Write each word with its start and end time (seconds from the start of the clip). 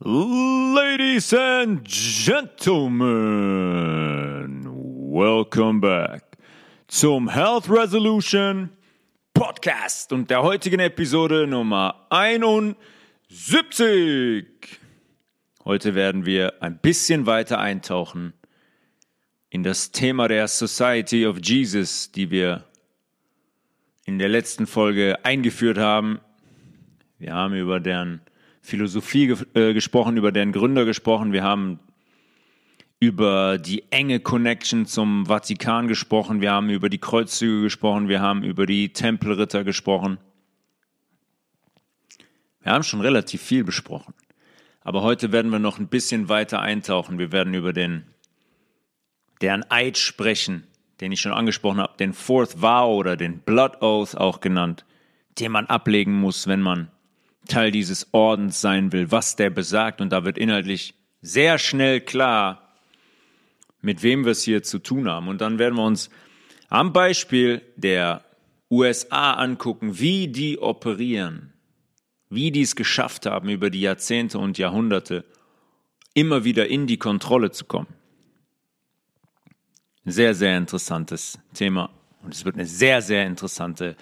Ladies 0.00 1.32
and 1.32 1.84
gentlemen, 1.84 2.98
welcome 4.66 5.80
back 5.80 6.36
zum 6.88 7.28
Health 7.28 7.70
Resolution 7.70 8.70
Podcast 9.34 10.12
und 10.12 10.30
der 10.30 10.42
heutigen 10.42 10.80
Episode 10.80 11.46
Nummer 11.46 12.08
71. 12.10 12.76
Heute 15.64 15.94
werden 15.94 16.26
wir 16.26 16.60
ein 16.60 16.78
bisschen 16.78 17.26
weiter 17.26 17.60
eintauchen 17.60 18.32
in 19.48 19.62
das 19.62 19.92
Thema 19.92 20.26
der 20.26 20.48
Society 20.48 21.24
of 21.24 21.38
Jesus, 21.40 22.10
die 22.10 22.32
wir 22.32 22.64
in 24.06 24.18
der 24.18 24.28
letzten 24.28 24.66
Folge 24.66 25.24
eingeführt 25.24 25.78
haben. 25.78 26.18
Wir 27.20 27.34
haben 27.34 27.54
über 27.54 27.78
deren 27.78 28.22
Philosophie 28.64 29.26
ge 29.26 29.36
äh, 29.52 29.74
gesprochen, 29.74 30.16
über 30.16 30.32
deren 30.32 30.50
Gründer 30.50 30.86
gesprochen. 30.86 31.34
Wir 31.34 31.42
haben 31.42 31.80
über 32.98 33.58
die 33.58 33.84
enge 33.90 34.20
Connection 34.20 34.86
zum 34.86 35.26
Vatikan 35.26 35.86
gesprochen. 35.86 36.40
Wir 36.40 36.52
haben 36.52 36.70
über 36.70 36.88
die 36.88 36.96
Kreuzzüge 36.96 37.60
gesprochen. 37.60 38.08
Wir 38.08 38.22
haben 38.22 38.42
über 38.42 38.64
die 38.64 38.94
Tempelritter 38.94 39.64
gesprochen. 39.64 40.16
Wir 42.62 42.72
haben 42.72 42.84
schon 42.84 43.02
relativ 43.02 43.42
viel 43.42 43.64
besprochen. 43.64 44.14
Aber 44.80 45.02
heute 45.02 45.30
werden 45.30 45.52
wir 45.52 45.58
noch 45.58 45.78
ein 45.78 45.88
bisschen 45.88 46.30
weiter 46.30 46.60
eintauchen. 46.60 47.18
Wir 47.18 47.32
werden 47.32 47.52
über 47.52 47.74
den, 47.74 48.04
deren 49.42 49.70
Eid 49.70 49.98
sprechen, 49.98 50.66
den 51.02 51.12
ich 51.12 51.20
schon 51.20 51.32
angesprochen 51.32 51.80
habe, 51.80 51.98
den 51.98 52.14
Fourth 52.14 52.62
Vow 52.62 52.96
oder 52.96 53.18
den 53.18 53.40
Blood 53.40 53.82
Oath 53.82 54.16
auch 54.16 54.40
genannt, 54.40 54.86
den 55.38 55.52
man 55.52 55.66
ablegen 55.66 56.18
muss, 56.18 56.46
wenn 56.46 56.62
man 56.62 56.90
Teil 57.48 57.70
dieses 57.70 58.12
Ordens 58.12 58.60
sein 58.60 58.92
will, 58.92 59.10
was 59.10 59.36
der 59.36 59.50
besagt. 59.50 60.00
Und 60.00 60.10
da 60.10 60.24
wird 60.24 60.38
inhaltlich 60.38 60.94
sehr 61.20 61.58
schnell 61.58 62.00
klar, 62.00 62.74
mit 63.80 64.02
wem 64.02 64.24
wir 64.24 64.32
es 64.32 64.42
hier 64.42 64.62
zu 64.62 64.78
tun 64.78 65.08
haben. 65.08 65.28
Und 65.28 65.40
dann 65.40 65.58
werden 65.58 65.76
wir 65.76 65.84
uns 65.84 66.10
am 66.68 66.92
Beispiel 66.92 67.62
der 67.76 68.24
USA 68.70 69.34
angucken, 69.34 69.98
wie 69.98 70.28
die 70.28 70.58
operieren, 70.58 71.52
wie 72.30 72.50
die 72.50 72.62
es 72.62 72.76
geschafft 72.76 73.26
haben, 73.26 73.48
über 73.48 73.70
die 73.70 73.80
Jahrzehnte 73.80 74.38
und 74.38 74.58
Jahrhunderte 74.58 75.24
immer 76.14 76.44
wieder 76.44 76.68
in 76.68 76.86
die 76.86 76.96
Kontrolle 76.96 77.50
zu 77.50 77.64
kommen. 77.66 77.88
Sehr, 80.04 80.34
sehr 80.34 80.56
interessantes 80.56 81.38
Thema 81.54 81.90
und 82.24 82.34
es 82.34 82.44
wird 82.44 82.56
eine 82.56 82.66
sehr, 82.66 83.02
sehr 83.02 83.26
interessante 83.26 83.96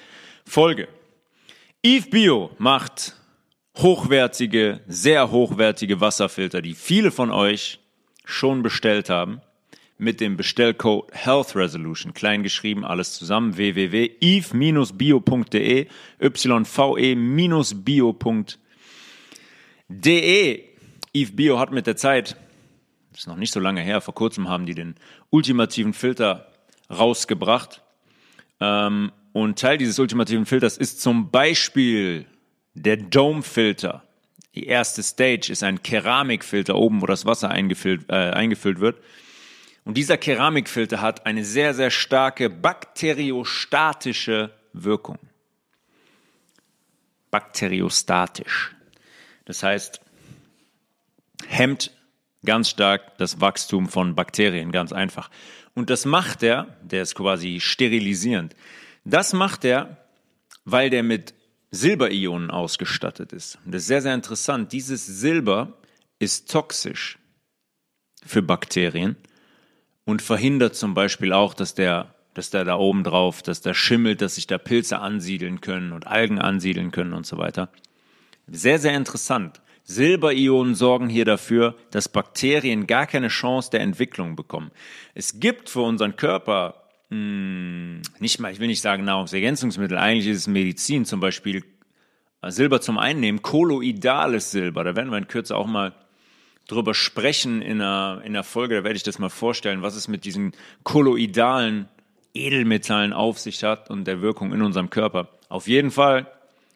Folge. 0.47 0.89
Eve 1.83 2.09
Bio 2.09 2.51
macht 2.59 3.17
hochwertige, 3.77 4.81
sehr 4.87 5.31
hochwertige 5.31 6.01
Wasserfilter, 6.01 6.63
die 6.63 6.75
viele 6.75 7.11
von 7.11 7.31
euch 7.31 7.81
schon 8.25 8.63
bestellt 8.63 9.11
haben, 9.11 9.41
mit 9.99 10.21
dem 10.21 10.37
Bestellcode 10.37 11.11
Health 11.13 11.55
Resolution, 11.55 12.13
klein 12.13 12.43
geschrieben, 12.43 12.85
alles 12.85 13.15
zusammen, 13.15 13.57
www.eve-bio.de, 13.57 15.87
yve-bio.de. 16.19 17.13
Eve 21.15 21.33
Bio 21.33 21.59
hat 21.59 21.73
mit 21.73 21.87
der 21.87 21.97
Zeit, 21.97 22.37
ist 23.15 23.27
noch 23.27 23.37
nicht 23.37 23.53
so 23.53 23.61
lange 23.61 23.83
her, 23.83 24.01
vor 24.01 24.15
kurzem 24.15 24.49
haben 24.49 24.65
die 24.67 24.75
den 24.75 24.95
ultimativen 25.31 25.93
Filter 25.93 26.51
rausgebracht. 26.91 27.83
Ähm, 28.61 29.13
und 29.33 29.59
Teil 29.59 29.79
dieses 29.79 29.99
ultimativen 29.99 30.47
Filters 30.47 30.79
ist 30.79 31.01
zum 31.01 31.31
Beispiel 31.31 32.27
der 32.75 32.97
Dome-Filter. 32.97 34.03
Die 34.55 34.67
erste 34.67 35.03
Stage 35.03 35.51
ist 35.51 35.63
ein 35.63 35.83
Keramikfilter 35.83 36.75
oben, 36.75 37.01
wo 37.01 37.07
das 37.07 37.25
Wasser 37.25 37.51
eingefüllt, 37.51 38.11
äh, 38.11 38.31
eingefüllt 38.31 38.81
wird. 38.81 38.99
Und 39.85 39.97
dieser 39.97 40.17
Keramikfilter 40.17 41.01
hat 41.01 41.27
eine 41.27 41.45
sehr, 41.45 41.75
sehr 41.75 41.91
starke 41.91 42.51
bakteriostatische 42.51 44.51
Wirkung. 44.73 45.19
Bakteriostatisch. 47.31 48.75
Das 49.45 49.63
heißt, 49.63 50.01
hemmt 51.49 51.91
ganz 52.45 52.71
stark 52.71 53.17
das 53.19 53.41
Wachstum 53.41 53.89
von 53.89 54.15
Bakterien, 54.15 54.73
ganz 54.73 54.93
einfach. 54.93 55.31
Und 55.75 55.91
das 55.91 56.05
macht 56.05 56.43
er, 56.43 56.77
der 56.83 57.03
ist 57.03 57.15
quasi 57.15 57.61
sterilisierend, 57.61 58.55
das 59.05 59.33
macht 59.33 59.65
er, 59.65 59.97
weil 60.65 60.91
der 60.91 61.03
mit 61.03 61.35
Silberionen 61.73 62.51
ausgestattet 62.51 63.33
ist. 63.33 63.59
Und 63.65 63.73
das 63.73 63.83
ist 63.83 63.89
sehr, 63.89 64.03
sehr 64.03 64.15
interessant. 64.15 64.73
Dieses 64.73 65.07
Silber 65.07 65.73
ist 66.19 66.51
toxisch 66.51 67.19
für 68.25 68.43
Bakterien 68.43 69.17
und 70.05 70.23
verhindert 70.23 70.77
zum 70.77 70.95
Beispiel 70.95 71.33
auch, 71.33 71.55
dass 71.55 71.75
der, 71.75 72.15
dass 72.35 72.51
der 72.51 72.65
da 72.65 72.77
oben 72.77 73.05
drauf, 73.05 73.43
dass 73.43 73.63
der 73.63 73.75
schimmelt, 73.75 74.21
dass 74.21 74.35
sich 74.35 74.47
da 74.47 74.59
Pilze 74.59 74.99
ansiedeln 74.99 75.63
können 75.63 75.93
und 75.93 76.07
Algen 76.07 76.39
ansiedeln 76.39 76.93
können 76.93 77.15
und 77.15 77.27
so 77.27 77.39
weiter. 77.39 77.71
Sehr, 78.47 78.79
sehr 78.79 78.95
interessant. 78.95 79.63
Silberionen 79.85 80.75
sorgen 80.75 81.09
hier 81.09 81.25
dafür, 81.25 81.75
dass 81.91 82.09
Bakterien 82.09 82.87
gar 82.87 83.07
keine 83.07 83.29
Chance 83.29 83.71
der 83.71 83.81
Entwicklung 83.81 84.37
bekommen. 84.37 84.71
Es 85.15 85.41
gibt 85.41 85.71
für 85.71 85.81
unseren 85.81 86.17
Körper 86.17 86.82
hm, 87.13 88.01
nicht 88.21 88.41
mal, 88.41 88.51
ich 88.51 88.59
will 88.59 88.69
nicht 88.69 88.81
sagen 88.81 89.05
Nahrungsergänzungsmittel, 89.05 89.99
eigentlich 89.99 90.29
ist 90.29 90.39
es 90.39 90.47
Medizin, 90.47 91.05
zum 91.05 91.21
Beispiel 91.21 91.63
äh, 92.41 92.51
Silber 92.51 92.81
zum 92.81 92.97
Einnehmen, 92.97 93.43
kolloidales 93.43 94.51
Silber. 94.51 94.83
Da 94.83 94.97
werden 94.97 95.11
wir 95.11 95.19
in 95.19 95.29
Kürze 95.29 95.55
auch 95.55 95.67
mal 95.67 95.93
drüber 96.69 96.95
sprechen 96.95 97.61
in 97.61 97.83
einer, 97.83 98.23
in 98.25 98.35
einer 98.35 98.45
Folge, 98.45 98.77
da 98.77 98.85
werde 98.85 98.97
ich 98.97 99.03
das 99.03 99.19
mal 99.19 99.29
vorstellen, 99.29 99.83
was 99.83 99.95
es 99.95 100.09
mit 100.09 100.25
diesen 100.25 100.53
kolloidalen 100.85 101.87
Edelmetallen 102.33 103.13
auf 103.13 103.39
sich 103.39 103.63
hat 103.63 103.91
und 103.91 104.07
der 104.07 104.23
Wirkung 104.23 104.55
in 104.55 104.63
unserem 104.63 104.89
Körper. 104.89 105.29
Auf 105.51 105.69
jeden 105.69 105.91
Fall 105.91 106.27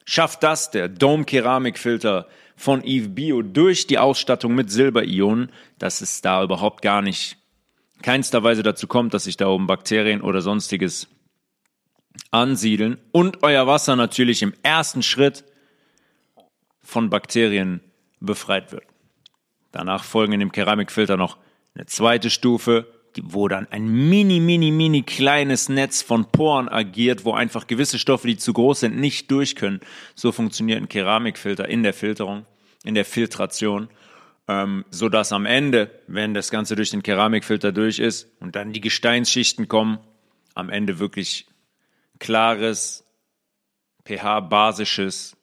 schafft 0.05 0.43
das 0.43 0.69
der 0.69 0.87
Dome 0.87 1.25
Keramikfilter 1.25 2.27
von 2.55 2.83
Eve 2.83 3.09
Bio 3.09 3.41
durch 3.41 3.87
die 3.87 3.97
Ausstattung 3.97 4.53
mit 4.53 4.69
Silberionen, 4.69 5.51
dass 5.79 6.01
es 6.01 6.21
da 6.21 6.43
überhaupt 6.43 6.83
gar 6.83 7.01
nicht 7.01 7.37
keinster 8.01 8.43
Weise 8.43 8.63
dazu 8.63 8.87
kommt, 8.87 9.13
dass 9.13 9.25
sich 9.25 9.37
da 9.37 9.47
oben 9.47 9.67
Bakterien 9.67 10.21
oder 10.21 10.41
sonstiges 10.41 11.07
ansiedeln 12.31 12.97
und 13.11 13.43
euer 13.43 13.67
Wasser 13.67 13.95
natürlich 13.95 14.41
im 14.41 14.53
ersten 14.63 15.03
Schritt 15.03 15.43
von 16.81 17.09
Bakterien 17.09 17.81
befreit 18.19 18.71
wird. 18.71 18.83
Danach 19.71 20.03
folgen 20.03 20.33
in 20.33 20.39
dem 20.39 20.51
Keramikfilter 20.51 21.17
noch 21.17 21.37
eine 21.75 21.85
zweite 21.85 22.29
Stufe, 22.29 22.87
wo 23.23 23.47
dann 23.47 23.67
ein 23.71 23.87
mini, 23.87 24.39
mini, 24.39 24.71
mini 24.71 25.03
kleines 25.03 25.69
Netz 25.69 26.01
von 26.01 26.25
Poren 26.25 26.69
agiert, 26.69 27.25
wo 27.25 27.33
einfach 27.33 27.67
gewisse 27.67 27.99
Stoffe, 27.99 28.27
die 28.27 28.37
zu 28.37 28.53
groß 28.53 28.81
sind, 28.81 28.97
nicht 28.97 29.31
durch 29.31 29.55
können. 29.55 29.81
So 30.15 30.31
funktioniert 30.31 30.81
ein 30.81 30.89
Keramikfilter 30.89 31.67
in 31.67 31.83
der 31.83 31.93
Filterung, 31.93 32.45
in 32.83 32.95
der 32.95 33.05
Filtration 33.05 33.89
ähm, 34.47 34.85
so 34.91 35.09
dass 35.09 35.31
am 35.31 35.45
Ende, 35.45 35.91
wenn 36.07 36.33
das 36.33 36.49
Ganze 36.51 36.75
durch 36.75 36.91
den 36.91 37.03
Keramikfilter 37.03 37.71
durch 37.71 37.99
ist 37.99 38.29
und 38.39 38.55
dann 38.55 38.73
die 38.73 38.81
Gesteinsschichten 38.81 39.67
kommen, 39.67 39.99
am 40.55 40.69
Ende 40.69 40.99
wirklich 40.99 41.47
klares, 42.19 43.03
pH-basisches 44.05 45.37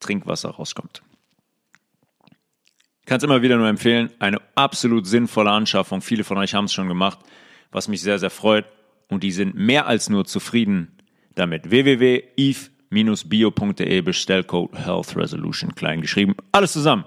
Trinkwasser 0.00 0.50
rauskommt. 0.50 1.02
Kann 3.06 3.18
es 3.18 3.24
immer 3.24 3.42
wieder 3.42 3.56
nur 3.56 3.68
empfehlen, 3.68 4.10
eine 4.18 4.40
absolut 4.54 5.06
sinnvolle 5.06 5.50
Anschaffung. 5.50 6.02
Viele 6.02 6.24
von 6.24 6.36
euch 6.38 6.54
haben 6.54 6.66
es 6.66 6.74
schon 6.74 6.88
gemacht, 6.88 7.18
was 7.72 7.88
mich 7.88 8.02
sehr, 8.02 8.18
sehr 8.18 8.30
freut. 8.30 8.66
Und 9.08 9.22
die 9.22 9.32
sind 9.32 9.54
mehr 9.54 9.86
als 9.86 10.10
nur 10.10 10.26
zufrieden 10.26 10.98
damit. 11.34 11.70
www.eve-bio.de 11.70 14.00
Bestellcode 14.02 14.78
Health 14.78 15.16
Resolution 15.16 15.74
klein 15.74 16.02
geschrieben. 16.02 16.36
Alles 16.52 16.74
zusammen. 16.74 17.06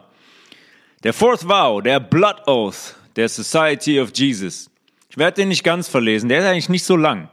Der 1.04 1.14
Fourth 1.14 1.48
Vow, 1.48 1.82
der 1.82 2.00
Blood 2.00 2.48
Oath 2.48 2.96
der 3.16 3.28
Society 3.28 4.00
of 4.00 4.12
Jesus. 4.14 4.70
Ich 5.10 5.18
werde 5.18 5.42
den 5.42 5.48
nicht 5.48 5.64
ganz 5.64 5.88
verlesen, 5.88 6.30
der 6.30 6.40
ist 6.40 6.46
eigentlich 6.46 6.70
nicht 6.70 6.84
so 6.84 6.96
lang. 6.96 7.30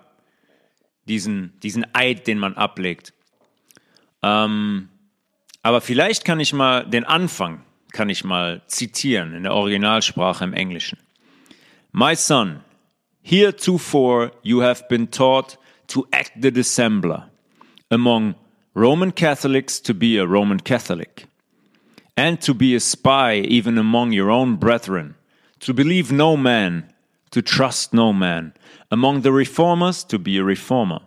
Diesen, 1.06 1.53
diesen 1.62 1.87
Eid, 1.94 2.26
den 2.26 2.38
man 2.38 2.55
ablegt. 2.55 3.12
Ähm, 4.23 4.88
aber 5.62 5.82
vielleicht 5.82 6.25
kann 6.25 6.41
ich 6.41 6.55
mal 6.55 6.87
den 6.87 7.05
Anfang, 7.05 7.62
kann 7.93 8.09
ich 8.09 8.25
mal 8.25 8.62
zitieren 8.69 9.35
in 9.35 9.43
der 9.43 9.53
Originalsprache 9.53 10.44
im 10.44 10.55
Englischen. 10.55 10.99
My 11.93 12.17
son, 12.17 12.61
heretofore 13.23 14.32
you 14.43 14.62
have 14.62 14.87
been 14.88 15.11
taught 15.11 15.59
to 15.88 16.06
act 16.11 16.32
the 16.41 16.50
dissembler 16.50 17.29
among 17.91 18.35
Roman 18.75 19.15
Catholics 19.15 19.82
to 19.82 19.93
be 19.93 20.19
a 20.19 20.25
Roman 20.25 20.65
Catholic 20.65 21.29
and 22.19 22.41
to 22.41 22.53
be 22.53 22.75
a 22.75 22.81
spy 22.81 23.37
even 23.37 23.79
among 23.79 24.11
your 24.11 24.29
own 24.29 24.56
brethren, 24.56 25.15
to 25.61 25.73
believe 25.73 26.11
no 26.11 26.37
man, 26.37 26.93
to 27.31 27.41
trust 27.41 27.94
no 27.94 28.12
man, 28.12 28.53
among 28.91 29.20
the 29.20 29.31
reformers 29.31 30.03
to 30.03 30.19
be 30.19 30.37
a 30.37 30.43
reformer, 30.43 30.99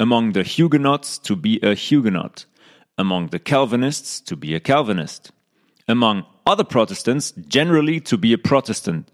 among 0.00 0.32
the 0.32 0.42
Huguenots 0.42 1.18
to 1.18 1.36
be 1.36 1.60
a 1.62 1.74
Huguenot, 1.74 2.46
among 2.96 3.26
the 3.26 3.38
Calvinists 3.38 4.18
to 4.20 4.34
be 4.34 4.54
a 4.54 4.60
Calvinist, 4.60 5.30
among 5.86 6.24
other 6.46 6.64
Protestants 6.64 7.32
generally 7.32 8.00
to 8.00 8.16
be 8.16 8.32
a 8.32 8.38
Protestant 8.38 9.12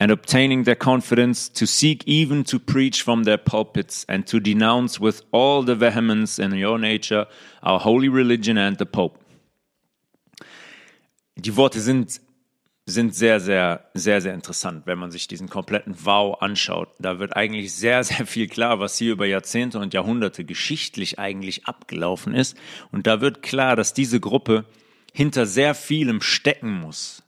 and 0.00 0.10
obtaining 0.10 0.62
their 0.62 0.74
confidence 0.74 1.50
to 1.50 1.66
seek 1.66 2.02
even 2.06 2.44
to 2.44 2.58
preach 2.58 3.02
from 3.02 3.24
their 3.24 3.36
pulpits 3.36 4.06
and 4.08 4.26
to 4.26 4.40
denounce 4.40 4.98
with 4.98 5.20
all 5.32 5.62
the 5.62 5.74
vehemence 5.74 6.38
in 6.38 6.54
your 6.54 6.78
nature 6.78 7.26
our 7.62 7.78
holy 7.78 8.08
religion 8.08 8.56
and 8.56 8.78
the 8.78 8.86
Pope. 8.86 9.22
Die 11.38 11.56
Worte 11.56 11.80
sind, 11.80 12.20
sind 12.84 13.14
sehr, 13.14 13.38
sehr, 13.38 13.88
sehr, 13.94 14.20
sehr 14.20 14.34
interessant, 14.34 14.86
wenn 14.86 14.98
man 14.98 15.12
sich 15.12 15.28
diesen 15.28 15.48
kompletten 15.48 16.04
Vow 16.04 16.42
anschaut. 16.42 16.88
Da 16.98 17.20
wird 17.20 17.36
eigentlich 17.36 17.72
sehr, 17.72 18.02
sehr 18.02 18.26
viel 18.26 18.48
klar, 18.48 18.80
was 18.80 18.98
hier 18.98 19.12
über 19.12 19.24
Jahrzehnte 19.24 19.78
und 19.78 19.94
Jahrhunderte 19.94 20.44
geschichtlich 20.44 21.18
eigentlich 21.20 21.66
abgelaufen 21.66 22.34
ist. 22.34 22.56
Und 22.90 23.06
da 23.06 23.20
wird 23.20 23.42
klar, 23.42 23.76
dass 23.76 23.94
diese 23.94 24.18
Gruppe 24.18 24.64
hinter 25.12 25.46
sehr 25.46 25.76
vielem 25.76 26.20
stecken 26.20 26.80
muss, 26.80 27.22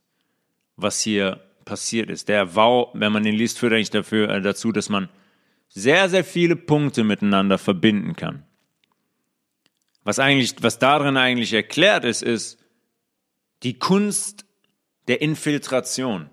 was 0.76 1.00
hier 1.00 1.40
passiert 1.64 2.10
ist. 2.10 2.28
Der 2.28 2.56
Wow, 2.56 2.90
wenn 2.94 3.12
man 3.12 3.22
den 3.22 3.36
liest, 3.36 3.60
führt 3.60 3.72
eigentlich 3.72 3.90
dafür, 3.90 4.28
äh, 4.28 4.42
dazu, 4.42 4.72
dass 4.72 4.88
man 4.88 5.08
sehr, 5.68 6.08
sehr 6.08 6.24
viele 6.24 6.56
Punkte 6.56 7.04
miteinander 7.04 7.58
verbinden 7.58 8.16
kann. 8.16 8.42
Was 10.02 10.18
eigentlich, 10.18 10.56
was 10.62 10.80
darin 10.80 11.16
eigentlich 11.16 11.52
erklärt 11.52 12.04
ist, 12.04 12.22
ist 12.22 12.59
die 13.62 13.78
Kunst 13.78 14.44
der 15.08 15.20
Infiltration. 15.22 16.30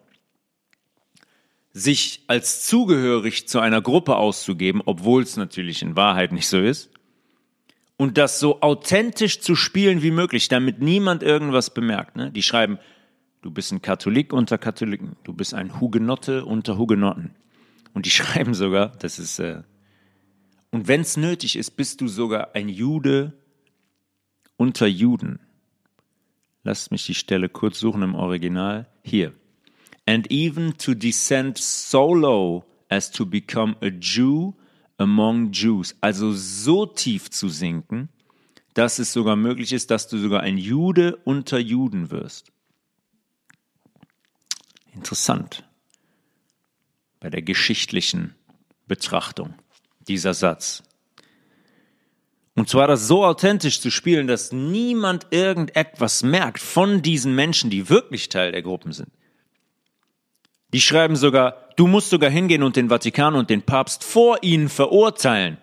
Sich 1.74 2.24
als 2.28 2.66
zugehörig 2.66 3.48
zu 3.48 3.60
einer 3.60 3.82
Gruppe 3.82 4.16
auszugeben, 4.16 4.82
obwohl 4.86 5.22
es 5.24 5.38
natürlich 5.38 5.82
in 5.82 5.96
Wahrheit 5.96 6.32
nicht 6.32 6.48
so 6.48 6.60
ist. 6.60 6.90
Und 7.98 8.18
das 8.18 8.40
so 8.40 8.62
authentisch 8.62 9.42
zu 9.42 9.56
spielen 9.56 10.02
wie 10.02 10.12
möglich, 10.12 10.48
damit 10.48 10.80
niemand 10.80 11.24
irgendwas 11.24 11.74
bemerkt. 11.74 12.16
Ne? 12.16 12.32
Die 12.32 12.44
schreiben, 12.44 12.80
Du 13.42 13.52
bist 13.52 13.72
ein 13.72 13.82
Katholik 13.82 14.34
unter 14.34 14.58
Katholiken. 14.58 15.16
Du 15.24 15.34
bist 15.34 15.54
ein 15.54 15.80
Hugenotte 15.80 16.44
unter 16.44 16.78
Hugenotten. 16.78 17.36
Und 17.94 18.06
die 18.06 18.10
schreiben 18.12 18.54
sogar, 18.54 18.90
das 18.90 19.20
ist, 19.20 19.40
äh, 19.40 19.64
und 20.70 20.90
wenn 20.90 21.02
es 21.02 21.16
nötig 21.18 21.56
ist, 21.56 21.72
bist 21.72 22.02
du 22.02 22.08
sogar 22.08 22.56
ein 22.56 22.68
Jude 22.68 23.34
unter 24.58 24.86
Juden. 24.86 25.40
Lasst 26.68 26.92
mich 26.92 27.06
die 27.06 27.16
Stelle 27.16 27.48
kurz 27.48 27.80
suchen 27.80 28.02
im 28.02 28.14
Original. 28.14 28.88
Hier. 29.02 29.34
And 30.06 30.30
even 30.30 30.78
to 30.78 30.94
descend 30.94 31.58
so 31.58 32.14
low 32.14 32.66
as 32.90 33.10
to 33.10 33.26
become 33.26 33.78
a 33.82 33.88
Jew 33.88 34.52
among 34.98 35.54
Jews. 35.54 35.96
Also 36.02 36.34
so 36.34 36.86
tief 36.86 37.32
zu 37.32 37.48
sinken, 37.48 38.10
dass 38.74 39.00
es 39.00 39.14
sogar 39.14 39.38
möglich 39.38 39.72
ist, 39.72 39.92
dass 39.92 40.10
du 40.10 40.18
sogar 40.18 40.42
ein 40.42 40.58
Jude 40.58 41.16
unter 41.24 41.58
Juden 41.58 42.12
wirst. 42.12 42.52
Interessant 44.94 45.64
bei 47.22 47.30
der 47.30 47.44
geschichtlichen 47.44 48.36
Betrachtung 48.88 49.54
dieser 50.06 50.34
Satz. 50.34 50.84
Und 52.58 52.68
zwar 52.68 52.88
das 52.88 53.08
so 53.08 53.24
authentisch 53.24 53.82
zu 53.82 53.92
spielen, 53.92 54.26
dass 54.26 54.52
niemand 54.52 55.28
irgendetwas 55.30 56.24
merkt 56.24 56.60
von 56.60 57.04
diesen 57.04 57.36
Menschen, 57.36 57.70
die 57.70 57.88
wirklich 57.88 58.30
Teil 58.30 58.52
der 58.52 58.64
Gruppen 58.64 58.94
sind. 58.94 59.10
Die 60.74 60.82
schreiben 60.82 61.16
sogar, 61.16 61.70
du 61.76 61.86
musst 61.86 62.10
sogar 62.10 62.32
hingehen 62.32 62.64
und 62.64 62.76
den 62.76 62.90
Vatikan 62.90 63.36
und 63.36 63.52
den 63.52 63.62
Papst 63.62 64.04
vor 64.04 64.40
ihnen 64.42 64.70
verurteilen. 64.70 65.58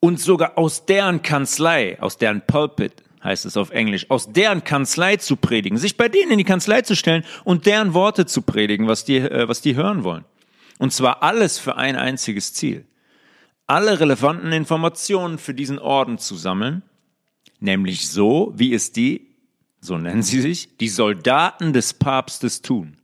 Und 0.00 0.20
sogar 0.20 0.56
aus 0.56 0.86
deren 0.86 1.20
Kanzlei, 1.20 2.00
aus 2.00 2.16
deren 2.16 2.40
Pulpit, 2.40 3.02
heißt 3.22 3.44
es 3.44 3.58
auf 3.58 3.68
Englisch, 3.68 4.06
aus 4.08 4.32
deren 4.32 4.64
Kanzlei 4.64 5.16
zu 5.16 5.36
predigen, 5.36 5.76
sich 5.76 5.98
bei 5.98 6.08
denen 6.08 6.32
in 6.32 6.38
die 6.38 6.44
Kanzlei 6.44 6.80
zu 6.80 6.96
stellen 6.96 7.26
und 7.44 7.66
deren 7.66 7.92
Worte 7.92 8.24
zu 8.24 8.40
predigen, 8.40 8.88
was 8.88 9.04
die, 9.04 9.18
äh, 9.18 9.46
was 9.48 9.60
die 9.60 9.76
hören 9.76 10.02
wollen. 10.02 10.24
Und 10.78 10.94
zwar 10.94 11.22
alles 11.22 11.58
für 11.58 11.76
ein 11.76 11.94
einziges 11.94 12.54
Ziel. 12.54 12.86
Alle 13.68 14.00
relevanten 14.00 14.50
Informationen 14.50 15.36
für 15.36 15.52
diesen 15.52 15.78
Orden 15.78 16.16
zu 16.16 16.36
sammeln, 16.36 16.82
nämlich 17.60 18.08
so, 18.08 18.50
wie 18.56 18.72
es 18.72 18.92
die, 18.92 19.36
so 19.82 19.98
nennen 19.98 20.22
sie 20.22 20.40
sich, 20.40 20.78
die 20.78 20.88
Soldaten 20.88 21.74
des 21.74 21.92
Papstes 21.92 22.62
tun. 22.62 22.96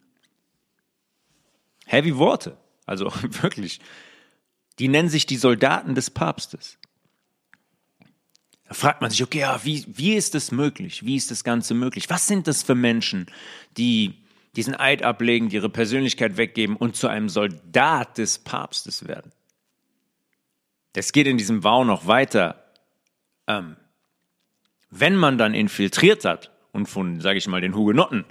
Heavy 1.84 2.16
Worte, 2.16 2.56
also 2.86 3.12
wirklich. 3.42 3.80
Die 4.78 4.88
nennen 4.88 5.10
sich 5.10 5.26
die 5.26 5.36
Soldaten 5.36 5.94
des 5.94 6.08
Papstes. 6.08 6.78
Da 8.66 8.72
fragt 8.72 9.02
man 9.02 9.10
sich, 9.10 9.22
okay, 9.22 9.40
ja, 9.40 9.62
wie, 9.64 9.84
wie 9.86 10.14
ist 10.14 10.34
das 10.34 10.50
möglich? 10.50 11.04
Wie 11.04 11.16
ist 11.16 11.30
das 11.30 11.44
Ganze 11.44 11.74
möglich? 11.74 12.08
Was 12.08 12.26
sind 12.26 12.46
das 12.46 12.62
für 12.62 12.74
Menschen, 12.74 13.26
die 13.76 14.14
diesen 14.56 14.74
Eid 14.74 15.02
ablegen, 15.02 15.50
die 15.50 15.56
ihre 15.56 15.68
Persönlichkeit 15.68 16.38
weggeben 16.38 16.76
und 16.76 16.96
zu 16.96 17.06
einem 17.06 17.28
Soldat 17.28 18.16
des 18.16 18.38
Papstes 18.38 19.06
werden? 19.06 19.30
Das 20.94 21.12
geht 21.12 21.26
in 21.26 21.36
diesem 21.36 21.62
Wow 21.62 21.84
noch 21.84 22.06
weiter. 22.06 22.64
Ähm, 23.46 23.76
wenn 24.90 25.16
man 25.16 25.36
dann 25.38 25.54
infiltriert 25.54 26.24
hat 26.24 26.50
und 26.72 26.86
von, 26.86 27.20
sage 27.20 27.38
ich 27.38 27.46
mal, 27.46 27.60
den 27.60 27.74
Hugenotten 27.74 28.24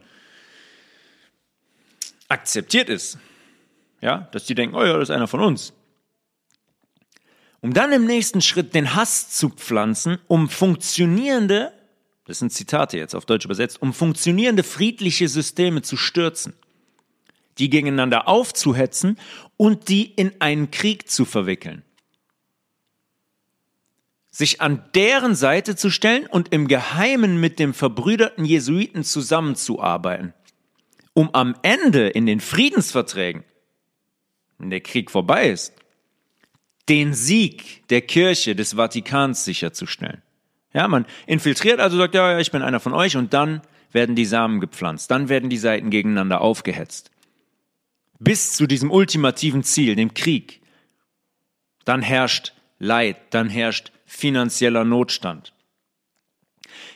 akzeptiert 2.30 2.90
ist, 2.90 3.20
ja, 4.02 4.30
dass 4.32 4.46
die 4.46 4.56
denken, 4.56 4.76
oh 4.76 4.84
ja, 4.84 4.94
das 4.94 5.10
ist 5.10 5.16
einer 5.16 5.28
von 5.28 5.42
uns, 5.42 5.74
um 7.62 7.74
dann 7.74 7.92
im 7.92 8.06
nächsten 8.06 8.42
Schritt 8.42 8.74
den 8.74 8.96
Hass 8.96 9.30
zu 9.30 9.50
pflanzen, 9.50 10.18
um 10.28 10.50
funktionierende, 10.50 11.74
das 12.26 12.40
sind 12.40 12.52
Zitate 12.52 12.98
jetzt 12.98 13.14
auf 13.14 13.26
Deutsch 13.26 13.46
übersetzt, 13.46 13.82
um 13.82 13.94
funktionierende 13.94 14.64
friedliche 14.64 15.28
Systeme 15.28 15.82
zu 15.82 15.98
stürzen, 15.98 16.54
die 17.58 17.70
gegeneinander 17.70 18.28
aufzuhetzen 18.28 19.18
und 19.58 19.90
die 19.90 20.06
in 20.06 20.34
einen 20.40 20.72
Krieg 20.72 21.10
zu 21.10 21.26
verwickeln. 21.26 21.84
Sich 24.36 24.62
an 24.62 24.84
deren 24.96 25.36
Seite 25.36 25.76
zu 25.76 25.92
stellen 25.92 26.26
und 26.26 26.52
im 26.52 26.68
Geheimen 26.68 27.40
mit 27.40 27.60
dem 27.60 27.72
verbrüderten 27.76 28.46
Jesuiten 28.46 29.04
zusammenzuarbeiten, 29.04 30.34
um 31.14 31.30
am 31.34 31.56
Ende 31.62 32.08
in 32.08 32.26
den 32.26 32.40
Friedensverträgen, 32.40 33.44
wenn 34.58 34.72
der 34.72 34.82
Krieg 34.82 35.12
vorbei 35.12 35.50
ist, 35.50 35.74
den 36.90 37.14
Sieg 37.14 37.88
der 37.90 38.02
Kirche 38.02 38.56
des 38.56 38.74
Vatikans 38.74 39.46
sicherzustellen. 39.46 40.24
Ja, 40.74 40.88
man 40.88 41.06
infiltriert 41.28 41.80
also 41.80 41.98
sagt, 41.98 42.16
ja, 42.16 42.32
ja, 42.32 42.40
ich 42.40 42.52
bin 42.52 42.64
einer 42.64 42.80
von 42.80 42.94
euch 42.94 43.16
und 43.16 43.36
dann 43.36 43.62
werden 43.92 44.16
die 44.16 44.26
Samen 44.26 44.60
gepflanzt, 44.60 45.12
dann 45.12 45.30
werden 45.30 45.52
die 45.52 45.58
Seiten 45.58 45.92
gegeneinander 45.92 46.42
aufgehetzt. 46.42 47.12
Bis 48.18 48.54
zu 48.54 48.66
diesem 48.66 48.90
ultimativen 48.90 49.64
Ziel, 49.64 49.96
dem 49.96 50.16
Krieg. 50.16 50.62
Dann 51.86 52.02
herrscht 52.02 52.54
Leid, 52.80 53.18
dann 53.30 53.50
herrscht 53.50 53.93
finanzieller 54.16 54.86
Notstand. 54.86 55.54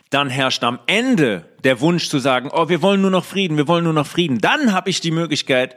Dann 0.10 0.30
herrscht 0.30 0.64
am 0.64 0.80
Ende 0.88 1.46
der 1.64 1.82
Wunsch 1.82 2.10
zu 2.10 2.20
sagen, 2.20 2.50
oh, 2.54 2.70
wir 2.70 2.82
wollen 2.82 3.02
nur 3.02 3.12
noch 3.12 3.26
Frieden, 3.26 3.58
wir 3.58 3.68
wollen 3.68 3.84
nur 3.84 3.94
noch 3.94 4.08
Frieden. 4.08 4.40
Dann 4.40 4.72
habe 4.72 4.90
ich 4.90 5.02
die 5.02 5.12
Möglichkeit, 5.12 5.76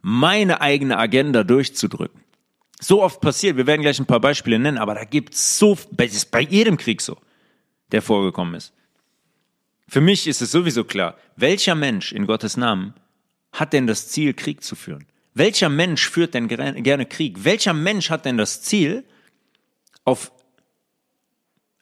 meine 0.00 0.60
eigene 0.60 0.98
Agenda 0.98 1.42
durchzudrücken 1.42 2.20
so 2.80 3.02
oft 3.02 3.20
passiert. 3.20 3.56
Wir 3.56 3.66
werden 3.66 3.82
gleich 3.82 3.98
ein 3.98 4.06
paar 4.06 4.20
Beispiele 4.20 4.58
nennen, 4.58 4.78
aber 4.78 4.94
da 4.94 5.04
gibt 5.04 5.34
es 5.34 5.58
so, 5.58 5.76
das 5.90 6.12
ist 6.12 6.30
bei 6.30 6.40
jedem 6.40 6.76
Krieg 6.76 7.00
so, 7.00 7.16
der 7.92 8.02
vorgekommen 8.02 8.54
ist. 8.54 8.72
Für 9.88 10.00
mich 10.00 10.26
ist 10.26 10.42
es 10.42 10.52
sowieso 10.52 10.84
klar, 10.84 11.16
welcher 11.36 11.74
Mensch 11.74 12.12
in 12.12 12.26
Gottes 12.26 12.56
Namen 12.56 12.94
hat 13.52 13.72
denn 13.72 13.86
das 13.86 14.08
Ziel, 14.08 14.34
Krieg 14.34 14.62
zu 14.62 14.76
führen? 14.76 15.06
Welcher 15.34 15.68
Mensch 15.68 16.08
führt 16.08 16.34
denn 16.34 16.48
gerne 16.48 17.06
Krieg? 17.06 17.44
Welcher 17.44 17.72
Mensch 17.72 18.10
hat 18.10 18.24
denn 18.24 18.36
das 18.36 18.62
Ziel, 18.62 19.04
auf, 20.04 20.32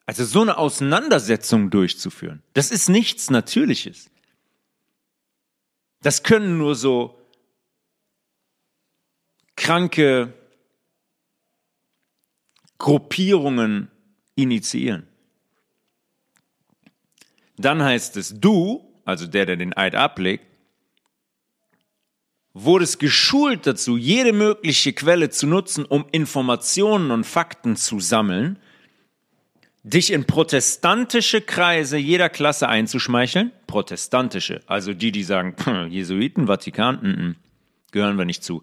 also 0.06 0.24
so 0.24 0.42
eine 0.42 0.56
Auseinandersetzung 0.56 1.70
durchzuführen? 1.70 2.42
Das 2.54 2.70
ist 2.70 2.88
nichts 2.88 3.28
Natürliches. 3.28 4.08
Das 6.00 6.22
können 6.22 6.58
nur 6.58 6.76
so 6.76 7.20
kranke, 9.56 10.32
Gruppierungen 12.78 13.90
initiieren. 14.36 15.08
Dann 17.56 17.82
heißt 17.82 18.16
es, 18.18 18.38
du, 18.38 19.00
also 19.04 19.26
der, 19.26 19.46
der 19.46 19.56
den 19.56 19.76
Eid 19.76 19.94
ablegt, 19.94 20.46
wurdest 22.52 22.98
geschult 23.00 23.66
dazu, 23.66 23.96
jede 23.96 24.32
mögliche 24.32 24.92
Quelle 24.92 25.30
zu 25.30 25.46
nutzen, 25.46 25.84
um 25.84 26.06
Informationen 26.12 27.10
und 27.10 27.24
Fakten 27.24 27.76
zu 27.76 27.98
sammeln, 28.00 28.58
dich 29.86 30.12
in 30.12 30.24
protestantische 30.24 31.40
Kreise 31.40 31.96
jeder 31.96 32.28
Klasse 32.28 32.68
einzuschmeicheln, 32.68 33.52
protestantische, 33.68 34.60
also 34.66 34.92
die, 34.92 35.12
die 35.12 35.22
sagen, 35.22 35.54
Jesuiten, 35.90 36.48
Vatikan, 36.48 36.98
n 37.04 37.16
-n, 37.16 37.34
gehören 37.92 38.18
wir 38.18 38.24
nicht 38.24 38.42
zu, 38.42 38.62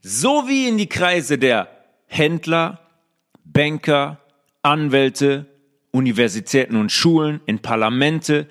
sowie 0.00 0.68
in 0.68 0.78
die 0.78 0.88
Kreise 0.88 1.38
der 1.38 1.68
Händler, 2.06 2.78
Banker, 3.44 4.20
Anwälte, 4.62 5.46
Universitäten 5.90 6.76
und 6.76 6.92
Schulen, 6.92 7.40
in 7.46 7.58
Parlamente, 7.58 8.48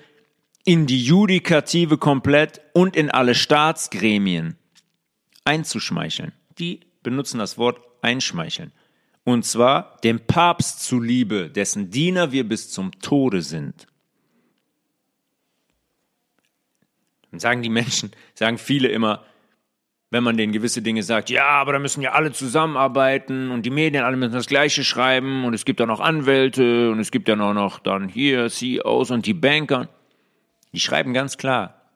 in 0.64 0.86
die 0.86 1.02
Judikative 1.02 1.96
komplett 1.96 2.60
und 2.74 2.96
in 2.96 3.10
alle 3.10 3.34
Staatsgremien 3.34 4.56
einzuschmeicheln. 5.44 6.32
Die 6.58 6.80
benutzen 7.02 7.38
das 7.38 7.56
Wort 7.56 7.80
einschmeicheln. 8.02 8.72
Und 9.24 9.44
zwar 9.46 9.98
dem 10.04 10.20
Papst 10.20 10.84
zuliebe, 10.84 11.50
dessen 11.50 11.90
Diener 11.90 12.30
wir 12.30 12.46
bis 12.46 12.70
zum 12.70 12.92
Tode 13.00 13.40
sind. 13.40 13.86
Dann 17.30 17.40
sagen 17.40 17.62
die 17.62 17.70
Menschen, 17.70 18.12
sagen 18.34 18.58
viele 18.58 18.88
immer, 18.88 19.24
wenn 20.10 20.22
man 20.22 20.36
denen 20.36 20.52
gewisse 20.52 20.82
Dinge 20.82 21.02
sagt, 21.02 21.28
ja, 21.30 21.46
aber 21.48 21.72
da 21.72 21.80
müssen 21.80 22.00
ja 22.00 22.12
alle 22.12 22.30
zusammenarbeiten 22.30 23.50
und 23.50 23.66
die 23.66 23.70
Medien 23.70 24.04
alle 24.04 24.16
müssen 24.16 24.34
das 24.34 24.46
Gleiche 24.46 24.84
schreiben 24.84 25.44
und 25.44 25.54
es 25.54 25.64
gibt 25.64 25.80
ja 25.80 25.86
noch 25.86 25.98
Anwälte 25.98 26.92
und 26.92 27.00
es 27.00 27.10
gibt 27.10 27.26
ja 27.26 27.34
noch, 27.34 27.52
noch 27.52 27.80
dann 27.80 28.08
hier 28.08 28.48
CEOs 28.48 29.10
und 29.10 29.26
die 29.26 29.34
Banker. 29.34 29.88
Die 30.72 30.78
schreiben 30.78 31.14
ganz 31.14 31.36
klar, 31.36 31.90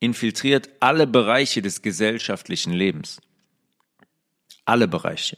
infiltriert 0.00 0.70
alle 0.80 1.06
Bereiche 1.06 1.60
des 1.60 1.82
gesellschaftlichen 1.82 2.72
Lebens. 2.72 3.20
Alle 4.64 4.88
Bereiche. 4.88 5.36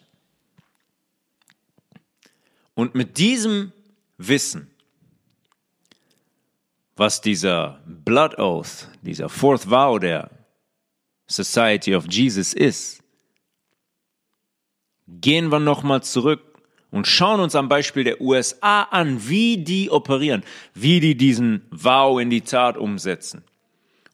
Und 2.76 2.94
mit 2.94 3.16
diesem 3.16 3.72
Wissen, 4.18 4.70
was 6.94 7.22
dieser 7.22 7.80
Blood 7.86 8.38
Oath, 8.38 8.88
dieser 9.00 9.30
Fourth 9.30 9.68
Vow 9.70 9.98
der 9.98 10.30
Society 11.26 11.94
of 11.94 12.04
Jesus 12.10 12.52
ist, 12.52 13.02
gehen 15.08 15.50
wir 15.50 15.58
nochmal 15.58 16.02
zurück 16.02 16.42
und 16.90 17.06
schauen 17.06 17.40
uns 17.40 17.54
am 17.54 17.70
Beispiel 17.70 18.04
der 18.04 18.20
USA 18.20 18.82
an, 18.82 19.26
wie 19.26 19.56
die 19.56 19.90
operieren, 19.90 20.44
wie 20.74 21.00
die 21.00 21.16
diesen 21.16 21.62
Vow 21.70 22.20
in 22.20 22.28
die 22.28 22.42
Tat 22.42 22.76
umsetzen. 22.76 23.42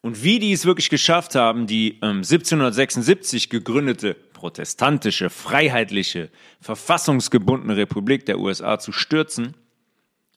Und 0.03 0.23
wie 0.23 0.39
die 0.39 0.53
es 0.53 0.67
wirklich 0.67 0.89
geschafft 0.89 1.35
haben, 1.35 1.67
die 1.67 1.99
ähm, 2.01 2.23
1776 2.23 3.51
gegründete 3.51 4.17
protestantische, 4.43 5.31
freiheitliche, 5.31 6.29
verfassungsgebundene 6.61 7.77
Republik 7.77 8.27
der 8.27 8.41
USA 8.41 8.77
zu 8.81 8.91
stürzen 8.91 9.55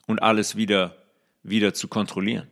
und 0.05 0.21
alles 0.21 0.55
wieder, 0.55 0.95
wieder 1.41 1.73
zu 1.73 1.87
kontrollieren. 1.87 2.47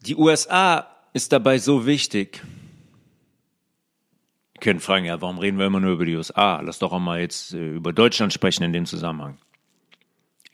Die 0.00 0.16
USA 0.16 0.88
ist 1.12 1.32
dabei 1.32 1.58
so 1.58 1.86
wichtig. 1.86 2.42
Ihr 4.54 4.60
könnt 4.60 4.82
fragen, 4.82 5.04
ja, 5.04 5.20
warum 5.20 5.38
reden 5.38 5.56
wir 5.60 5.66
immer 5.66 5.78
nur 5.78 5.92
über 5.92 6.04
die 6.04 6.16
USA? 6.16 6.60
Lass 6.62 6.80
doch 6.80 6.92
auch 6.92 6.98
mal 6.98 7.20
jetzt 7.20 7.54
äh, 7.54 7.74
über 7.76 7.92
Deutschland 7.92 8.32
sprechen 8.32 8.64
in 8.64 8.72
dem 8.72 8.86
Zusammenhang. 8.86 9.38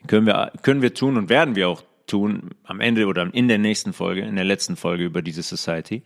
Können 0.05 0.27
wir, 0.27 0.51
können 0.61 0.83
wir 0.83 0.93
tun 0.93 1.17
und 1.17 1.29
werden 1.29 1.55
wir 1.55 1.69
auch 1.69 1.88
tun 2.09 2.51
am 2.63 2.81
Ende 2.81 3.05
oder 3.05 3.33
in 3.33 3.47
der 3.47 3.57
nächsten 3.57 3.93
Folge, 3.93 4.21
in 4.21 4.35
der 4.35 4.45
letzten 4.45 4.75
Folge 4.75 5.05
über 5.05 5.21
diese 5.21 5.43
Society. 5.43 6.03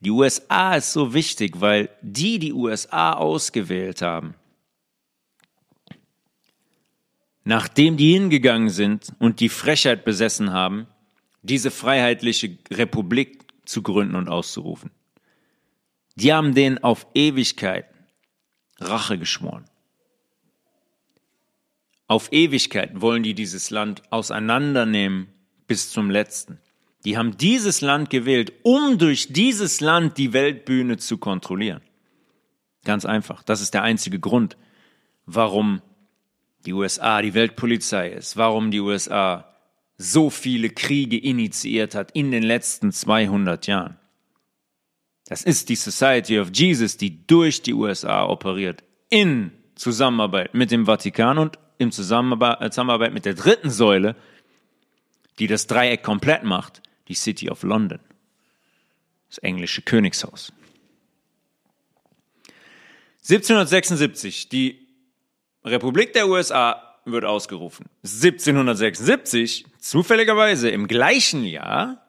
Die 0.00 0.10
USA 0.10 0.76
ist 0.76 0.92
so 0.92 1.14
wichtig, 1.14 1.60
weil 1.60 1.90
die 2.02 2.38
die 2.38 2.52
USA 2.52 3.12
ausgewählt 3.12 4.02
haben, 4.02 4.34
nachdem 7.44 7.96
die 7.96 8.12
hingegangen 8.12 8.70
sind 8.70 9.12
und 9.18 9.40
die 9.40 9.48
Frechheit 9.48 10.04
besessen 10.04 10.52
haben, 10.52 10.86
diese 11.42 11.70
freiheitliche 11.70 12.58
Republik 12.70 13.44
zu 13.64 13.82
gründen 13.82 14.16
und 14.16 14.28
auszurufen. 14.28 14.90
Die 16.16 16.32
haben 16.32 16.54
denen 16.54 16.78
auf 16.78 17.06
Ewigkeit 17.14 17.86
Rache 18.78 19.18
geschworen. 19.18 19.64
Auf 22.10 22.32
Ewigkeit 22.32 23.00
wollen 23.00 23.22
die 23.22 23.34
dieses 23.34 23.70
Land 23.70 24.02
auseinandernehmen 24.10 25.28
bis 25.68 25.92
zum 25.92 26.10
letzten. 26.10 26.58
Die 27.04 27.16
haben 27.16 27.36
dieses 27.36 27.82
Land 27.82 28.10
gewählt, 28.10 28.52
um 28.64 28.98
durch 28.98 29.32
dieses 29.32 29.80
Land 29.80 30.18
die 30.18 30.32
Weltbühne 30.32 30.96
zu 30.96 31.18
kontrollieren. 31.18 31.82
Ganz 32.84 33.04
einfach. 33.04 33.44
Das 33.44 33.60
ist 33.60 33.74
der 33.74 33.84
einzige 33.84 34.18
Grund, 34.18 34.56
warum 35.24 35.82
die 36.66 36.72
USA 36.72 37.22
die 37.22 37.34
Weltpolizei 37.34 38.08
ist, 38.08 38.36
warum 38.36 38.72
die 38.72 38.80
USA 38.80 39.48
so 39.96 40.30
viele 40.30 40.70
Kriege 40.70 41.16
initiiert 41.16 41.94
hat 41.94 42.10
in 42.10 42.32
den 42.32 42.42
letzten 42.42 42.90
200 42.90 43.68
Jahren. 43.68 43.98
Das 45.26 45.44
ist 45.44 45.68
die 45.68 45.76
Society 45.76 46.40
of 46.40 46.50
Jesus, 46.52 46.96
die 46.96 47.24
durch 47.28 47.62
die 47.62 47.72
USA 47.74 48.24
operiert, 48.24 48.82
in 49.10 49.52
Zusammenarbeit 49.76 50.54
mit 50.54 50.72
dem 50.72 50.86
Vatikan 50.86 51.38
und 51.38 51.56
in 51.80 51.88
äh, 51.88 51.90
Zusammenarbeit 51.90 53.12
mit 53.12 53.24
der 53.24 53.34
dritten 53.34 53.70
Säule, 53.70 54.14
die 55.38 55.46
das 55.46 55.66
Dreieck 55.66 56.02
komplett 56.02 56.44
macht, 56.44 56.82
die 57.08 57.14
City 57.14 57.50
of 57.50 57.62
London, 57.62 57.98
das 59.28 59.38
englische 59.38 59.82
Königshaus. 59.82 60.52
1776, 63.22 64.48
die 64.48 64.86
Republik 65.64 66.12
der 66.12 66.28
USA 66.28 66.98
wird 67.04 67.24
ausgerufen. 67.24 67.86
1776, 68.04 69.64
zufälligerweise 69.78 70.68
im 70.70 70.86
gleichen 70.86 71.44
Jahr, 71.44 72.06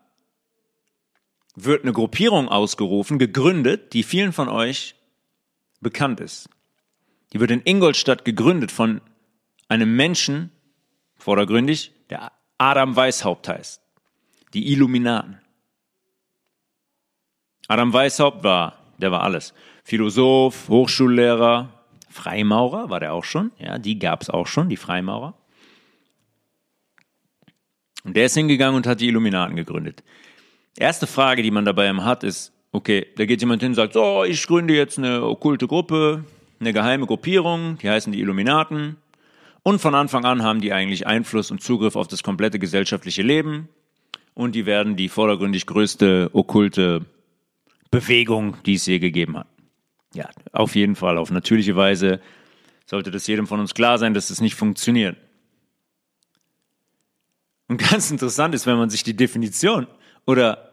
wird 1.55 1.83
eine 1.83 1.93
Gruppierung 1.93 2.47
ausgerufen, 2.47 3.19
gegründet, 3.19 3.93
die 3.93 4.03
vielen 4.03 4.33
von 4.33 4.47
euch 4.47 4.95
bekannt 5.81 6.19
ist. 6.19 6.49
Die 7.33 7.39
wird 7.39 7.51
in 7.51 7.61
Ingolstadt 7.63 8.25
gegründet 8.25 8.71
von 8.71 9.01
einem 9.71 9.95
Menschen, 9.95 10.51
vordergründig, 11.15 11.93
der 12.09 12.33
Adam 12.57 12.97
Weishaupt 12.97 13.47
heißt. 13.47 13.81
Die 14.53 14.73
Illuminaten. 14.73 15.39
Adam 17.69 17.93
Weishaupt 17.93 18.43
war, 18.43 18.77
der 18.97 19.13
war 19.13 19.23
alles. 19.23 19.53
Philosoph, 19.85 20.67
Hochschullehrer, 20.67 21.69
Freimaurer 22.09 22.89
war 22.89 22.99
der 22.99 23.13
auch 23.13 23.23
schon. 23.23 23.51
Ja, 23.59 23.77
die 23.77 23.97
gab 23.97 24.21
es 24.21 24.29
auch 24.29 24.45
schon, 24.45 24.67
die 24.67 24.75
Freimaurer. 24.75 25.35
Und 28.03 28.17
der 28.17 28.25
ist 28.25 28.33
hingegangen 28.33 28.75
und 28.75 28.87
hat 28.87 28.99
die 28.99 29.07
Illuminaten 29.07 29.55
gegründet. 29.55 30.03
Erste 30.75 31.07
Frage, 31.07 31.43
die 31.43 31.51
man 31.51 31.63
dabei 31.63 31.93
hat, 31.93 32.25
ist, 32.25 32.51
okay, 32.73 33.07
da 33.15 33.25
geht 33.25 33.39
jemand 33.39 33.61
hin 33.61 33.71
und 33.71 33.75
sagt, 33.75 33.93
so, 33.93 34.25
ich 34.25 34.45
gründe 34.45 34.75
jetzt 34.75 34.97
eine 34.97 35.23
okkulte 35.23 35.67
Gruppe, 35.67 36.25
eine 36.59 36.73
geheime 36.73 37.05
Gruppierung, 37.05 37.77
die 37.77 37.89
heißen 37.89 38.11
die 38.11 38.19
Illuminaten. 38.19 38.97
Und 39.63 39.79
von 39.79 39.93
Anfang 39.93 40.25
an 40.25 40.43
haben 40.43 40.61
die 40.61 40.73
eigentlich 40.73 41.05
Einfluss 41.05 41.51
und 41.51 41.61
Zugriff 41.61 41.95
auf 41.95 42.07
das 42.07 42.23
komplette 42.23 42.57
gesellschaftliche 42.57 43.21
Leben. 43.21 43.69
Und 44.33 44.55
die 44.55 44.65
werden 44.65 44.95
die 44.95 45.09
vordergründig 45.09 45.67
größte 45.67 46.29
okkulte 46.33 47.05
Bewegung, 47.91 48.57
die 48.65 48.75
es 48.75 48.85
je 48.85 48.99
gegeben 48.99 49.37
hat. 49.37 49.47
Ja, 50.13 50.29
auf 50.51 50.75
jeden 50.75 50.95
Fall, 50.95 51.17
auf 51.17 51.31
natürliche 51.31 51.75
Weise 51.75 52.21
sollte 52.85 53.11
das 53.11 53.27
jedem 53.27 53.47
von 53.47 53.59
uns 53.59 53.73
klar 53.73 53.97
sein, 53.97 54.13
dass 54.13 54.29
das 54.29 54.41
nicht 54.41 54.55
funktioniert. 54.55 55.17
Und 57.67 57.77
ganz 57.89 58.11
interessant 58.11 58.55
ist, 58.55 58.65
wenn 58.65 58.77
man 58.77 58.89
sich 58.89 59.03
die 59.03 59.15
Definition 59.15 59.87
oder 60.25 60.71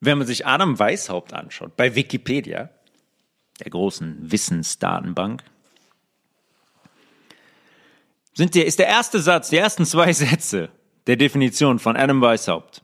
wenn 0.00 0.18
man 0.18 0.26
sich 0.26 0.46
Adam 0.46 0.78
Weishaupt 0.78 1.32
anschaut 1.32 1.76
bei 1.76 1.94
Wikipedia, 1.94 2.70
der 3.60 3.70
großen 3.70 4.30
Wissensdatenbank, 4.30 5.44
sind 8.34 8.54
der, 8.54 8.66
ist 8.66 8.78
der 8.78 8.88
erste 8.88 9.20
Satz, 9.20 9.50
die 9.50 9.56
ersten 9.56 9.86
zwei 9.86 10.12
Sätze 10.12 10.68
der 11.06 11.16
Definition 11.16 11.78
von 11.78 11.96
Adam 11.96 12.20
Weishaupt. 12.20 12.82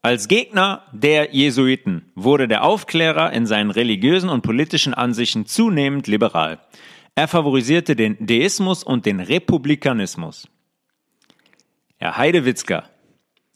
Als 0.00 0.26
Gegner 0.26 0.82
der 0.92 1.32
Jesuiten 1.32 2.10
wurde 2.16 2.48
der 2.48 2.64
Aufklärer 2.64 3.32
in 3.32 3.46
seinen 3.46 3.70
religiösen 3.70 4.30
und 4.30 4.42
politischen 4.42 4.94
Ansichten 4.94 5.46
zunehmend 5.46 6.08
liberal. 6.08 6.58
Er 7.14 7.28
favorisierte 7.28 7.94
den 7.94 8.16
Deismus 8.26 8.82
und 8.82 9.06
den 9.06 9.20
Republikanismus. 9.20 10.48
Herr 11.98 12.16
Heidewitzka, 12.16 12.84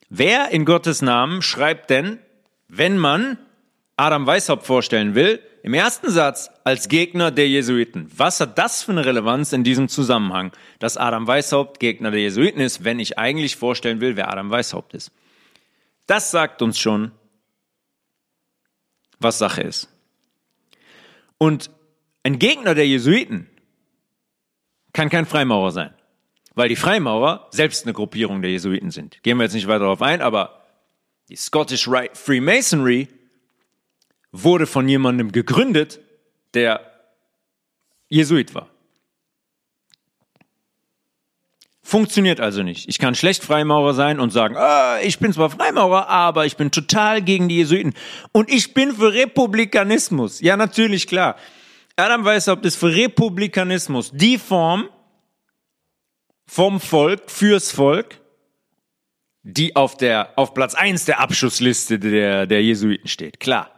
wer 0.09 0.51
in 0.51 0.65
Gottes 0.65 1.03
Namen 1.03 1.43
schreibt 1.43 1.91
denn, 1.91 2.21
wenn 2.69 2.97
man 2.97 3.39
Adam 3.97 4.27
Weishaupt 4.27 4.65
vorstellen 4.65 5.15
will, 5.15 5.41
im 5.67 5.75
ersten 5.75 6.09
Satz 6.11 6.49
als 6.63 6.89
Gegner 6.89 7.33
der 7.33 7.49
Jesuiten. 7.49 8.09
Was 8.17 8.39
hat 8.39 8.57
das 8.57 8.85
für 8.85 8.93
eine 8.93 9.05
Relevanz 9.05 9.53
in 9.53 9.65
diesem 9.65 9.89
Zusammenhang, 9.89 10.53
dass 10.79 10.97
Adam 10.97 11.27
Weishaupt 11.27 11.81
Gegner 11.81 12.13
der 12.13 12.21
Jesuiten 12.21 12.61
ist, 12.61 12.85
wenn 12.85 13.01
ich 13.01 13.19
eigentlich 13.19 13.57
vorstellen 13.57 14.01
will, 14.01 14.15
wer 14.15 14.31
Adam 14.31 14.49
Weishaupt 14.49 14.95
ist? 14.95 15.11
Das 16.07 16.31
sagt 16.31 16.63
uns 16.63 16.79
schon, 16.79 17.11
was 19.19 19.39
Sache 19.39 19.63
ist. 19.63 19.89
Und 21.37 21.73
ein 22.23 22.39
Gegner 22.39 22.77
der 22.77 22.87
Jesuiten 22.87 23.51
kann 24.93 25.11
kein 25.11 25.27
Freimaurer 25.27 25.73
sein, 25.73 25.93
weil 26.55 26.69
die 26.69 26.77
Freimaurer 26.77 27.49
selbst 27.51 27.87
eine 27.87 27.93
Gruppierung 27.93 28.41
der 28.41 28.53
Jesuiten 28.53 28.93
sind. 28.93 29.21
Gehen 29.25 29.37
wir 29.37 29.43
jetzt 29.43 29.55
nicht 29.55 29.67
weiter 29.67 29.81
darauf 29.81 30.01
ein, 30.01 30.23
aber 30.23 30.63
die 31.29 31.35
Scottish 31.35 31.89
Rite 31.89 32.15
Freemasonry 32.15 33.09
wurde 34.43 34.67
von 34.67 34.89
jemandem 34.89 35.33
gegründet, 35.33 36.01
der 36.55 36.81
Jesuit 38.09 38.55
war. 38.55 38.69
Funktioniert 41.83 42.41
also 42.41 42.65
nicht. 42.65 42.89
Ich 42.89 42.99
kann 42.99 43.15
schlecht 43.15 43.45
Freimaurer 43.45 43.95
sein 43.95 44.19
und 44.19 44.31
sagen, 44.31 44.57
ah, 44.57 44.99
ich 45.03 45.21
bin 45.21 45.33
zwar 45.33 45.51
Freimaurer, 45.51 46.09
aber 46.09 46.45
ich 46.45 46.57
bin 46.57 46.73
total 46.73 47.23
gegen 47.23 47.49
die 47.49 47.59
Jesuiten. 47.59 47.95
Und 48.33 48.51
ich 48.51 48.75
bin 48.75 48.93
für 48.93 49.13
Republikanismus. 49.13 50.41
Ja, 50.41 50.57
natürlich, 50.57 51.07
klar. 51.07 51.37
Adam 51.95 52.25
Weishaupt 52.25 52.67
ist 52.67 52.75
für 52.75 52.93
Republikanismus 52.93 54.11
die 54.13 54.37
Form 54.37 54.89
vom 56.49 56.81
Volk, 56.81 57.31
fürs 57.31 57.71
Volk, 57.71 58.21
die 59.45 59.77
auf 59.77 59.97
der, 59.97 60.37
auf 60.37 60.55
Platz 60.55 60.75
eins 60.75 61.05
der 61.05 61.21
Abschussliste 61.21 62.01
der, 62.01 62.47
der 62.47 62.65
Jesuiten 62.65 63.07
steht. 63.07 63.39
Klar. 63.39 63.76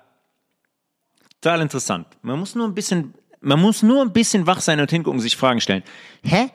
Total 1.49 1.63
interessant. 1.63 2.07
Man 2.21 2.39
muss 2.39 2.55
nur 2.55 2.69
ein 2.69 2.75
bisschen, 2.75 3.15
man 3.41 3.59
muss 3.59 3.83
nur 3.83 4.03
ein 4.03 4.13
bisschen 4.13 4.47
wach 4.47 4.61
sein 4.61 4.81
und 4.81 4.91
hingucken, 4.91 5.19
sich 5.19 5.35
Fragen 5.35 5.63
stellen. 5.63 5.83
Hä? 6.23 6.51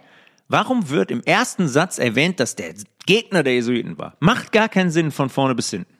Warum 0.49 0.87
wird 0.89 1.09
im 1.09 1.23
ersten 1.23 1.67
Satz 1.67 1.97
erwähnt, 1.97 2.39
dass 2.39 2.55
der 2.55 2.75
Gegner 3.07 3.41
der 3.41 3.55
Jesuiten 3.55 3.97
war? 3.97 4.15
Macht 4.19 4.51
gar 4.51 4.69
keinen 4.69 4.91
Sinn 4.91 5.09
von 5.09 5.31
vorne 5.31 5.55
bis 5.55 5.71
hinten. 5.71 5.97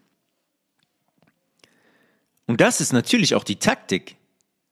Und 2.46 2.62
das 2.62 2.82
ist 2.82 2.94
natürlich 2.94 3.34
auch 3.34 3.44
die 3.44 3.56
Taktik, 3.56 4.16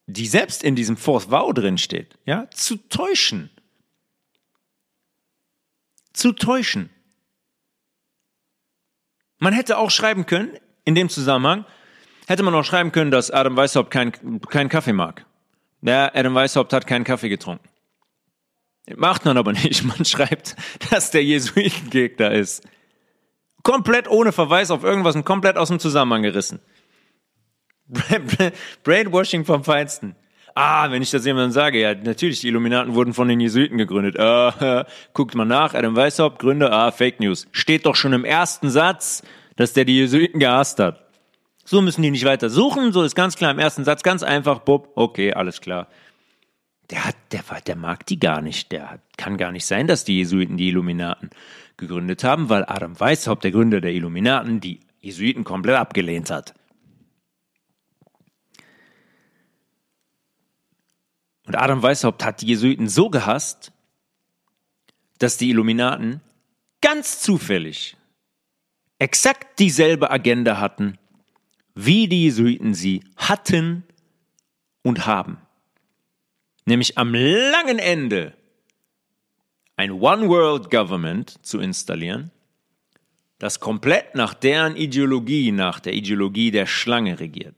die 0.05 0.27
selbst 0.27 0.61
in 0.63 0.75
diesem 0.75 0.97
Fourth 0.97 1.31
Vow 1.31 1.51
drin 1.51 1.79
steht, 1.79 2.19
ja, 2.23 2.47
zu 2.51 2.77
täuschen. 2.77 3.49
Zu 6.13 6.33
täuschen. 6.33 6.91
Man 9.39 9.53
hätte 9.53 9.79
auch 9.79 9.89
schreiben 9.89 10.27
können, 10.27 10.51
in 10.85 10.93
dem 10.93 11.09
Zusammenhang, 11.09 11.65
hätte 12.27 12.43
man 12.43 12.53
auch 12.55 12.63
schreiben 12.63 12.91
können, 12.91 13.11
dass 13.11 13.31
Adam 13.31 13.55
Weishaupt 13.55 13.91
keinen 13.91 14.41
kein 14.41 14.69
Kaffee 14.69 14.93
mag. 14.93 15.25
Der 15.81 16.15
Adam 16.15 16.35
Weishaupt 16.35 16.73
hat 16.73 16.87
keinen 16.87 17.03
Kaffee 17.03 17.29
getrunken. 17.29 17.67
Macht 18.95 19.25
man 19.25 19.37
aber 19.37 19.53
nicht. 19.53 19.83
Man 19.83 20.05
schreibt, 20.05 20.55
dass 20.89 21.11
der 21.11 21.23
Jesuitengegner 21.23 22.31
ist. 22.31 22.63
Komplett 23.63 24.09
ohne 24.09 24.31
Verweis 24.31 24.71
auf 24.71 24.83
irgendwas 24.83 25.15
und 25.15 25.25
komplett 25.25 25.57
aus 25.57 25.67
dem 25.67 25.79
Zusammenhang 25.79 26.23
gerissen. 26.23 26.59
Brainwashing 28.83 29.45
vom 29.45 29.63
Feinsten. 29.63 30.15
Ah, 30.55 30.91
wenn 30.91 31.01
ich 31.01 31.11
das 31.11 31.25
jemandem 31.25 31.51
sage, 31.51 31.79
ja, 31.79 31.93
natürlich, 31.93 32.41
die 32.41 32.47
Illuminaten 32.47 32.93
wurden 32.95 33.13
von 33.13 33.27
den 33.27 33.39
Jesuiten 33.39 33.77
gegründet. 33.77 34.15
Äh, 34.17 34.83
guckt 35.13 35.35
mal 35.35 35.45
nach, 35.45 35.73
Adam 35.73 35.95
Weishaupt, 35.95 36.39
Gründer, 36.39 36.71
ah, 36.73 36.91
Fake 36.91 37.19
News. 37.19 37.47
Steht 37.51 37.85
doch 37.85 37.95
schon 37.95 38.13
im 38.13 38.25
ersten 38.25 38.69
Satz, 38.69 39.23
dass 39.55 39.73
der 39.73 39.85
die 39.85 39.95
Jesuiten 39.95 40.39
gehasst 40.39 40.79
hat. 40.79 41.05
So 41.71 41.81
müssen 41.81 42.03
die 42.03 42.11
nicht 42.11 42.25
weiter 42.25 42.49
suchen, 42.49 42.91
so 42.91 43.01
ist 43.01 43.15
ganz 43.15 43.35
klar 43.35 43.51
im 43.51 43.59
ersten 43.59 43.83
Satz, 43.83 44.03
ganz 44.03 44.21
einfach, 44.21 44.59
Bob, 44.59 44.91
okay, 44.95 45.33
alles 45.33 45.61
klar 45.61 45.87
der 46.91 47.05
hat, 47.05 47.15
der 47.31 47.43
der 47.65 47.75
mag 47.75 48.05
die 48.05 48.19
gar 48.19 48.41
nicht. 48.41 48.71
Der 48.71 48.99
kann 49.17 49.37
gar 49.37 49.51
nicht 49.51 49.65
sein, 49.65 49.87
dass 49.87 50.03
die 50.03 50.17
Jesuiten 50.17 50.57
die 50.57 50.67
Illuminaten 50.67 51.29
gegründet 51.77 52.23
haben, 52.23 52.49
weil 52.49 52.65
Adam 52.65 52.99
Weishaupt, 52.99 53.43
der 53.43 53.51
Gründer 53.51 53.81
der 53.81 53.93
Illuminaten, 53.93 54.59
die 54.59 54.81
Jesuiten 54.99 55.43
komplett 55.43 55.77
abgelehnt 55.77 56.29
hat. 56.29 56.53
Und 61.47 61.55
Adam 61.55 61.81
Weishaupt 61.81 62.23
hat 62.23 62.41
die 62.41 62.47
Jesuiten 62.47 62.87
so 62.87 63.09
gehasst, 63.09 63.71
dass 65.17 65.37
die 65.37 65.49
Illuminaten 65.49 66.21
ganz 66.81 67.19
zufällig 67.19 67.97
exakt 68.99 69.59
dieselbe 69.59 70.11
Agenda 70.11 70.59
hatten, 70.59 70.97
wie 71.75 72.07
die 72.07 72.23
Jesuiten 72.23 72.73
sie 72.73 73.03
hatten 73.15 73.83
und 74.83 75.05
haben 75.05 75.37
nämlich 76.65 76.97
am 76.97 77.13
langen 77.13 77.79
Ende 77.79 78.33
ein 79.75 79.91
One 79.91 80.29
World 80.29 80.71
Government 80.71 81.43
zu 81.45 81.59
installieren, 81.59 82.31
das 83.39 83.59
komplett 83.59 84.15
nach 84.15 84.33
deren 84.33 84.77
Ideologie, 84.77 85.51
nach 85.51 85.79
der 85.81 85.93
Ideologie 85.93 86.51
der 86.51 86.67
Schlange 86.67 87.19
regiert. 87.19 87.55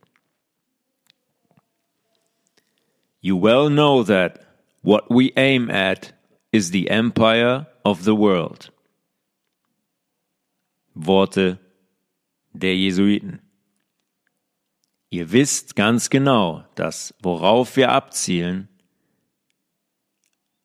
You 3.21 3.39
well 3.39 3.69
know 3.69 4.03
that 4.03 4.39
what 4.81 5.09
we 5.09 5.31
aim 5.35 5.69
at 5.69 6.13
is 6.51 6.71
the 6.71 6.87
empire 6.87 7.67
of 7.83 8.03
the 8.03 8.17
world. 8.17 8.71
Worte 10.95 11.59
der 12.53 12.75
Jesuiten. 12.75 13.42
Ihr 15.13 15.31
wisst 15.31 15.75
ganz 15.75 16.09
genau, 16.09 16.65
dass 16.73 17.13
worauf 17.21 17.75
wir 17.75 17.91
abzielen, 17.91 18.67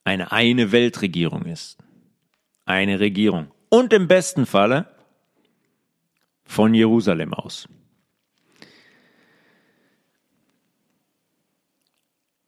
eine 0.05 0.33
eine 0.33 0.73
Weltregierung 0.73 1.45
ist. 1.45 1.77
Eine 2.65 2.99
Regierung. 2.99 3.51
Und 3.69 3.93
im 3.93 4.09
besten 4.09 4.47
Falle 4.47 4.89
von 6.45 6.73
Jerusalem 6.73 7.35
aus. 7.35 7.69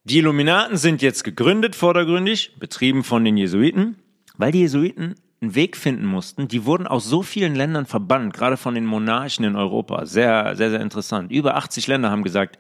Die 0.05 0.17
Illuminaten 0.17 0.79
sind 0.79 1.03
jetzt 1.03 1.23
gegründet 1.23 1.77
vordergründig, 1.77 2.59
betrieben 2.59 3.05
von 3.05 3.27
den 3.27 3.37
Jesuiten, 3.37 3.97
weil 4.39 4.53
die 4.53 4.61
Jesuiten 4.61 5.17
einen 5.41 5.55
Weg 5.55 5.77
finden 5.77 6.05
mussten. 6.05 6.49
Die 6.49 6.65
wurden 6.65 6.87
aus 6.87 7.05
so 7.07 7.23
vielen 7.23 7.55
Ländern 7.55 7.87
verbannt, 7.87 8.35
gerade 8.35 8.57
von 8.57 8.75
den 8.75 8.85
Monarchen 8.85 9.45
in 9.45 9.57
Europa. 9.57 10.05
Sehr, 10.07 10.55
sehr, 10.57 10.71
sehr 10.71 10.81
interessant. 10.81 11.33
Über 11.33 11.57
80 11.57 11.87
Länder 11.87 12.11
haben 12.11 12.25
gesagt, 12.25 12.59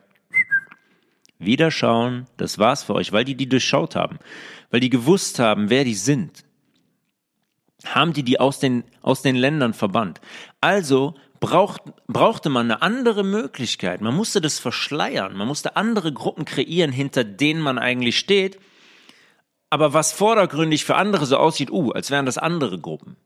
wieder 1.38 1.70
schauen, 1.70 2.26
das 2.36 2.58
war's 2.58 2.84
für 2.84 2.94
euch, 2.94 3.12
weil 3.12 3.24
die 3.24 3.34
die 3.34 3.48
durchschaut 3.48 3.96
haben, 3.96 4.18
weil 4.70 4.80
die 4.80 4.90
gewusst 4.90 5.38
haben, 5.38 5.70
wer 5.70 5.84
die 5.84 5.94
sind. 5.94 6.44
Haben 7.84 8.12
die 8.12 8.22
die 8.22 8.38
aus 8.38 8.60
den, 8.60 8.84
aus 9.00 9.22
den 9.22 9.36
Ländern 9.36 9.72
verbannt. 9.72 10.20
Also 10.60 11.14
braucht, 11.40 11.82
brauchte 12.06 12.50
man 12.50 12.70
eine 12.70 12.82
andere 12.82 13.24
Möglichkeit. 13.24 14.02
Man 14.02 14.14
musste 14.14 14.42
das 14.42 14.58
verschleiern. 14.58 15.34
Man 15.36 15.48
musste 15.48 15.76
andere 15.76 16.12
Gruppen 16.12 16.44
kreieren, 16.44 16.92
hinter 16.92 17.24
denen 17.24 17.62
man 17.62 17.78
eigentlich 17.78 18.18
steht. 18.18 18.58
Aber 19.70 19.92
was 19.92 20.12
vordergründig 20.12 20.85
für 20.85 20.96
andere 20.96 21.26
so 21.26 21.37
aussieht, 21.37 21.70
uh, 21.70 21.92
als 21.92 22.11
wären 22.11 22.26
das 22.26 22.38
andere 22.38 22.78
Gruppen. 22.78 23.16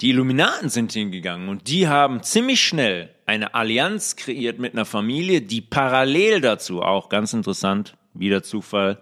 Die 0.00 0.10
Illuminaten 0.10 0.68
sind 0.68 0.92
hingegangen 0.92 1.48
und 1.48 1.68
die 1.68 1.88
haben 1.88 2.22
ziemlich 2.22 2.60
schnell 2.60 3.12
eine 3.26 3.54
Allianz 3.54 4.14
kreiert 4.14 4.58
mit 4.58 4.72
einer 4.72 4.84
Familie, 4.84 5.42
die 5.42 5.60
parallel 5.60 6.40
dazu, 6.40 6.82
auch 6.82 7.08
ganz 7.08 7.32
interessant, 7.32 7.96
wieder 8.14 8.42
Zufall, 8.44 9.00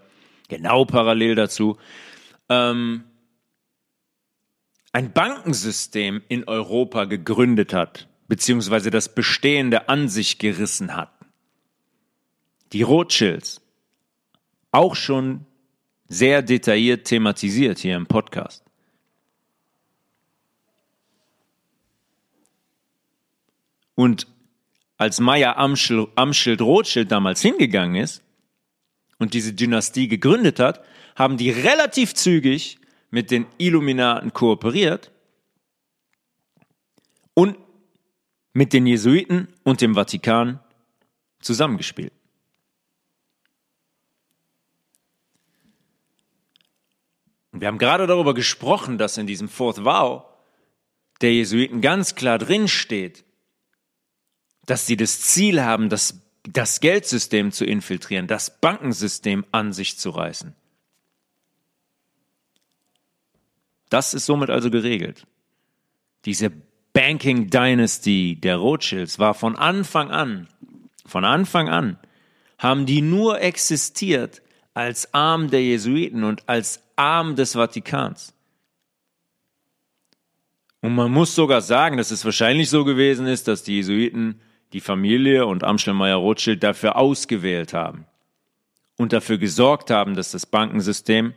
genau 0.48 0.86
parallel 0.86 1.34
dazu, 1.34 1.76
ähm, 2.48 3.04
ein 4.92 5.12
Bankensystem 5.12 6.22
in 6.28 6.44
Europa 6.44 7.04
gegründet 7.04 7.74
hat, 7.74 8.08
beziehungsweise 8.28 8.90
das 8.90 9.14
Bestehende 9.14 9.90
an 9.90 10.08
sich 10.08 10.38
gerissen 10.38 10.96
hat. 10.96 11.10
Die 12.72 12.82
Rothschilds, 12.82 13.60
auch 14.72 14.94
schon 14.94 15.46
sehr 16.08 16.42
detailliert 16.42 17.06
thematisiert 17.06 17.78
hier 17.78 17.96
im 17.96 18.06
Podcast. 18.06 18.64
Und 23.94 24.26
als 24.98 25.18
Amschild, 25.18 26.08
Amschild 26.14 26.60
Rothschild 26.60 27.10
damals 27.10 27.40
hingegangen 27.40 27.96
ist 27.96 28.22
und 29.18 29.34
diese 29.34 29.52
Dynastie 29.52 30.08
gegründet 30.08 30.58
hat, 30.60 30.84
haben 31.16 31.36
die 31.36 31.50
relativ 31.50 32.14
zügig 32.14 32.78
mit 33.10 33.30
den 33.30 33.46
Illuminaten 33.58 34.32
kooperiert 34.32 35.10
und 37.34 37.56
mit 38.52 38.72
den 38.72 38.86
Jesuiten 38.86 39.48
und 39.64 39.80
dem 39.80 39.94
Vatikan 39.94 40.60
zusammengespielt. 41.40 42.12
Und 47.56 47.62
wir 47.62 47.68
haben 47.68 47.78
gerade 47.78 48.06
darüber 48.06 48.34
gesprochen, 48.34 48.98
dass 48.98 49.16
in 49.16 49.26
diesem 49.26 49.48
Fourth 49.48 49.82
Vow 49.82 50.24
der 51.22 51.32
Jesuiten 51.32 51.80
ganz 51.80 52.14
klar 52.14 52.36
drin 52.36 52.68
steht, 52.68 53.24
dass 54.66 54.86
sie 54.86 54.98
das 54.98 55.22
Ziel 55.22 55.62
haben, 55.62 55.88
das, 55.88 56.20
das 56.42 56.80
Geldsystem 56.80 57.52
zu 57.52 57.64
infiltrieren, 57.64 58.26
das 58.26 58.60
Bankensystem 58.60 59.46
an 59.52 59.72
sich 59.72 59.96
zu 59.96 60.10
reißen. 60.10 60.54
Das 63.88 64.12
ist 64.12 64.26
somit 64.26 64.50
also 64.50 64.70
geregelt. 64.70 65.26
Diese 66.26 66.52
Banking 66.92 67.48
Dynasty 67.48 68.38
der 68.38 68.56
Rothschilds 68.56 69.18
war 69.18 69.32
von 69.32 69.56
Anfang 69.56 70.10
an, 70.10 70.46
von 71.06 71.24
Anfang 71.24 71.70
an, 71.70 71.98
haben 72.58 72.84
die 72.84 73.00
nur 73.00 73.40
existiert 73.40 74.42
als 74.76 75.14
Arm 75.14 75.48
der 75.50 75.62
Jesuiten 75.62 76.22
und 76.22 76.46
als 76.46 76.82
Arm 76.96 77.34
des 77.34 77.54
Vatikans. 77.54 78.34
Und 80.82 80.94
man 80.94 81.10
muss 81.10 81.34
sogar 81.34 81.62
sagen, 81.62 81.96
dass 81.96 82.10
es 82.10 82.26
wahrscheinlich 82.26 82.68
so 82.68 82.84
gewesen 82.84 83.26
ist, 83.26 83.48
dass 83.48 83.62
die 83.62 83.76
Jesuiten 83.76 84.38
die 84.74 84.80
Familie 84.80 85.46
und 85.46 85.64
Amschelmeier 85.64 86.16
Rothschild 86.16 86.62
dafür 86.62 86.96
ausgewählt 86.96 87.72
haben, 87.72 88.04
und 88.98 89.14
dafür 89.14 89.38
gesorgt 89.38 89.90
haben, 89.90 90.14
dass 90.14 90.32
das 90.32 90.44
Bankensystem 90.44 91.32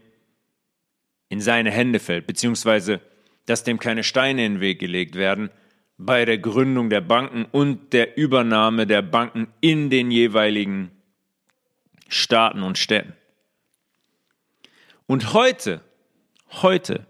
in 1.30 1.40
seine 1.40 1.72
Hände 1.72 2.00
fällt, 2.00 2.28
beziehungsweise 2.28 3.00
dass 3.46 3.64
dem 3.64 3.80
keine 3.80 4.04
Steine 4.04 4.46
in 4.46 4.56
den 4.56 4.62
Weg 4.62 4.80
gelegt 4.80 5.16
werden 5.16 5.50
bei 5.98 6.26
der 6.26 6.40
Gründung 6.40 6.90
der 6.90 7.02
Banken 7.02 7.46
und 7.46 7.94
der 7.94 8.18
Übernahme 8.18 8.86
der 8.86 9.02
Banken 9.02 9.48
in 9.62 9.90
den 9.90 10.12
jeweiligen 10.12 10.92
Staaten 12.10 12.64
und 12.64 12.78
Städten. 12.78 13.14
Und 15.10 15.34
heute, 15.34 15.84
heute 16.52 17.08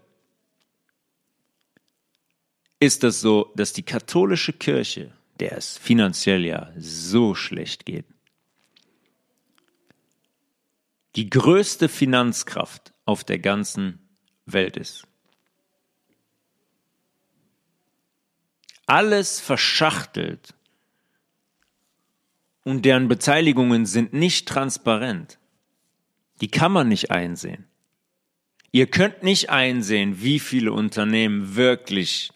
ist 2.78 3.04
es 3.04 3.20
so, 3.20 3.52
dass 3.56 3.74
die 3.74 3.82
katholische 3.82 4.54
Kirche, 4.54 5.12
der 5.38 5.58
es 5.58 5.76
finanziell 5.76 6.46
ja 6.46 6.72
so 6.78 7.34
schlecht 7.34 7.84
geht, 7.84 8.06
die 11.14 11.28
größte 11.28 11.90
Finanzkraft 11.90 12.94
auf 13.04 13.22
der 13.22 13.38
ganzen 13.38 13.98
Welt 14.46 14.78
ist. 14.78 15.06
Alles 18.86 19.40
verschachtelt 19.40 20.54
und 22.64 22.86
deren 22.86 23.08
Beteiligungen 23.08 23.84
sind 23.84 24.14
nicht 24.14 24.48
transparent. 24.48 25.38
Die 26.40 26.50
kann 26.50 26.72
man 26.72 26.88
nicht 26.88 27.10
einsehen. 27.10 27.69
Ihr 28.72 28.86
könnt 28.86 29.22
nicht 29.22 29.50
einsehen, 29.50 30.22
wie 30.22 30.38
viele 30.38 30.72
Unternehmen 30.72 31.56
wirklich 31.56 32.30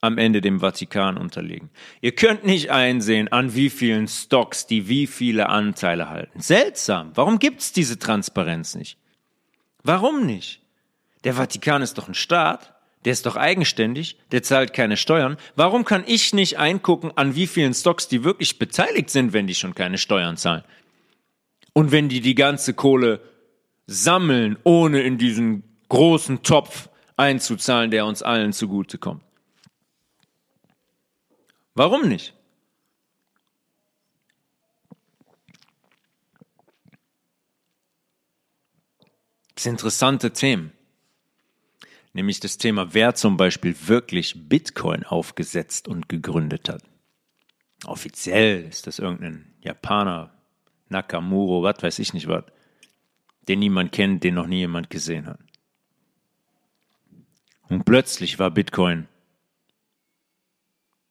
am 0.00 0.16
Ende 0.16 0.40
dem 0.40 0.60
Vatikan 0.60 1.18
unterliegen. 1.18 1.68
Ihr 2.00 2.12
könnt 2.12 2.44
nicht 2.44 2.70
einsehen, 2.70 3.28
an 3.28 3.54
wie 3.54 3.68
vielen 3.68 4.08
Stocks 4.08 4.66
die 4.66 4.88
wie 4.88 5.06
viele 5.06 5.50
Anteile 5.50 6.08
halten. 6.08 6.40
Seltsam. 6.40 7.12
Warum 7.14 7.38
gibt's 7.38 7.72
diese 7.72 7.98
Transparenz 7.98 8.74
nicht? 8.74 8.96
Warum 9.82 10.24
nicht? 10.24 10.60
Der 11.24 11.34
Vatikan 11.34 11.82
ist 11.82 11.98
doch 11.98 12.08
ein 12.08 12.14
Staat, 12.14 12.72
der 13.04 13.12
ist 13.12 13.26
doch 13.26 13.36
eigenständig, 13.36 14.16
der 14.30 14.42
zahlt 14.42 14.72
keine 14.72 14.96
Steuern. 14.96 15.36
Warum 15.56 15.84
kann 15.84 16.04
ich 16.06 16.32
nicht 16.32 16.58
eingucken, 16.58 17.12
an 17.16 17.34
wie 17.34 17.46
vielen 17.46 17.74
Stocks 17.74 18.08
die 18.08 18.24
wirklich 18.24 18.58
beteiligt 18.58 19.10
sind, 19.10 19.34
wenn 19.34 19.46
die 19.46 19.54
schon 19.54 19.74
keine 19.74 19.98
Steuern 19.98 20.36
zahlen? 20.38 20.64
Und 21.72 21.92
wenn 21.92 22.08
die 22.08 22.20
die 22.20 22.34
ganze 22.34 22.74
Kohle 22.74 23.20
sammeln, 23.90 24.56
ohne 24.62 25.02
in 25.02 25.18
diesen 25.18 25.64
großen 25.88 26.44
Topf 26.44 26.88
einzuzahlen, 27.16 27.90
der 27.90 28.06
uns 28.06 28.22
allen 28.22 28.52
zugutekommt? 28.52 29.22
Warum 31.74 32.08
nicht? 32.08 32.32
Das 39.56 39.66
interessante 39.66 40.32
Themen. 40.32 40.72
Nämlich 42.12 42.38
das 42.38 42.58
Thema, 42.58 42.94
wer 42.94 43.14
zum 43.14 43.36
Beispiel 43.36 43.74
wirklich 43.88 44.48
Bitcoin 44.48 45.04
aufgesetzt 45.04 45.88
und 45.88 46.08
gegründet 46.08 46.68
hat. 46.68 46.82
Offiziell 47.84 48.64
ist 48.64 48.86
das 48.86 49.00
irgendein 49.00 49.52
Japaner, 49.60 50.32
Nakamuro, 50.88 51.62
was 51.62 51.82
weiß 51.82 51.98
ich 51.98 52.14
nicht 52.14 52.28
was, 52.28 52.44
den 53.48 53.58
niemand 53.58 53.92
kennt, 53.92 54.24
den 54.24 54.34
noch 54.34 54.46
nie 54.46 54.58
jemand 54.58 54.90
gesehen 54.90 55.26
hat. 55.26 55.40
Und 57.68 57.84
plötzlich 57.84 58.38
war 58.38 58.50
Bitcoin 58.50 59.06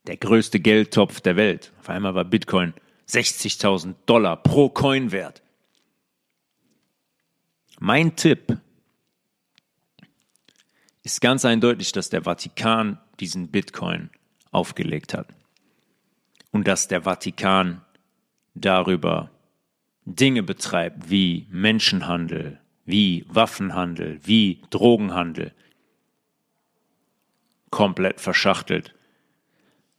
der 0.08 0.18
größte 0.18 0.60
Geldtopf 0.60 1.22
der 1.22 1.36
Welt. 1.36 1.72
Auf 1.80 1.90
einmal 1.90 2.16
war 2.16 2.26
Bitcoin 2.26 2.74
60.000 3.08 3.96
Dollar 4.06 4.38
pro 4.38 4.70
Coin 4.70 5.12
wert. 5.12 5.42
Mein 7.80 8.16
Tipp 8.16 8.58
ist 11.04 11.22
ganz 11.22 11.46
eindeutig, 11.46 11.92
dass 11.92 12.10
der 12.10 12.24
Vatikan 12.24 13.00
diesen 13.20 13.50
Bitcoin 13.50 14.10
aufgelegt 14.52 15.14
hat 15.14 15.28
und 16.52 16.68
dass 16.68 16.88
der 16.88 17.04
Vatikan 17.04 17.82
darüber 18.54 19.32
Dinge 20.06 20.44
betreibt 20.44 21.10
wie 21.10 21.48
Menschenhandel, 21.50 22.60
wie 22.86 23.26
Waffenhandel, 23.28 24.20
wie 24.24 24.62
Drogenhandel, 24.70 25.54
komplett 27.70 28.20
verschachtelt 28.20 28.96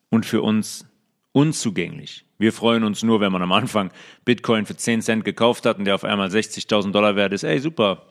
und 0.08 0.26
für 0.26 0.42
uns 0.42 0.86
unzugänglich. 1.32 2.24
Wir 2.38 2.52
freuen 2.52 2.84
uns 2.84 3.02
nur, 3.02 3.20
wenn 3.20 3.32
man 3.32 3.42
am 3.42 3.52
Anfang 3.52 3.92
Bitcoin 4.24 4.66
für 4.66 4.76
10 4.76 5.02
Cent 5.02 5.24
gekauft 5.24 5.66
hat 5.66 5.78
und 5.78 5.84
der 5.84 5.94
auf 5.94 6.04
einmal 6.04 6.28
60.000 6.28 6.90
Dollar 6.90 7.14
wert 7.14 7.32
ist. 7.32 7.44
Ey, 7.44 7.58
super, 7.58 8.06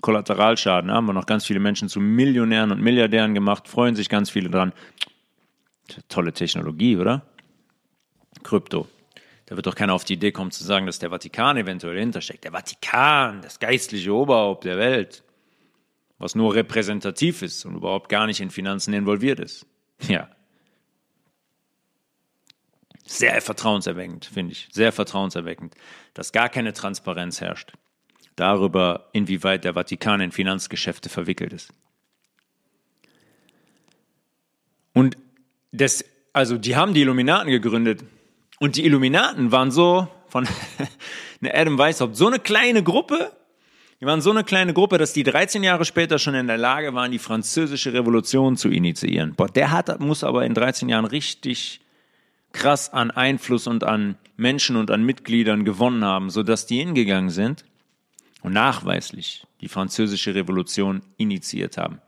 Kollateralschaden. 0.00 0.90
Haben 0.90 1.06
wir 1.06 1.12
noch 1.12 1.26
ganz 1.26 1.46
viele 1.46 1.60
Menschen 1.60 1.88
zu 1.88 2.00
Millionären 2.00 2.72
und 2.72 2.80
Milliardären 2.80 3.34
gemacht, 3.34 3.68
freuen 3.68 3.94
sich 3.94 4.08
ganz 4.08 4.30
viele 4.30 4.50
dran. 4.50 4.72
Tolle 6.08 6.32
Technologie, 6.32 6.96
oder? 6.96 7.22
Krypto. 8.42 8.88
Da 9.46 9.56
wird 9.56 9.66
doch 9.66 9.74
keiner 9.74 9.94
auf 9.94 10.04
die 10.04 10.14
Idee 10.14 10.32
kommen 10.32 10.50
zu 10.50 10.64
sagen, 10.64 10.86
dass 10.86 10.98
der 10.98 11.10
Vatikan 11.10 11.56
eventuell 11.56 11.98
hintersteckt. 11.98 12.44
Der 12.44 12.52
Vatikan, 12.52 13.42
das 13.42 13.58
geistliche 13.58 14.12
Oberhaupt 14.12 14.64
der 14.64 14.76
Welt, 14.76 15.22
was 16.18 16.34
nur 16.34 16.54
repräsentativ 16.54 17.42
ist 17.42 17.64
und 17.64 17.76
überhaupt 17.76 18.08
gar 18.08 18.26
nicht 18.26 18.40
in 18.40 18.50
Finanzen 18.50 18.92
involviert 18.92 19.38
ist. 19.38 19.66
Ja, 20.08 20.28
sehr 23.06 23.40
vertrauenserweckend, 23.40 24.24
finde 24.26 24.52
ich. 24.52 24.68
Sehr 24.72 24.90
vertrauenserweckend, 24.90 25.74
dass 26.12 26.32
gar 26.32 26.48
keine 26.48 26.72
Transparenz 26.72 27.40
herrscht 27.40 27.72
darüber, 28.34 29.08
inwieweit 29.12 29.64
der 29.64 29.74
Vatikan 29.74 30.20
in 30.20 30.32
Finanzgeschäfte 30.32 31.08
verwickelt 31.08 31.52
ist. 31.54 31.72
Und 34.92 35.16
das, 35.72 36.04
also 36.32 36.58
die 36.58 36.76
haben 36.76 36.92
die 36.92 37.00
Illuminaten 37.00 37.50
gegründet 37.50 38.02
und 38.58 38.76
die 38.76 38.84
Illuminaten 38.84 39.52
waren 39.52 39.70
so 39.70 40.08
von 40.28 40.46
Adam 41.42 41.78
Weishaupt 41.78 42.16
so 42.16 42.26
eine 42.26 42.38
kleine 42.38 42.82
Gruppe, 42.82 43.32
die 44.00 44.06
waren 44.06 44.20
so 44.20 44.30
eine 44.30 44.44
kleine 44.44 44.74
Gruppe, 44.74 44.98
dass 44.98 45.12
die 45.12 45.22
13 45.22 45.62
Jahre 45.62 45.84
später 45.84 46.18
schon 46.18 46.34
in 46.34 46.46
der 46.46 46.58
Lage 46.58 46.92
waren, 46.94 47.10
die 47.10 47.18
französische 47.18 47.92
Revolution 47.92 48.56
zu 48.56 48.68
initiieren. 48.68 49.34
Boah, 49.34 49.48
der 49.48 49.70
hat, 49.70 50.00
muss 50.00 50.22
aber 50.22 50.44
in 50.44 50.52
13 50.52 50.88
Jahren 50.88 51.06
richtig 51.06 51.80
krass 52.52 52.92
an 52.92 53.10
Einfluss 53.10 53.66
und 53.66 53.84
an 53.84 54.16
Menschen 54.36 54.76
und 54.76 54.90
an 54.90 55.02
Mitgliedern 55.04 55.64
gewonnen 55.64 56.04
haben, 56.04 56.30
sodass 56.30 56.66
die 56.66 56.78
hingegangen 56.78 57.30
sind 57.30 57.64
und 58.42 58.52
nachweislich 58.52 59.46
die 59.60 59.68
französische 59.68 60.34
Revolution 60.34 61.02
initiiert 61.16 61.78
haben. 61.78 62.00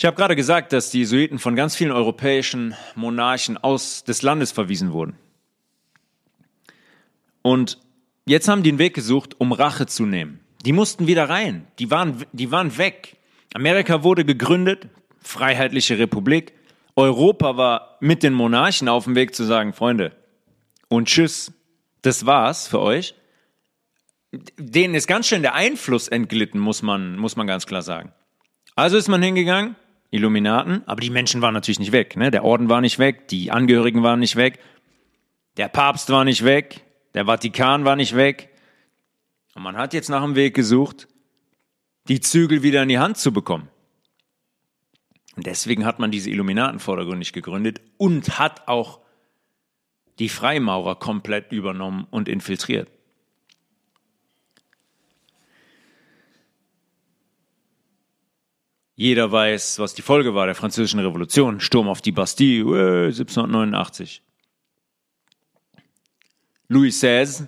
Ich 0.00 0.06
habe 0.06 0.16
gerade 0.16 0.34
gesagt, 0.34 0.72
dass 0.72 0.90
die 0.90 1.00
Jesuiten 1.00 1.38
von 1.38 1.54
ganz 1.54 1.76
vielen 1.76 1.92
europäischen 1.92 2.74
Monarchen 2.94 3.58
aus 3.58 4.02
des 4.02 4.22
Landes 4.22 4.50
verwiesen 4.50 4.92
wurden. 4.92 5.18
Und 7.42 7.78
jetzt 8.24 8.48
haben 8.48 8.62
die 8.62 8.70
einen 8.70 8.78
Weg 8.78 8.94
gesucht, 8.94 9.38
um 9.38 9.52
Rache 9.52 9.84
zu 9.84 10.06
nehmen. 10.06 10.40
Die 10.64 10.72
mussten 10.72 11.06
wieder 11.06 11.28
rein. 11.28 11.66
Die 11.78 11.90
waren, 11.90 12.24
die 12.32 12.50
waren 12.50 12.78
weg. 12.78 13.18
Amerika 13.52 14.02
wurde 14.02 14.24
gegründet, 14.24 14.88
Freiheitliche 15.18 15.98
Republik. 15.98 16.54
Europa 16.96 17.58
war 17.58 17.98
mit 18.00 18.22
den 18.22 18.32
Monarchen 18.32 18.88
auf 18.88 19.04
dem 19.04 19.16
Weg 19.16 19.34
zu 19.34 19.44
sagen, 19.44 19.74
Freunde, 19.74 20.16
und 20.88 21.08
tschüss, 21.08 21.52
das 22.00 22.24
war's 22.24 22.66
für 22.66 22.80
euch. 22.80 23.14
Denen 24.32 24.94
ist 24.94 25.08
ganz 25.08 25.26
schön 25.26 25.42
der 25.42 25.52
Einfluss 25.52 26.08
entglitten, 26.08 26.58
muss 26.58 26.80
man, 26.80 27.18
muss 27.18 27.36
man 27.36 27.46
ganz 27.46 27.66
klar 27.66 27.82
sagen. 27.82 28.14
Also 28.76 28.96
ist 28.96 29.08
man 29.08 29.22
hingegangen, 29.22 29.76
Illuminaten, 30.10 30.82
aber 30.86 31.00
die 31.00 31.10
Menschen 31.10 31.40
waren 31.40 31.54
natürlich 31.54 31.78
nicht 31.78 31.92
weg. 31.92 32.16
Ne? 32.16 32.30
Der 32.30 32.44
Orden 32.44 32.68
war 32.68 32.80
nicht 32.80 32.98
weg, 32.98 33.28
die 33.28 33.50
Angehörigen 33.50 34.02
waren 34.02 34.20
nicht 34.20 34.36
weg, 34.36 34.58
der 35.56 35.68
Papst 35.68 36.10
war 36.10 36.24
nicht 36.24 36.44
weg, 36.44 36.84
der 37.14 37.26
Vatikan 37.26 37.84
war 37.84 37.96
nicht 37.96 38.16
weg. 38.16 38.48
Und 39.54 39.62
man 39.62 39.76
hat 39.76 39.94
jetzt 39.94 40.08
nach 40.08 40.22
einem 40.22 40.34
Weg 40.34 40.54
gesucht, 40.54 41.08
die 42.08 42.20
Zügel 42.20 42.62
wieder 42.62 42.82
in 42.82 42.88
die 42.88 42.98
Hand 42.98 43.18
zu 43.18 43.32
bekommen. 43.32 43.68
Und 45.36 45.46
deswegen 45.46 45.84
hat 45.84 45.98
man 45.98 46.10
diese 46.10 46.30
Illuminaten 46.30 46.80
vordergründig 46.80 47.32
gegründet 47.32 47.80
und 47.96 48.38
hat 48.38 48.68
auch 48.68 49.00
die 50.18 50.28
Freimaurer 50.28 50.96
komplett 50.96 51.52
übernommen 51.52 52.06
und 52.10 52.28
infiltriert. 52.28 52.90
Jeder 59.00 59.32
weiß, 59.32 59.78
was 59.78 59.94
die 59.94 60.02
Folge 60.02 60.34
war 60.34 60.44
der 60.44 60.54
französischen 60.54 61.00
Revolution. 61.00 61.58
Sturm 61.58 61.88
auf 61.88 62.02
die 62.02 62.12
Bastille, 62.12 63.06
1789. 63.06 64.20
Louis 66.68 67.00
XVI, 67.00 67.46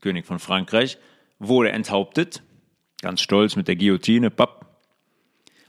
König 0.00 0.26
von 0.26 0.38
Frankreich, 0.38 0.96
wurde 1.40 1.72
enthauptet, 1.72 2.44
ganz 3.02 3.20
stolz 3.20 3.56
mit 3.56 3.66
der 3.66 3.74
Guillotine, 3.74 4.30
papp, 4.30 4.80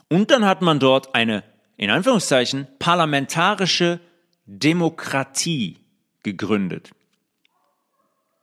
und 0.08 0.30
dann 0.30 0.46
hat 0.46 0.62
man 0.62 0.78
dort 0.78 1.16
eine, 1.16 1.44
in 1.78 1.90
Anführungszeichen, 1.90 2.68
parlamentarische 2.78 4.00
Demokratie 4.46 5.78
gegründet. 6.22 6.92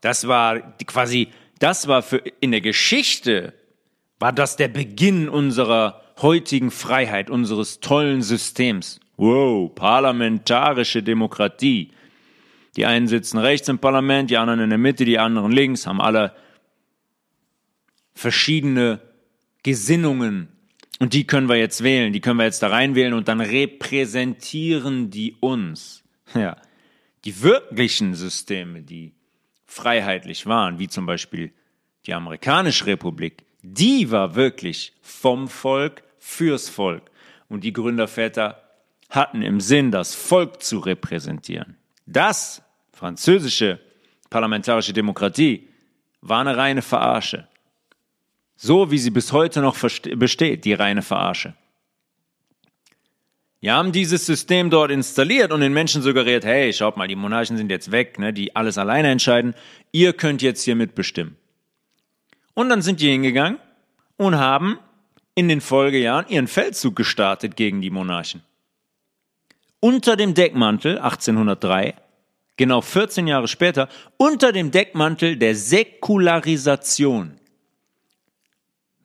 Das 0.00 0.26
war 0.26 0.58
quasi 0.86 1.28
das 1.60 1.86
war 1.86 2.02
für, 2.02 2.16
in 2.40 2.50
der 2.50 2.62
Geschichte, 2.62 3.54
war 4.18 4.32
das 4.32 4.56
der 4.56 4.66
Beginn 4.66 5.28
unserer 5.28 6.00
heutigen 6.20 6.70
Freiheit, 6.70 7.30
unseres 7.30 7.80
tollen 7.80 8.22
Systems. 8.22 9.00
Wow, 9.16 9.74
parlamentarische 9.74 11.02
Demokratie. 11.02 11.90
Die 12.76 12.86
einen 12.86 13.06
sitzen 13.06 13.38
rechts 13.38 13.68
im 13.68 13.78
Parlament, 13.78 14.30
die 14.30 14.36
anderen 14.36 14.60
in 14.60 14.70
der 14.70 14.78
Mitte, 14.78 15.04
die 15.04 15.18
anderen 15.18 15.52
links, 15.52 15.86
haben 15.86 16.00
alle 16.00 16.34
verschiedene 18.14 19.00
Gesinnungen. 19.62 20.48
Und 21.00 21.12
die 21.12 21.26
können 21.26 21.48
wir 21.48 21.56
jetzt 21.56 21.82
wählen, 21.82 22.12
die 22.12 22.20
können 22.20 22.38
wir 22.38 22.44
jetzt 22.44 22.62
da 22.62 22.68
reinwählen 22.68 23.14
und 23.14 23.28
dann 23.28 23.40
repräsentieren 23.40 25.10
die 25.10 25.36
uns. 25.40 26.02
Ja. 26.34 26.56
Die 27.24 27.42
wirklichen 27.42 28.14
Systeme, 28.14 28.82
die 28.82 29.12
freiheitlich 29.66 30.46
waren, 30.46 30.78
wie 30.78 30.88
zum 30.88 31.06
Beispiel 31.06 31.52
die 32.06 32.14
amerikanische 32.14 32.86
Republik, 32.86 33.44
die 33.62 34.10
war 34.10 34.34
wirklich 34.34 34.92
vom 35.00 35.48
Volk 35.48 36.03
fürs 36.24 36.70
Volk. 36.70 37.10
Und 37.48 37.64
die 37.64 37.72
Gründerväter 37.72 38.62
hatten 39.10 39.42
im 39.42 39.60
Sinn, 39.60 39.90
das 39.90 40.14
Volk 40.14 40.62
zu 40.62 40.78
repräsentieren. 40.78 41.76
Das, 42.06 42.62
französische 42.92 43.78
parlamentarische 44.30 44.94
Demokratie, 44.94 45.68
war 46.22 46.40
eine 46.40 46.56
reine 46.56 46.80
Verarsche. 46.80 47.46
So 48.56 48.90
wie 48.90 48.98
sie 48.98 49.10
bis 49.10 49.32
heute 49.32 49.60
noch 49.60 49.76
besteht, 50.16 50.64
die 50.64 50.72
reine 50.72 51.02
Verarsche. 51.02 51.54
Die 53.60 53.70
haben 53.70 53.92
dieses 53.92 54.24
System 54.24 54.70
dort 54.70 54.90
installiert 54.90 55.52
und 55.52 55.60
den 55.60 55.72
Menschen 55.72 56.02
suggeriert, 56.02 56.44
hey, 56.44 56.72
schaut 56.72 56.96
mal, 56.96 57.08
die 57.08 57.16
Monarchen 57.16 57.56
sind 57.56 57.70
jetzt 57.70 57.92
weg, 57.92 58.18
ne, 58.18 58.32
die 58.32 58.56
alles 58.56 58.78
alleine 58.78 59.10
entscheiden. 59.10 59.54
Ihr 59.92 60.14
könnt 60.14 60.42
jetzt 60.42 60.62
hier 60.62 60.74
mitbestimmen. 60.74 61.36
Und 62.54 62.70
dann 62.70 62.82
sind 62.82 63.00
die 63.00 63.10
hingegangen 63.10 63.58
und 64.16 64.36
haben 64.36 64.78
in 65.34 65.48
den 65.48 65.60
Folgejahren 65.60 66.26
ihren 66.28 66.46
Feldzug 66.46 66.96
gestartet 66.96 67.56
gegen 67.56 67.80
die 67.80 67.90
Monarchen. 67.90 68.42
Unter 69.80 70.16
dem 70.16 70.34
Deckmantel 70.34 70.98
1803, 70.98 71.94
genau 72.56 72.80
14 72.80 73.26
Jahre 73.26 73.48
später, 73.48 73.88
unter 74.16 74.52
dem 74.52 74.70
Deckmantel 74.70 75.36
der 75.36 75.54
Säkularisation. 75.54 77.38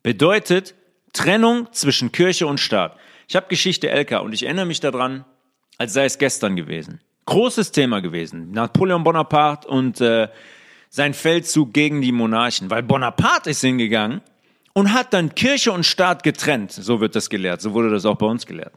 Bedeutet 0.02 0.74
Trennung 1.12 1.70
zwischen 1.72 2.12
Kirche 2.12 2.46
und 2.46 2.58
Staat. 2.58 2.96
Ich 3.28 3.36
habe 3.36 3.48
Geschichte 3.48 3.88
LK 3.88 4.22
und 4.22 4.32
ich 4.32 4.44
erinnere 4.44 4.66
mich 4.66 4.80
daran, 4.80 5.24
als 5.76 5.92
sei 5.92 6.04
es 6.04 6.18
gestern 6.18 6.56
gewesen. 6.56 7.00
Großes 7.26 7.72
Thema 7.72 8.00
gewesen. 8.00 8.52
Napoleon 8.52 9.04
Bonaparte 9.04 9.68
und 9.68 10.00
äh, 10.00 10.28
sein 10.88 11.14
Feldzug 11.14 11.72
gegen 11.72 12.00
die 12.00 12.12
Monarchen. 12.12 12.70
Weil 12.70 12.82
Bonaparte 12.82 13.50
ist 13.50 13.60
hingegangen 13.60 14.22
und 14.72 14.92
hat 14.92 15.12
dann 15.12 15.34
Kirche 15.34 15.72
und 15.72 15.84
Staat 15.84 16.22
getrennt. 16.22 16.72
So 16.72 17.00
wird 17.00 17.16
das 17.16 17.30
gelehrt. 17.30 17.60
So 17.60 17.72
wurde 17.72 17.90
das 17.90 18.04
auch 18.04 18.16
bei 18.16 18.26
uns 18.26 18.46
gelehrt. 18.46 18.74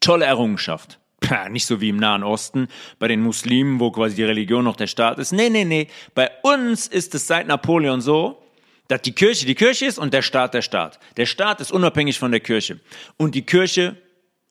Tolle 0.00 0.24
Errungenschaft. 0.24 0.98
Pah, 1.20 1.48
nicht 1.48 1.66
so 1.66 1.80
wie 1.80 1.90
im 1.90 1.98
Nahen 1.98 2.24
Osten 2.24 2.68
bei 2.98 3.06
den 3.06 3.20
Muslimen, 3.20 3.78
wo 3.78 3.92
quasi 3.92 4.16
die 4.16 4.24
Religion 4.24 4.64
noch 4.64 4.76
der 4.76 4.88
Staat 4.88 5.18
ist. 5.18 5.32
Nee, 5.32 5.50
nee, 5.50 5.64
nee. 5.64 5.86
Bei 6.14 6.30
uns 6.42 6.88
ist 6.88 7.14
es 7.14 7.26
seit 7.26 7.46
Napoleon 7.46 8.00
so, 8.00 8.42
dass 8.88 9.02
die 9.02 9.12
Kirche 9.12 9.46
die 9.46 9.54
Kirche 9.54 9.86
ist 9.86 9.98
und 9.98 10.12
der 10.12 10.22
Staat 10.22 10.54
der 10.54 10.62
Staat. 10.62 10.98
Der 11.16 11.26
Staat 11.26 11.60
ist 11.60 11.72
unabhängig 11.72 12.18
von 12.18 12.32
der 12.32 12.40
Kirche 12.40 12.80
und 13.16 13.34
die 13.34 13.46
Kirche 13.46 13.96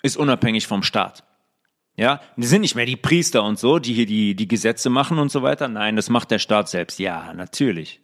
ist 0.02 0.18
unabhängig 0.18 0.66
vom 0.66 0.82
Staat. 0.82 1.24
Ja, 1.98 2.22
die 2.38 2.48
sind 2.48 2.62
nicht 2.62 2.76
mehr 2.76 2.86
die 2.86 2.96
Priester 2.96 3.44
und 3.44 3.60
so, 3.60 3.78
die 3.78 3.94
hier 3.94 4.06
die, 4.06 4.34
die 4.34 4.48
Gesetze 4.48 4.90
machen 4.90 5.20
und 5.20 5.30
so 5.30 5.44
weiter. 5.44 5.68
Nein, 5.68 5.98
das 5.98 6.10
macht 6.10 6.32
der 6.32 6.40
Staat 6.40 6.70
selbst. 6.70 7.00
Ja, 7.00 7.34
natürlich. 7.34 8.01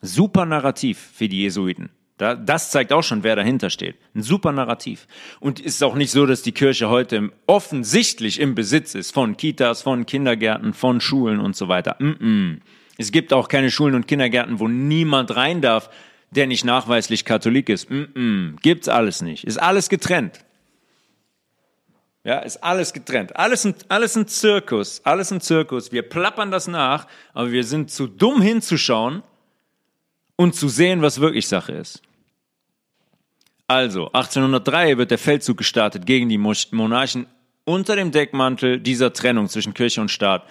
Super 0.00 0.46
Narrativ 0.46 0.98
für 1.14 1.28
die 1.28 1.42
Jesuiten. 1.42 1.90
Das 2.18 2.72
zeigt 2.72 2.92
auch 2.92 3.04
schon, 3.04 3.22
wer 3.22 3.36
dahinter 3.36 3.70
steht. 3.70 3.96
Ein 4.14 4.22
super 4.22 4.50
Narrativ. 4.50 5.06
Und 5.38 5.60
ist 5.60 5.82
auch 5.84 5.94
nicht 5.94 6.10
so, 6.10 6.26
dass 6.26 6.42
die 6.42 6.52
Kirche 6.52 6.88
heute 6.88 7.30
offensichtlich 7.46 8.40
im 8.40 8.56
Besitz 8.56 8.96
ist 8.96 9.12
von 9.12 9.36
Kitas, 9.36 9.82
von 9.82 10.04
Kindergärten, 10.04 10.74
von 10.74 11.00
Schulen 11.00 11.38
und 11.38 11.54
so 11.54 11.68
weiter. 11.68 11.94
Mm 12.00 12.10
-mm. 12.10 12.60
Es 12.96 13.12
gibt 13.12 13.32
auch 13.32 13.46
keine 13.48 13.70
Schulen 13.70 13.94
und 13.94 14.08
Kindergärten, 14.08 14.58
wo 14.58 14.66
niemand 14.66 15.36
rein 15.36 15.60
darf, 15.60 15.90
der 16.32 16.48
nicht 16.48 16.64
nachweislich 16.64 17.24
Katholik 17.24 17.68
ist. 17.68 17.88
Mm 17.88 18.02
-mm, 18.14 18.60
gibt's 18.62 18.88
alles 18.88 19.22
nicht. 19.22 19.44
Ist 19.44 19.58
alles 19.58 19.88
getrennt. 19.88 20.44
Ja, 22.24 22.40
ist 22.40 22.62
alles 22.64 22.92
getrennt. 22.92 23.36
Alles 23.36 23.64
ein, 23.64 23.74
alles 23.88 24.16
ein 24.16 24.26
Zirkus. 24.26 25.00
Alles 25.04 25.30
ein 25.30 25.40
Zirkus. 25.40 25.92
Wir 25.92 26.02
plappern 26.02 26.50
das 26.50 26.66
nach, 26.66 27.06
aber 27.32 27.52
wir 27.52 27.62
sind 27.62 27.92
zu 27.92 28.08
dumm 28.08 28.42
hinzuschauen 28.42 29.22
und 30.38 30.54
zu 30.54 30.68
sehen, 30.68 31.02
was 31.02 31.20
wirklich 31.20 31.48
Sache 31.48 31.72
ist. 31.72 32.00
Also, 33.66 34.06
1803 34.06 34.96
wird 34.96 35.10
der 35.10 35.18
Feldzug 35.18 35.58
gestartet 35.58 36.06
gegen 36.06 36.30
die 36.30 36.38
Monarchen 36.38 37.26
unter 37.64 37.96
dem 37.96 38.12
Deckmantel 38.12 38.80
dieser 38.80 39.12
Trennung 39.12 39.48
zwischen 39.48 39.74
Kirche 39.74 40.00
und 40.00 40.10
Staat 40.10 40.48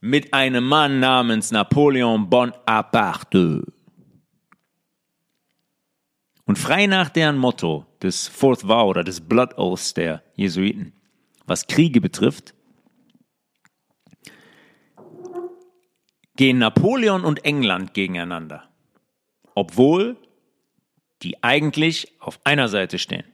mit 0.00 0.34
einem 0.34 0.64
Mann 0.64 1.00
namens 1.00 1.50
Napoleon 1.50 2.28
Bonaparte. 2.28 3.64
Und 6.44 6.58
frei 6.58 6.86
nach 6.86 7.08
deren 7.08 7.38
Motto 7.38 7.86
des 8.02 8.28
Fourth 8.28 8.66
Vow 8.66 8.90
oder 8.90 9.04
des 9.04 9.20
Blood 9.20 9.56
Oaths 9.56 9.94
der 9.94 10.22
Jesuiten, 10.34 10.92
was 11.46 11.66
Kriege 11.66 12.00
betrifft, 12.00 12.54
gehen 16.36 16.58
Napoleon 16.58 17.24
und 17.24 17.44
England 17.44 17.94
gegeneinander, 17.94 18.67
obwohl 19.58 20.16
die 21.22 21.42
eigentlich 21.42 22.12
auf 22.20 22.38
einer 22.44 22.68
Seite 22.68 23.00
stehen. 23.00 23.24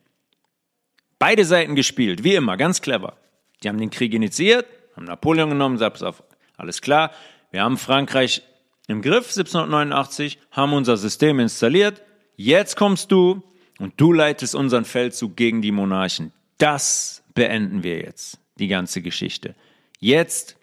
Beide 1.19 1.45
Seiten 1.45 1.75
gespielt, 1.75 2.25
wie 2.25 2.35
immer, 2.35 2.57
ganz 2.57 2.81
clever. 2.81 3.19
Die 3.63 3.69
haben 3.69 3.77
den 3.77 3.91
Krieg 3.91 4.15
initiiert, 4.15 4.67
haben 4.97 5.05
Napoleon 5.05 5.51
genommen, 5.51 5.77
sagt 5.77 6.03
auf 6.03 6.23
alles 6.57 6.81
klar, 6.81 7.11
wir 7.51 7.63
haben 7.63 7.77
Frankreich 7.77 8.43
im 8.87 9.03
Griff 9.03 9.27
1789, 9.37 10.39
haben 10.51 10.73
unser 10.73 10.97
System 10.97 11.41
installiert. 11.41 12.01
Jetzt 12.37 12.77
kommst 12.77 13.13
du 13.13 13.43
und 13.79 13.93
du 13.99 14.13
leitest 14.13 14.55
unseren 14.55 14.87
Feldzug 14.87 15.37
gegen 15.37 15.61
die 15.61 15.73
Monarchen. 15.73 16.33
Das 16.57 17.23
beenden 17.35 17.83
wir 17.83 17.99
jetzt, 17.99 18.39
die 18.59 18.69
ganze 18.69 19.03
Geschichte. 19.03 19.55
Jetzt 20.01 20.57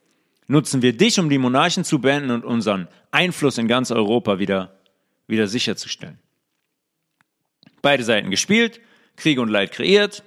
nutzen 0.47 0.81
wir 0.81 0.97
dich, 0.97 1.19
um 1.19 1.29
die 1.29 1.37
Monarchen 1.37 1.83
zu 1.83 1.99
beenden 1.99 2.31
und 2.31 2.45
unseren 2.45 2.87
Einfluss 3.11 3.57
in 3.57 3.67
ganz 3.67 3.91
Europa 3.91 4.39
wieder, 4.39 4.80
wieder 5.31 5.47
sicherzustellen. 5.47 6.19
Beide 7.81 8.03
Seiten 8.03 8.29
gespielt, 8.29 8.79
Krieg 9.15 9.39
und 9.39 9.49
Leid 9.49 9.71
kreiert, 9.71 10.23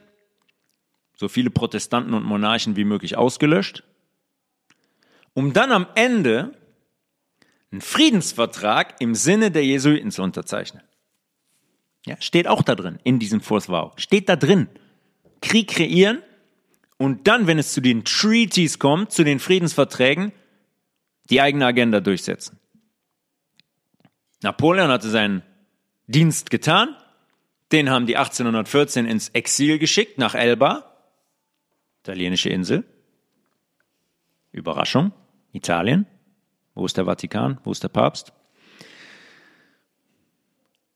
so 1.16 1.28
viele 1.28 1.50
Protestanten 1.50 2.14
und 2.14 2.24
Monarchen 2.24 2.74
wie 2.74 2.84
möglich 2.84 3.16
ausgelöscht 3.16 3.84
um 5.34 5.52
dann 5.52 5.72
am 5.72 5.86
Ende 5.94 6.56
einen 7.70 7.80
Friedensvertrag 7.80 8.94
im 9.00 9.14
Sinne 9.14 9.50
der 9.50 9.64
Jesuiten 9.64 10.10
zu 10.10 10.22
unterzeichnen. 10.22 10.82
Ja, 12.06 12.20
steht 12.20 12.46
auch 12.46 12.62
da 12.62 12.74
drin, 12.74 12.98
in 13.02 13.18
diesem 13.18 13.40
Fourth 13.40 13.68
Vow. 13.68 13.92
Steht 13.96 14.28
da 14.28 14.36
drin. 14.36 14.68
Krieg 15.42 15.68
kreieren 15.68 16.22
und 16.96 17.26
dann, 17.26 17.46
wenn 17.46 17.58
es 17.58 17.72
zu 17.72 17.80
den 17.80 18.04
Treaties 18.04 18.78
kommt, 18.78 19.12
zu 19.12 19.24
den 19.24 19.40
Friedensverträgen, 19.40 20.32
die 21.30 21.40
eigene 21.40 21.66
Agenda 21.66 22.00
durchsetzen. 22.00 22.58
Napoleon 24.44 24.90
hatte 24.90 25.08
seinen 25.08 25.42
Dienst 26.06 26.50
getan, 26.50 26.94
den 27.72 27.90
haben 27.90 28.06
die 28.06 28.16
1814 28.16 29.06
ins 29.06 29.30
Exil 29.30 29.78
geschickt 29.78 30.18
nach 30.18 30.34
Elba, 30.34 30.84
italienische 32.02 32.50
Insel. 32.50 32.84
Überraschung. 34.52 35.12
Italien. 35.52 36.06
Wo 36.74 36.84
ist 36.84 36.96
der 36.96 37.06
Vatikan? 37.06 37.58
Wo 37.64 37.72
ist 37.72 37.82
der 37.82 37.88
Papst? 37.88 38.32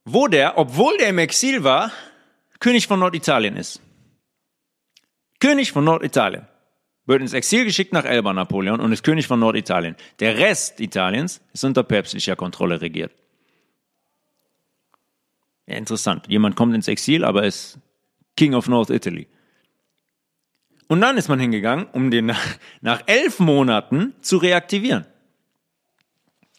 Wo 0.05 0.27
der, 0.27 0.57
obwohl 0.57 0.97
der 0.97 1.09
im 1.09 1.17
Exil 1.17 1.63
war, 1.63 1.91
König 2.59 2.87
von 2.87 2.99
Norditalien 2.99 3.57
ist. 3.57 3.81
König 5.39 5.71
von 5.71 5.83
Norditalien. 5.83 6.47
Wird 7.05 7.21
ins 7.21 7.33
Exil 7.33 7.65
geschickt 7.65 7.93
nach 7.93 8.05
Elba, 8.05 8.31
Napoleon, 8.33 8.79
und 8.79 8.91
ist 8.91 9.03
König 9.03 9.27
von 9.27 9.39
Norditalien. 9.39 9.95
Der 10.19 10.37
Rest 10.37 10.79
Italiens 10.79 11.41
ist 11.53 11.63
unter 11.63 11.83
päpstlicher 11.83 12.35
Kontrolle 12.35 12.81
regiert. 12.81 13.13
Ja, 15.69 15.75
interessant. 15.75 16.25
Jemand 16.27 16.55
kommt 16.55 16.73
ins 16.73 16.87
Exil, 16.87 17.23
aber 17.23 17.43
ist 17.43 17.77
King 18.35 18.55
of 18.55 18.67
North 18.67 18.89
Italy. 18.89 19.27
Und 20.87 21.01
dann 21.01 21.17
ist 21.17 21.29
man 21.29 21.39
hingegangen, 21.39 21.85
um 21.91 22.09
den 22.09 22.25
nach, 22.25 22.43
nach 22.81 23.03
elf 23.05 23.39
Monaten 23.39 24.15
zu 24.21 24.37
reaktivieren. 24.37 25.05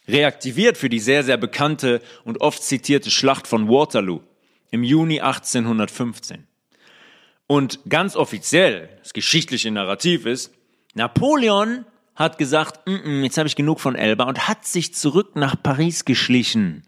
Reaktiviert 0.06 0.78
für 0.78 0.88
die 0.88 1.00
sehr, 1.00 1.24
sehr 1.24 1.36
bekannte 1.36 2.00
und 2.22 2.40
oft 2.40 2.62
zitierte 2.62 3.10
Schlacht 3.10 3.48
von 3.48 3.68
Waterloo 3.68 4.20
im 4.70 4.84
Juni 4.84 5.20
1815. 5.20 6.46
Und 7.48 7.80
ganz 7.88 8.14
offiziell, 8.14 8.90
das 9.02 9.12
geschichtliche 9.12 9.72
Narrativ 9.72 10.24
ist, 10.24 10.54
Napoleon 10.94 11.84
hat 12.14 12.38
gesagt, 12.38 12.86
mm 12.86 12.94
-mm, 12.94 13.22
jetzt 13.22 13.38
habe 13.38 13.48
ich 13.48 13.56
genug 13.56 13.80
von 13.80 13.96
Elba 13.96 14.24
und 14.24 14.46
hat 14.46 14.64
sich 14.64 14.94
zurück 14.94 15.34
nach 15.34 15.60
Paris 15.60 16.04
geschlichen, 16.04 16.84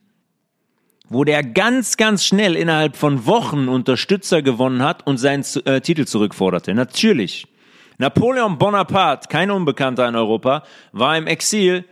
wo 1.13 1.25
der 1.25 1.43
ganz, 1.43 1.97
ganz 1.97 2.25
schnell 2.25 2.57
innerhalb 2.57 2.97
von 2.97 3.27
Wochen 3.27 3.69
Unterstützer 3.69 4.43
gewonnen 4.43 4.83
hat 4.83 5.07
und 5.07 5.19
seinen 5.19 5.45
äh, 5.65 5.81
Titel 5.81 6.07
zurückforderte. 6.07 6.75
Natürlich. 6.75 7.47
Napoleon 7.99 8.59
Bonaparte, 8.59 9.29
kein 9.29 9.51
Unbekannter 9.51 10.09
in 10.09 10.17
Europa, 10.17 10.65
war 10.93 11.17
im 11.17 11.27
Exil 11.27 11.85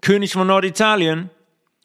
König 0.00 0.32
von 0.32 0.46
Norditalien 0.46 1.30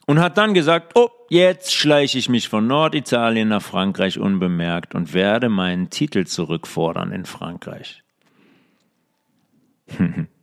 und 0.05 0.19
hat 0.19 0.37
dann 0.37 0.53
gesagt, 0.53 0.93
oh, 0.95 1.09
jetzt 1.29 1.73
schleiche 1.73 2.17
ich 2.17 2.29
mich 2.29 2.47
von 2.47 2.67
Norditalien 2.67 3.49
nach 3.49 3.63
Frankreich 3.63 4.19
unbemerkt 4.19 4.95
und 4.95 5.13
werde 5.13 5.49
meinen 5.49 5.89
Titel 5.89 6.25
zurückfordern 6.25 7.11
in 7.11 7.25
Frankreich. 7.25 8.03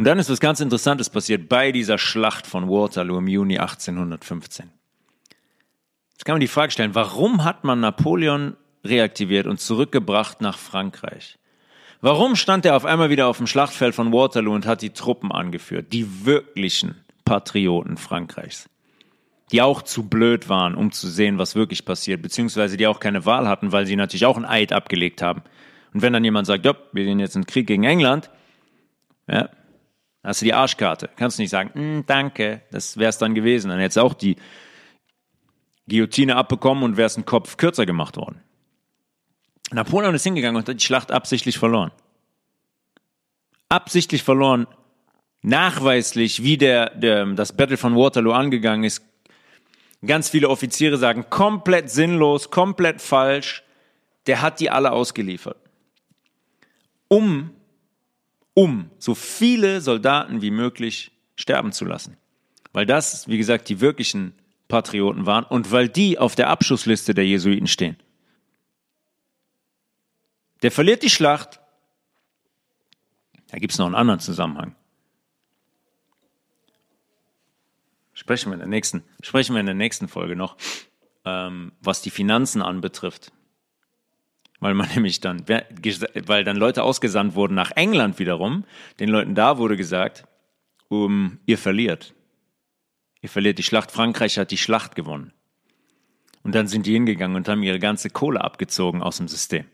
Und 0.00 0.04
dann 0.04 0.18
ist 0.18 0.30
was 0.30 0.40
ganz 0.40 0.60
Interessantes 0.60 1.10
passiert 1.10 1.50
bei 1.50 1.72
dieser 1.72 1.98
Schlacht 1.98 2.46
von 2.46 2.70
Waterloo 2.70 3.18
im 3.18 3.28
Juni 3.28 3.58
1815. 3.58 4.70
Jetzt 6.12 6.24
kann 6.24 6.32
man 6.32 6.40
die 6.40 6.48
Frage 6.48 6.72
stellen, 6.72 6.94
warum 6.94 7.44
hat 7.44 7.64
man 7.64 7.80
Napoleon 7.80 8.56
reaktiviert 8.82 9.46
und 9.46 9.60
zurückgebracht 9.60 10.40
nach 10.40 10.56
Frankreich? 10.56 11.38
Warum 12.00 12.34
stand 12.34 12.64
er 12.64 12.76
auf 12.76 12.86
einmal 12.86 13.10
wieder 13.10 13.26
auf 13.26 13.36
dem 13.36 13.46
Schlachtfeld 13.46 13.94
von 13.94 14.10
Waterloo 14.10 14.54
und 14.54 14.64
hat 14.64 14.80
die 14.80 14.94
Truppen 14.94 15.30
angeführt, 15.30 15.92
die 15.92 16.24
wirklichen 16.24 16.94
Patrioten 17.26 17.98
Frankreichs, 17.98 18.70
die 19.52 19.60
auch 19.60 19.82
zu 19.82 20.08
blöd 20.08 20.48
waren, 20.48 20.76
um 20.76 20.92
zu 20.92 21.08
sehen, 21.08 21.36
was 21.36 21.56
wirklich 21.56 21.84
passiert, 21.84 22.22
beziehungsweise 22.22 22.78
die 22.78 22.86
auch 22.86 23.00
keine 23.00 23.26
Wahl 23.26 23.46
hatten, 23.46 23.70
weil 23.70 23.84
sie 23.84 23.96
natürlich 23.96 24.24
auch 24.24 24.38
ein 24.38 24.46
Eid 24.46 24.72
abgelegt 24.72 25.20
haben. 25.20 25.42
Und 25.92 26.00
wenn 26.00 26.14
dann 26.14 26.24
jemand 26.24 26.46
sagt, 26.46 26.64
ja, 26.64 26.74
wir 26.92 27.04
gehen 27.04 27.20
jetzt 27.20 27.36
in 27.36 27.42
den 27.42 27.46
Krieg 27.48 27.66
gegen 27.66 27.84
England, 27.84 28.30
ja, 29.28 29.50
hast 30.22 30.40
du 30.40 30.44
die 30.44 30.54
Arschkarte. 30.54 31.10
Kannst 31.16 31.38
du 31.38 31.42
nicht 31.42 31.50
sagen, 31.50 31.70
hm, 31.72 32.04
danke, 32.06 32.62
das 32.70 32.96
wäre 32.96 33.10
es 33.10 33.18
dann 33.18 33.34
gewesen. 33.34 33.70
Dann 33.70 33.78
hättest 33.78 33.96
du 33.96 34.02
auch 34.02 34.14
die 34.14 34.36
Guillotine 35.88 36.36
abbekommen 36.36 36.84
und 36.84 36.96
wärst 36.96 37.18
ein 37.18 37.24
Kopf 37.24 37.56
kürzer 37.56 37.86
gemacht 37.86 38.16
worden. 38.16 38.42
Napoleon 39.72 40.14
ist 40.14 40.24
hingegangen 40.24 40.56
und 40.56 40.68
hat 40.68 40.80
die 40.80 40.84
Schlacht 40.84 41.12
absichtlich 41.12 41.58
verloren. 41.58 41.92
Absichtlich 43.68 44.22
verloren. 44.22 44.66
Nachweislich, 45.42 46.42
wie 46.42 46.58
der, 46.58 46.90
der, 46.90 47.24
das 47.26 47.56
Battle 47.56 47.76
von 47.76 47.96
Waterloo 47.96 48.32
angegangen 48.32 48.84
ist. 48.84 49.02
Ganz 50.04 50.28
viele 50.28 50.48
Offiziere 50.48 50.96
sagen, 50.96 51.26
komplett 51.30 51.90
sinnlos, 51.90 52.50
komplett 52.50 53.00
falsch. 53.00 53.62
Der 54.26 54.42
hat 54.42 54.60
die 54.60 54.70
alle 54.70 54.92
ausgeliefert. 54.92 55.56
Um 57.08 57.50
um 58.60 58.90
so 58.98 59.14
viele 59.14 59.80
Soldaten 59.80 60.42
wie 60.42 60.50
möglich 60.50 61.12
sterben 61.34 61.72
zu 61.72 61.86
lassen. 61.86 62.18
Weil 62.74 62.84
das, 62.84 63.26
wie 63.26 63.38
gesagt, 63.38 63.70
die 63.70 63.80
wirklichen 63.80 64.34
Patrioten 64.68 65.24
waren 65.24 65.44
und 65.44 65.72
weil 65.72 65.88
die 65.88 66.18
auf 66.18 66.34
der 66.34 66.50
Abschussliste 66.50 67.14
der 67.14 67.26
Jesuiten 67.26 67.66
stehen. 67.66 67.96
Der 70.60 70.70
verliert 70.70 71.02
die 71.02 71.08
Schlacht. 71.08 71.58
Da 73.48 73.56
gibt 73.56 73.72
es 73.72 73.78
noch 73.78 73.86
einen 73.86 73.94
anderen 73.94 74.20
Zusammenhang. 74.20 74.76
Sprechen 78.12 78.50
wir 78.50 78.54
in 78.54 78.60
der 78.60 78.68
nächsten, 78.68 79.02
sprechen 79.22 79.54
wir 79.54 79.60
in 79.60 79.66
der 79.66 79.74
nächsten 79.74 80.06
Folge 80.06 80.36
noch, 80.36 80.58
ähm, 81.24 81.72
was 81.80 82.02
die 82.02 82.10
Finanzen 82.10 82.60
anbetrifft 82.60 83.32
weil 84.60 84.74
man 84.74 84.88
nämlich 84.94 85.20
dann, 85.20 85.44
weil 85.48 86.44
dann 86.44 86.56
Leute 86.56 86.82
ausgesandt 86.82 87.34
wurden 87.34 87.54
nach 87.54 87.72
England 87.72 88.18
wiederum, 88.18 88.64
den 89.00 89.08
Leuten 89.08 89.34
da 89.34 89.58
wurde 89.58 89.76
gesagt, 89.76 90.24
um, 90.88 91.38
ihr 91.46 91.58
verliert. 91.58 92.14
Ihr 93.22 93.28
verliert 93.28 93.58
die 93.58 93.62
Schlacht. 93.62 93.90
Frankreich 93.90 94.38
hat 94.38 94.50
die 94.50 94.56
Schlacht 94.56 94.94
gewonnen. 94.94 95.32
Und 96.42 96.54
dann 96.54 96.68
sind 96.68 96.86
die 96.86 96.92
hingegangen 96.92 97.36
und 97.36 97.48
haben 97.48 97.62
ihre 97.62 97.78
ganze 97.78 98.10
Kohle 98.10 98.42
abgezogen 98.42 99.02
aus 99.02 99.18
dem 99.18 99.28
System. 99.28 99.66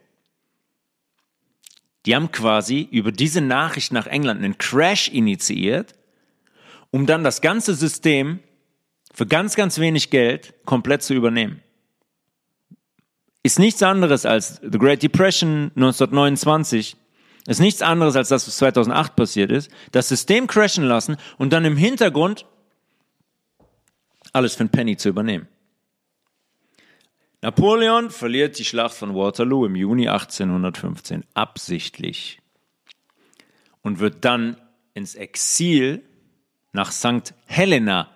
Die 2.04 2.14
haben 2.14 2.32
quasi 2.32 2.88
über 2.90 3.12
diese 3.12 3.40
Nachricht 3.40 3.92
nach 3.92 4.06
England 4.06 4.42
einen 4.42 4.58
Crash 4.58 5.08
initiiert, 5.08 5.94
um 6.90 7.06
dann 7.06 7.24
das 7.24 7.40
ganze 7.40 7.74
System 7.74 8.40
für 9.12 9.26
ganz, 9.26 9.54
ganz 9.56 9.78
wenig 9.78 10.10
Geld 10.10 10.54
komplett 10.64 11.02
zu 11.02 11.14
übernehmen 11.14 11.62
ist 13.46 13.58
nichts 13.58 13.82
anderes 13.82 14.26
als 14.26 14.60
The 14.62 14.78
Great 14.78 15.02
Depression 15.02 15.70
1929, 15.76 16.96
ist 17.46 17.60
nichts 17.60 17.80
anderes 17.80 18.16
als 18.16 18.28
das, 18.28 18.46
was 18.46 18.56
2008 18.56 19.14
passiert 19.14 19.50
ist, 19.50 19.70
das 19.92 20.08
System 20.08 20.46
crashen 20.46 20.84
lassen 20.84 21.16
und 21.38 21.52
dann 21.52 21.64
im 21.64 21.76
Hintergrund 21.76 22.44
alles 24.32 24.54
für 24.54 24.60
einen 24.60 24.70
Penny 24.70 24.96
zu 24.96 25.08
übernehmen. 25.08 25.46
Napoleon 27.42 28.10
verliert 28.10 28.58
die 28.58 28.64
Schlacht 28.64 28.94
von 28.94 29.14
Waterloo 29.14 29.66
im 29.66 29.76
Juni 29.76 30.08
1815 30.08 31.24
absichtlich 31.34 32.40
und 33.82 34.00
wird 34.00 34.24
dann 34.24 34.56
ins 34.94 35.14
Exil 35.14 36.02
nach 36.72 36.90
St. 36.90 37.34
Helena 37.46 38.10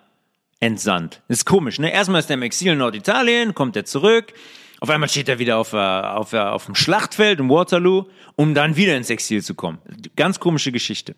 entsandt. 0.59 1.21
ist 1.29 1.45
komisch, 1.45 1.79
ne? 1.79 1.91
Erstmal 1.91 2.19
ist 2.19 2.29
er 2.29 2.33
im 2.33 2.41
Exil 2.41 2.73
in 2.73 2.79
Norditalien, 2.79 3.55
kommt 3.55 3.75
er 3.77 3.85
zurück, 3.85 4.33
auf 4.81 4.89
einmal 4.89 5.09
steht 5.09 5.29
er 5.29 5.37
wieder 5.37 5.59
auf, 5.59 5.73
äh, 5.73 5.77
auf, 5.77 6.33
äh, 6.33 6.39
auf 6.39 6.65
dem 6.65 6.73
Schlachtfeld 6.73 7.39
in 7.39 7.49
Waterloo, 7.49 8.05
um 8.35 8.55
dann 8.55 8.75
wieder 8.75 8.97
ins 8.97 9.11
Exil 9.11 9.43
zu 9.43 9.53
kommen. 9.53 9.77
Ganz 10.15 10.39
komische 10.39 10.71
Geschichte. 10.71 11.15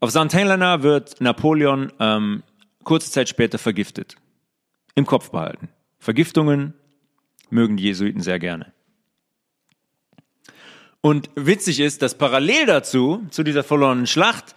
Auf 0.00 0.10
St. 0.10 0.34
Helena 0.34 0.82
wird 0.82 1.20
Napoleon 1.20 1.92
ähm, 2.00 2.42
kurze 2.82 3.12
Zeit 3.12 3.28
später 3.28 3.58
vergiftet. 3.58 4.16
Im 4.96 5.06
Kopf 5.06 5.30
behalten. 5.30 5.68
Vergiftungen 6.00 6.74
mögen 7.48 7.76
die 7.76 7.84
Jesuiten 7.84 8.20
sehr 8.20 8.40
gerne. 8.40 8.72
Und 11.00 11.30
witzig 11.36 11.78
ist, 11.78 12.02
dass 12.02 12.18
parallel 12.18 12.66
dazu, 12.66 13.24
zu 13.30 13.44
dieser 13.44 13.62
verlorenen 13.62 14.08
Schlacht, 14.08 14.56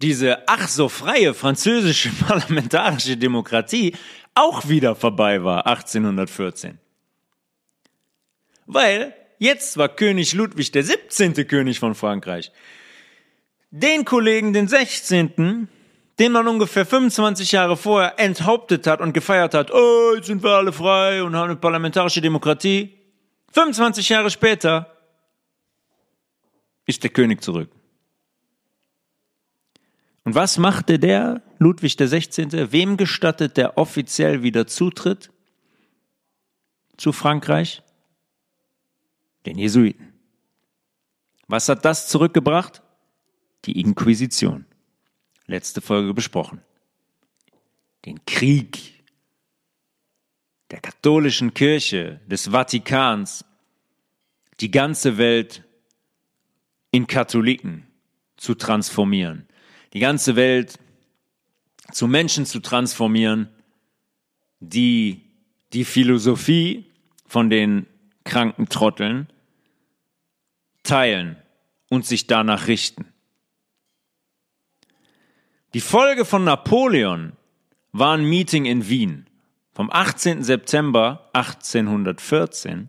diese 0.00 0.48
ach 0.48 0.66
so 0.66 0.88
freie 0.88 1.34
französische 1.34 2.08
parlamentarische 2.26 3.18
Demokratie 3.18 3.94
auch 4.34 4.66
wieder 4.70 4.94
vorbei 4.94 5.44
war, 5.44 5.66
1814. 5.66 6.78
Weil 8.66 9.14
jetzt 9.38 9.76
war 9.76 9.88
König 9.88 10.34
Ludwig 10.34 10.72
der 10.72 10.82
17. 10.82 11.34
König 11.46 11.78
von 11.78 11.94
Frankreich. 11.94 12.52
Den 13.70 14.04
Kollegen, 14.04 14.52
den 14.52 14.68
16., 14.68 15.68
den 16.18 16.32
man 16.32 16.48
ungefähr 16.48 16.86
25 16.86 17.52
Jahre 17.52 17.76
vorher 17.76 18.18
enthauptet 18.18 18.86
hat 18.86 19.00
und 19.00 19.12
gefeiert 19.12 19.54
hat, 19.54 19.70
oh, 19.72 20.14
jetzt 20.14 20.26
sind 20.26 20.42
wir 20.42 20.50
alle 20.50 20.72
frei 20.72 21.22
und 21.22 21.36
haben 21.36 21.50
eine 21.50 21.56
parlamentarische 21.56 22.22
Demokratie. 22.22 22.96
25 23.52 24.08
Jahre 24.08 24.30
später 24.30 24.96
ist 26.86 27.02
der 27.02 27.10
König 27.10 27.42
zurück. 27.42 27.70
Und 30.24 30.34
was 30.34 30.58
machte 30.58 30.98
der 30.98 31.42
Ludwig 31.58 31.96
der 31.96 32.08
16.? 32.08 32.72
Wem 32.72 32.96
gestattet 32.96 33.56
der 33.56 33.78
offiziell 33.78 34.42
wieder 34.42 34.66
Zutritt 34.66 35.30
zu 36.96 37.12
Frankreich? 37.12 37.82
Den 39.46 39.58
Jesuiten. 39.58 40.12
Was 41.48 41.68
hat 41.68 41.84
das 41.84 42.08
zurückgebracht? 42.08 42.82
Die 43.64 43.80
Inquisition. 43.80 44.66
Letzte 45.46 45.80
Folge 45.80 46.12
besprochen. 46.12 46.60
Den 48.04 48.24
Krieg 48.26 48.96
der 50.70 50.80
katholischen 50.80 51.54
Kirche, 51.54 52.20
des 52.26 52.48
Vatikans, 52.48 53.44
die 54.60 54.70
ganze 54.70 55.18
Welt 55.18 55.62
in 56.90 57.06
Katholiken 57.06 57.86
zu 58.36 58.54
transformieren. 58.54 59.46
Die 59.92 60.00
ganze 60.00 60.34
Welt 60.36 60.78
zu 61.92 62.08
Menschen 62.08 62.46
zu 62.46 62.60
transformieren, 62.60 63.48
die 64.60 65.22
die 65.72 65.84
Philosophie 65.84 66.86
von 67.26 67.50
den 67.50 67.86
kranken 68.24 68.68
Trotteln 68.68 69.28
teilen 70.86 71.36
und 71.90 72.06
sich 72.06 72.26
danach 72.26 72.68
richten. 72.68 73.12
Die 75.74 75.80
Folge 75.80 76.24
von 76.24 76.44
Napoleon 76.44 77.32
war 77.92 78.16
ein 78.16 78.24
Meeting 78.24 78.64
in 78.64 78.88
Wien 78.88 79.26
vom 79.72 79.90
18. 79.90 80.42
September 80.42 81.28
1814 81.34 82.88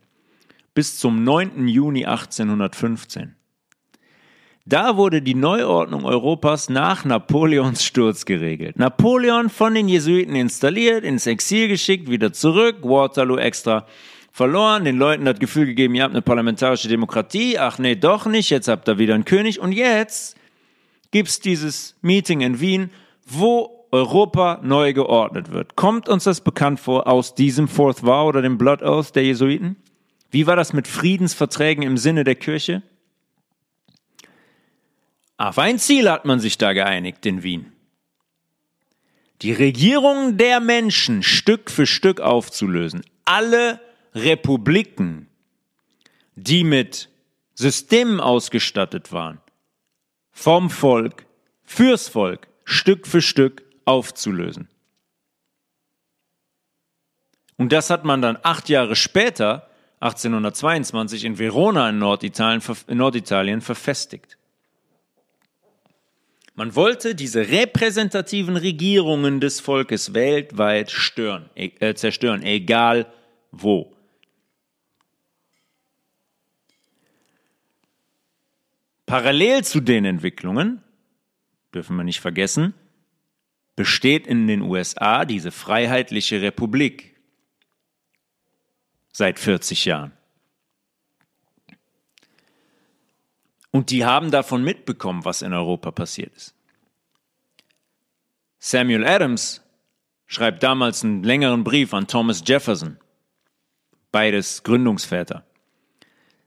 bis 0.73 0.97
zum 0.99 1.23
9. 1.23 1.67
Juni 1.67 2.05
1815. 2.05 3.35
Da 4.65 4.97
wurde 4.97 5.21
die 5.21 5.33
Neuordnung 5.33 6.03
Europas 6.05 6.69
nach 6.69 7.05
Napoleons 7.05 7.85
Sturz 7.85 8.25
geregelt. 8.25 8.77
Napoleon 8.77 9.49
von 9.49 9.73
den 9.73 9.87
Jesuiten 9.87 10.35
installiert, 10.35 11.03
ins 11.03 11.25
Exil 11.25 11.69
geschickt, 11.69 12.09
wieder 12.09 12.33
zurück, 12.33 12.83
Waterloo 12.83 13.37
extra 13.37 13.87
verloren, 14.37 14.85
den 14.85 14.97
Leuten 14.97 15.25
das 15.25 15.39
Gefühl 15.39 15.65
gegeben, 15.65 15.95
ihr 15.95 16.03
habt 16.03 16.13
eine 16.13 16.21
parlamentarische 16.21 16.87
Demokratie, 16.87 17.57
ach 17.57 17.79
nee, 17.79 17.95
doch 17.95 18.27
nicht, 18.27 18.51
jetzt 18.51 18.67
habt 18.67 18.87
ihr 18.87 18.99
wieder 18.99 19.15
einen 19.15 19.25
König 19.25 19.59
und 19.59 19.71
jetzt 19.71 20.37
gibt's 21.09 21.39
dieses 21.39 21.95
Meeting 22.03 22.41
in 22.41 22.59
Wien, 22.59 22.91
wo 23.25 23.87
Europa 23.91 24.59
neu 24.61 24.93
geordnet 24.93 25.51
wird. 25.51 25.75
Kommt 25.75 26.07
uns 26.07 26.25
das 26.25 26.41
bekannt 26.41 26.79
vor 26.79 27.07
aus 27.07 27.33
diesem 27.33 27.67
Fourth 27.67 28.03
Vow 28.03 28.27
oder 28.27 28.43
dem 28.43 28.59
Blood 28.59 28.83
Oath 28.83 29.15
der 29.15 29.23
Jesuiten? 29.23 29.75
Wie 30.29 30.45
war 30.45 30.55
das 30.55 30.71
mit 30.71 30.87
Friedensverträgen 30.87 31.83
im 31.83 31.97
Sinne 31.97 32.23
der 32.23 32.35
Kirche? 32.35 32.83
Auf 35.37 35.57
ein 35.57 35.79
Ziel 35.79 36.11
hat 36.11 36.25
man 36.25 36.39
sich 36.39 36.59
da 36.59 36.73
geeinigt 36.73 37.25
in 37.25 37.41
Wien. 37.41 37.71
Die 39.41 39.53
Regierung 39.53 40.37
der 40.37 40.59
Menschen 40.59 41.23
Stück 41.23 41.71
für 41.71 41.87
Stück 41.87 42.21
aufzulösen. 42.21 43.03
Alle 43.25 43.79
Republiken, 44.17 45.27
die 46.35 46.63
mit 46.63 47.09
Systemen 47.53 48.19
ausgestattet 48.19 49.11
waren, 49.11 49.39
vom 50.31 50.69
Volk, 50.69 51.25
fürs 51.63 52.07
Volk, 52.07 52.47
Stück 52.63 53.07
für 53.07 53.21
Stück 53.21 53.63
aufzulösen. 53.85 54.67
Und 57.57 57.71
das 57.71 57.89
hat 57.89 58.05
man 58.05 58.21
dann 58.21 58.37
acht 58.43 58.69
Jahre 58.69 58.95
später, 58.95 59.67
1822, 59.99 61.25
in 61.25 61.39
Verona 61.39 61.89
in 61.89 61.97
Norditalien, 61.97 62.61
in 62.87 62.97
Norditalien 62.97 63.61
verfestigt. 63.61 64.37
Man 66.53 66.75
wollte 66.75 67.15
diese 67.15 67.47
repräsentativen 67.49 68.57
Regierungen 68.57 69.39
des 69.39 69.59
Volkes 69.59 70.13
weltweit 70.13 70.91
stören, 70.91 71.49
äh, 71.55 71.93
zerstören, 71.95 72.43
egal 72.43 73.05
wo. 73.51 73.96
Parallel 79.07 79.63
zu 79.63 79.79
den 79.79 80.03
Entwicklungen, 80.03 80.83
dürfen 81.73 81.95
wir 81.95 82.03
nicht 82.03 82.19
vergessen, 82.19 82.73
besteht 83.77 84.27
in 84.27 84.47
den 84.47 84.61
USA 84.61 85.23
diese 85.23 85.51
Freiheitliche 85.51 86.41
Republik 86.41 87.15
seit 89.13 89.39
40 89.39 89.85
Jahren. 89.85 90.11
Und 93.71 93.91
die 93.91 94.03
haben 94.03 94.29
davon 94.29 94.63
mitbekommen, 94.63 95.23
was 95.23 95.41
in 95.41 95.53
Europa 95.53 95.91
passiert 95.91 96.35
ist. 96.35 96.53
Samuel 98.59 99.07
Adams 99.07 99.61
schreibt 100.25 100.63
damals 100.63 101.05
einen 101.05 101.23
längeren 101.23 101.63
Brief 101.63 101.93
an 101.93 102.07
Thomas 102.07 102.43
Jefferson, 102.45 102.99
beides 104.11 104.63
Gründungsväter. 104.63 105.45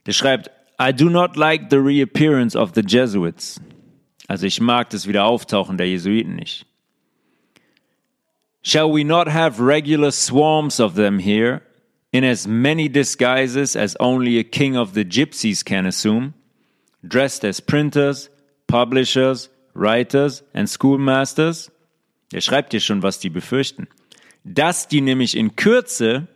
Der 0.04 0.12
schreibt, 0.12 0.50
I 0.80 0.92
do 0.92 1.10
not 1.10 1.36
like 1.36 1.68
the 1.68 1.80
reappearance 1.80 2.56
of 2.56 2.72
the 2.72 2.82
Jesuits. 2.82 3.60
Also 4.28 4.46
ich 4.46 4.60
mag 4.60 4.88
das 4.90 5.06
Wiederauftauchen 5.06 5.76
der 5.76 5.88
Jesuiten 5.88 6.36
nicht. 6.36 6.64
Shall 8.62 8.90
we 8.90 9.04
not 9.04 9.28
have 9.28 9.60
regular 9.60 10.10
swarms 10.10 10.80
of 10.80 10.94
them 10.94 11.18
here, 11.18 11.62
in 12.12 12.24
as 12.24 12.46
many 12.46 12.88
disguises 12.88 13.76
as 13.76 13.96
only 14.00 14.38
a 14.38 14.44
king 14.44 14.76
of 14.76 14.94
the 14.94 15.04
gypsies 15.04 15.64
can 15.64 15.86
assume? 15.86 16.34
dressed 17.02 17.44
as 17.44 17.60
printers, 17.60 18.30
publishers, 18.66 19.48
writers 19.74 20.42
and 20.54 20.68
schoolmasters. 20.68 21.70
Er 22.32 22.40
schreibt 22.40 22.72
dir 22.72 22.80
schon, 22.80 23.02
was 23.02 23.18
die 23.18 23.30
befürchten. 23.30 23.88
Dass 24.44 24.88
die 24.88 25.00
nämlich 25.00 25.36
in 25.36 25.56
Kürze 25.56 26.28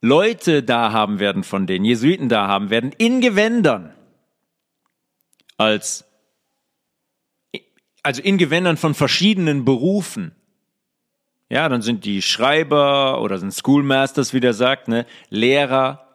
Leute 0.00 0.62
da 0.62 0.92
haben 0.92 1.18
werden 1.18 1.42
von 1.42 1.66
den 1.66 1.84
Jesuiten 1.84 2.28
da 2.28 2.46
haben 2.46 2.70
werden 2.70 2.92
in 2.98 3.20
Gewändern 3.20 3.92
als 5.56 6.04
also 8.02 8.22
in 8.22 8.38
Gewändern 8.38 8.76
von 8.76 8.94
verschiedenen 8.94 9.64
Berufen. 9.64 10.32
Ja, 11.50 11.68
dann 11.68 11.82
sind 11.82 12.04
die 12.04 12.22
Schreiber 12.22 13.20
oder 13.20 13.38
sind 13.38 13.52
Schoolmasters, 13.52 14.32
wie 14.32 14.40
der 14.40 14.54
sagt, 14.54 14.88
ne, 14.88 15.04
Lehrer, 15.30 16.06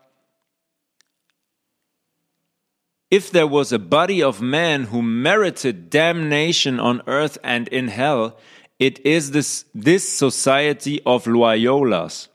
if 3.11 3.31
there 3.31 3.51
was 3.51 3.71
a 3.73 3.77
body 3.77 4.23
of 4.23 4.41
men 4.41 4.91
who 4.91 5.01
merited 5.01 5.93
damnation 5.93 6.79
on 6.79 7.01
earth 7.05 7.39
and 7.43 7.69
in 7.69 7.88
hell, 7.88 8.34
it 8.79 8.99
is 8.99 9.31
this, 9.31 9.69
this 9.73 10.17
society 10.17 11.01
of 11.05 11.25
Loyolas. 11.25 12.29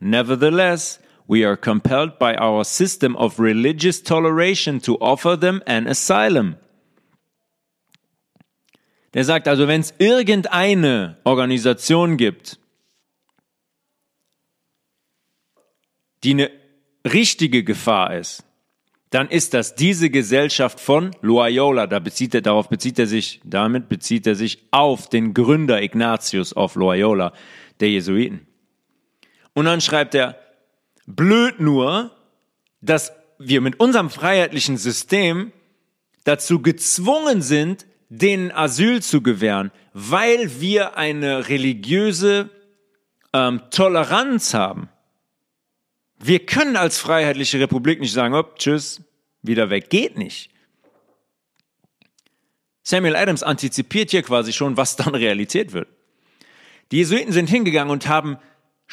Nevertheless, 0.00 0.98
we 1.28 1.44
are 1.44 1.56
compelled 1.56 2.18
by 2.18 2.34
our 2.36 2.64
system 2.64 3.14
of 3.16 3.38
religious 3.38 4.02
toleration 4.02 4.80
to 4.80 4.96
offer 5.00 5.36
them 5.36 5.62
an 5.66 5.86
asylum. 5.86 6.56
Der 9.14 9.24
sagt 9.24 9.46
also, 9.48 9.66
wenn 9.68 9.80
es 9.80 9.92
irgendeine 9.98 11.18
Organisation 11.24 12.16
gibt, 12.16 12.58
die 16.22 16.30
eine 16.30 16.50
richtige 17.04 17.64
Gefahr 17.64 18.16
ist, 18.16 18.44
dann 19.10 19.28
ist 19.28 19.54
das 19.54 19.74
diese 19.74 20.08
Gesellschaft 20.08 20.78
von 20.78 21.10
Loyola. 21.20 21.88
Da 21.88 21.98
bezieht 21.98 22.34
er, 22.34 22.42
darauf 22.42 22.68
bezieht 22.68 22.98
er 22.98 23.06
sich, 23.06 23.40
damit 23.44 23.88
bezieht 23.88 24.26
er 24.26 24.36
sich 24.36 24.58
auf 24.70 25.08
den 25.08 25.34
Gründer 25.34 25.82
Ignatius 25.82 26.56
of 26.56 26.76
Loyola, 26.76 27.32
der 27.80 27.90
Jesuiten. 27.90 28.46
Und 29.54 29.64
dann 29.64 29.80
schreibt 29.80 30.14
er, 30.14 30.38
blöd 31.06 31.60
nur, 31.60 32.10
dass 32.80 33.12
wir 33.38 33.60
mit 33.60 33.80
unserem 33.80 34.10
freiheitlichen 34.10 34.76
System 34.76 35.52
dazu 36.24 36.60
gezwungen 36.60 37.42
sind, 37.42 37.86
denen 38.08 38.50
Asyl 38.52 39.02
zu 39.02 39.22
gewähren, 39.22 39.70
weil 39.92 40.60
wir 40.60 40.96
eine 40.96 41.48
religiöse 41.48 42.50
ähm, 43.32 43.62
Toleranz 43.70 44.54
haben. 44.54 44.88
Wir 46.18 46.44
können 46.44 46.76
als 46.76 46.98
Freiheitliche 46.98 47.58
Republik 47.60 48.00
nicht 48.00 48.12
sagen, 48.12 48.34
oh, 48.34 48.44
tschüss, 48.56 49.02
wieder 49.42 49.70
weg. 49.70 49.88
Geht 49.88 50.18
nicht. 50.18 50.50
Samuel 52.82 53.16
Adams 53.16 53.42
antizipiert 53.42 54.10
hier 54.10 54.22
quasi 54.22 54.52
schon, 54.52 54.76
was 54.76 54.96
dann 54.96 55.14
Realität 55.14 55.72
wird. 55.72 55.88
Die 56.90 56.98
Jesuiten 56.98 57.32
sind 57.32 57.48
hingegangen 57.48 57.92
und 57.92 58.08
haben 58.08 58.36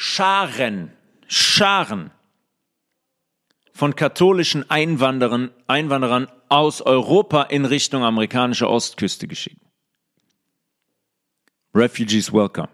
Scharen, 0.00 0.92
Scharen 1.26 2.12
von 3.72 3.96
katholischen 3.96 4.70
Einwanderern, 4.70 5.50
Einwanderern 5.66 6.28
aus 6.48 6.80
Europa 6.82 7.42
in 7.42 7.64
Richtung 7.64 8.04
amerikanischer 8.04 8.70
Ostküste 8.70 9.26
geschickt. 9.26 9.60
Refugees 11.74 12.32
welcome. 12.32 12.68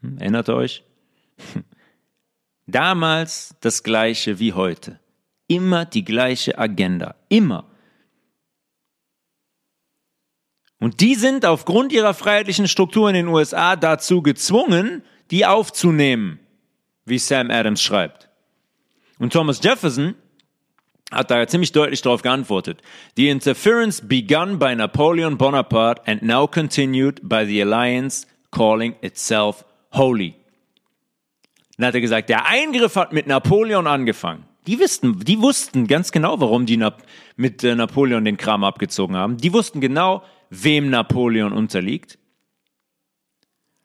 Hm, 0.00 0.16
erinnert 0.16 0.48
ihr 0.48 0.54
euch? 0.56 0.82
Damals 2.66 3.54
das 3.60 3.82
gleiche 3.82 4.38
wie 4.38 4.54
heute. 4.54 4.98
Immer 5.48 5.84
die 5.84 6.06
gleiche 6.06 6.56
Agenda. 6.56 7.16
Immer. 7.28 7.66
Und 10.78 11.00
die 11.02 11.16
sind 11.16 11.44
aufgrund 11.44 11.92
ihrer 11.92 12.14
freiheitlichen 12.14 12.66
Struktur 12.66 13.10
in 13.10 13.14
den 13.14 13.28
USA 13.28 13.76
dazu 13.76 14.22
gezwungen, 14.22 15.02
die 15.30 15.44
aufzunehmen, 15.44 16.38
wie 17.04 17.18
Sam 17.18 17.50
Adams 17.50 17.82
schreibt. 17.82 18.28
Und 19.18 19.32
Thomas 19.32 19.62
Jefferson 19.62 20.14
hat 21.10 21.30
da 21.30 21.46
ziemlich 21.46 21.72
deutlich 21.72 22.02
darauf 22.02 22.22
geantwortet. 22.22 22.82
The 23.16 23.28
interference 23.28 24.00
begun 24.00 24.58
by 24.58 24.74
Napoleon 24.74 25.36
Bonaparte 25.36 26.02
and 26.06 26.22
now 26.22 26.46
continued 26.46 27.20
by 27.22 27.44
the 27.46 27.60
alliance 27.62 28.26
calling 28.50 28.96
itself 29.02 29.64
holy. 29.92 30.34
Dann 31.76 31.88
hat 31.88 31.94
er 31.94 32.00
gesagt, 32.00 32.28
der 32.28 32.46
Eingriff 32.46 32.96
hat 32.96 33.12
mit 33.12 33.26
Napoleon 33.26 33.86
angefangen. 33.86 34.44
Die 34.66 34.78
wussten, 34.78 35.18
die 35.20 35.40
wussten 35.40 35.88
ganz 35.88 36.12
genau, 36.12 36.40
warum 36.40 36.66
die 36.66 36.82
mit 37.36 37.64
äh, 37.64 37.74
Napoleon 37.74 38.24
den 38.24 38.36
Kram 38.36 38.62
abgezogen 38.62 39.16
haben. 39.16 39.36
Die 39.36 39.52
wussten 39.52 39.80
genau, 39.80 40.22
wem 40.50 40.90
Napoleon 40.90 41.52
unterliegt. 41.52 42.18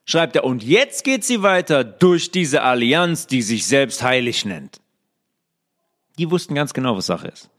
Schreibt 0.09 0.37
er, 0.37 0.45
und 0.45 0.63
jetzt 0.63 1.03
geht 1.03 1.25
sie 1.25 1.43
weiter 1.43 1.83
durch 1.83 2.31
diese 2.31 2.61
Allianz, 2.61 3.27
die 3.27 3.41
sich 3.41 3.67
selbst 3.67 4.01
heilig 4.01 4.45
nennt. 4.45 4.79
Die 6.17 6.31
wussten 6.31 6.55
ganz 6.55 6.73
genau, 6.73 6.95
was 6.95 7.07
Sache 7.07 7.27
ist. 7.27 7.49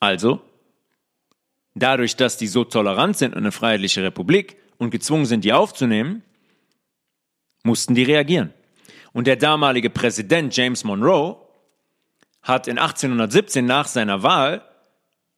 Also, 0.00 0.40
dadurch, 1.74 2.16
dass 2.16 2.38
die 2.38 2.46
so 2.46 2.64
tolerant 2.64 3.18
sind 3.18 3.32
und 3.32 3.42
eine 3.42 3.52
freiheitliche 3.52 4.02
Republik 4.02 4.56
und 4.78 4.90
gezwungen 4.90 5.26
sind, 5.26 5.44
die 5.44 5.52
aufzunehmen, 5.52 6.22
mussten 7.62 7.94
die 7.94 8.04
reagieren. 8.04 8.54
Und 9.12 9.26
der 9.26 9.36
damalige 9.36 9.90
Präsident 9.90 10.56
James 10.56 10.84
Monroe 10.84 11.36
hat 12.40 12.66
in 12.66 12.78
1817 12.78 13.66
nach 13.66 13.88
seiner 13.88 14.22
Wahl 14.22 14.66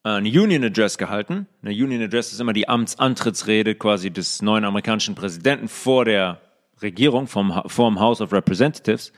eine 0.02 0.28
Union 0.28 0.64
Address 0.64 0.98
gehalten. 0.98 1.46
Eine 1.62 1.72
Union 1.72 2.02
Address 2.02 2.32
ist 2.32 2.40
immer 2.40 2.52
die 2.52 2.68
Amtsantrittsrede 2.68 3.74
quasi 3.74 4.10
des 4.10 4.42
neuen 4.42 4.64
amerikanischen 4.64 5.14
Präsidenten 5.14 5.68
vor 5.68 6.04
der 6.04 6.40
Regierung, 6.80 7.26
vom, 7.26 7.62
vor 7.66 7.94
House 7.96 8.20
of 8.20 8.32
Representatives. 8.32 9.12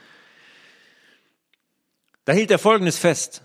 Da 2.25 2.33
hielt 2.33 2.51
er 2.51 2.59
Folgendes 2.59 2.97
fest. 2.97 3.43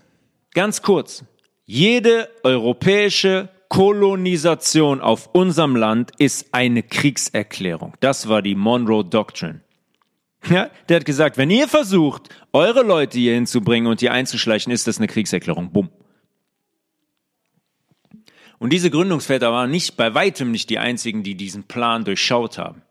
Ganz 0.53 0.81
kurz. 0.81 1.23
Jede 1.65 2.29
europäische 2.43 3.49
Kolonisation 3.69 5.01
auf 5.01 5.29
unserem 5.33 5.75
Land 5.75 6.11
ist 6.17 6.53
eine 6.53 6.83
Kriegserklärung. 6.83 7.93
Das 7.99 8.29
war 8.29 8.41
die 8.41 8.55
Monroe 8.55 9.03
Doctrine. 9.03 9.61
Ja, 10.49 10.69
der 10.87 10.97
hat 10.97 11.05
gesagt, 11.05 11.37
wenn 11.37 11.49
ihr 11.49 11.67
versucht, 11.67 12.29
eure 12.53 12.83
Leute 12.83 13.17
hier 13.17 13.33
hinzubringen 13.33 13.91
und 13.91 13.99
hier 13.99 14.13
einzuschleichen, 14.13 14.71
ist 14.71 14.87
das 14.87 14.97
eine 14.97 15.07
Kriegserklärung. 15.07 15.71
Bumm. 15.71 15.89
Und 18.59 18.71
diese 18.73 18.89
Gründungsväter 18.89 19.51
waren 19.51 19.69
nicht 19.69 19.97
bei 19.97 20.13
weitem 20.13 20.51
nicht 20.51 20.69
die 20.69 20.79
einzigen, 20.79 21.23
die 21.23 21.35
diesen 21.35 21.63
Plan 21.63 22.05
durchschaut 22.05 22.57
haben. 22.57 22.81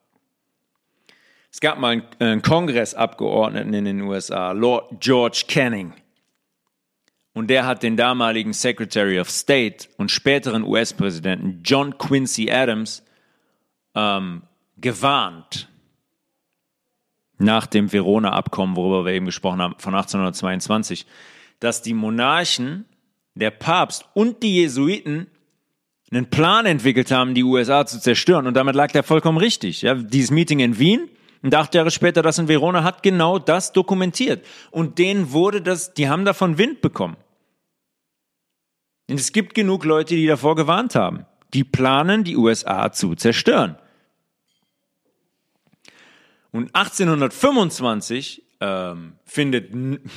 Es 1.51 1.61
gab 1.61 1.79
mal 1.79 2.03
einen, 2.19 2.43
Kongressabgeordneten 2.43 3.73
in 3.73 3.85
den 3.87 4.01
USA, 4.03 4.53
Lord 4.53 5.01
George 5.01 5.45
Canning. 5.49 5.95
Und 7.33 7.49
der 7.49 7.67
hat 7.67 7.83
den 7.83 7.97
damaligen 7.97 8.53
Secretary 8.53 9.19
of 9.19 9.31
State 9.31 9.89
und 9.97 10.11
späteren 10.11 10.65
US-Präsidenten 10.65 11.63
John 11.65 11.99
Quincy 11.99 12.51
Adams 12.51 13.03
ähm, 13.95 14.43
gewarnt 14.77 15.69
nach 17.39 17.67
dem 17.67 17.93
Verona-Abkommen, 17.93 18.77
worüber 18.77 19.05
wir 19.05 19.13
eben 19.13 19.27
gesprochen 19.27 19.61
haben, 19.61 19.75
von 19.79 19.95
1822, 19.95 21.07
dass 21.61 21.83
die 21.83 21.95
Monarchen, 21.95 22.87
der 23.35 23.51
Papst 23.51 24.07
und 24.15 24.43
die 24.43 24.57
Jesuiten 24.57 25.27
einen 26.11 26.31
Plan 26.31 26.67
entwickelt 26.67 27.11
haben, 27.11 27.35
die 27.35 27.43
USA 27.43 27.85
zu 27.87 28.01
zerstören. 28.01 28.47
Und 28.47 28.55
damit 28.55 28.75
lag 28.75 28.93
der 28.93 29.03
vollkommen 29.03 29.39
richtig. 29.39 29.83
Ja, 29.83 29.95
dieses 29.95 30.31
Meeting 30.31 30.61
in 30.61 30.79
Wien 30.79 31.09
und 31.43 31.55
acht 31.55 31.75
Jahre 31.75 31.91
später 31.91 32.23
das 32.23 32.39
in 32.39 32.49
Verona 32.49 32.85
hat 32.85 33.03
genau 33.03 33.39
das 33.39 33.73
dokumentiert. 33.73 34.45
Und 34.71 34.99
denen 34.99 35.33
wurde 35.33 35.63
das, 35.63 35.95
die 35.95 36.09
haben 36.09 36.25
davon 36.25 36.59
Wind 36.59 36.81
bekommen. 36.81 37.17
Und 39.09 39.21
es 39.21 39.33
gibt 39.33 39.55
genug 39.55 39.85
Leute, 39.85 40.15
die 40.15 40.27
davor 40.27 40.57
gewarnt 40.57 40.95
haben. 40.95 41.27
Die 41.55 41.65
planen, 41.65 42.25
die 42.25 42.37
USA 42.37 42.91
zu 42.93 43.15
zerstören. 43.15 43.77
Und 46.51 46.75
1825 46.75 48.43
ähm, 48.61 49.15
findet, 49.25 49.71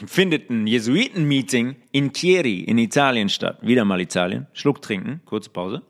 findet 0.08 0.50
ein 0.50 0.68
Jesuiten-Meeting 0.68 1.76
in 1.92 2.14
Chieri 2.14 2.62
in 2.62 2.78
Italien 2.78 3.30
statt. 3.30 3.60
Wieder 3.62 3.86
mal 3.86 4.00
Italien. 4.00 4.48
Schluck 4.54 4.82
trinken, 4.82 5.22
kurze 5.26 5.50
Pause. 5.50 5.82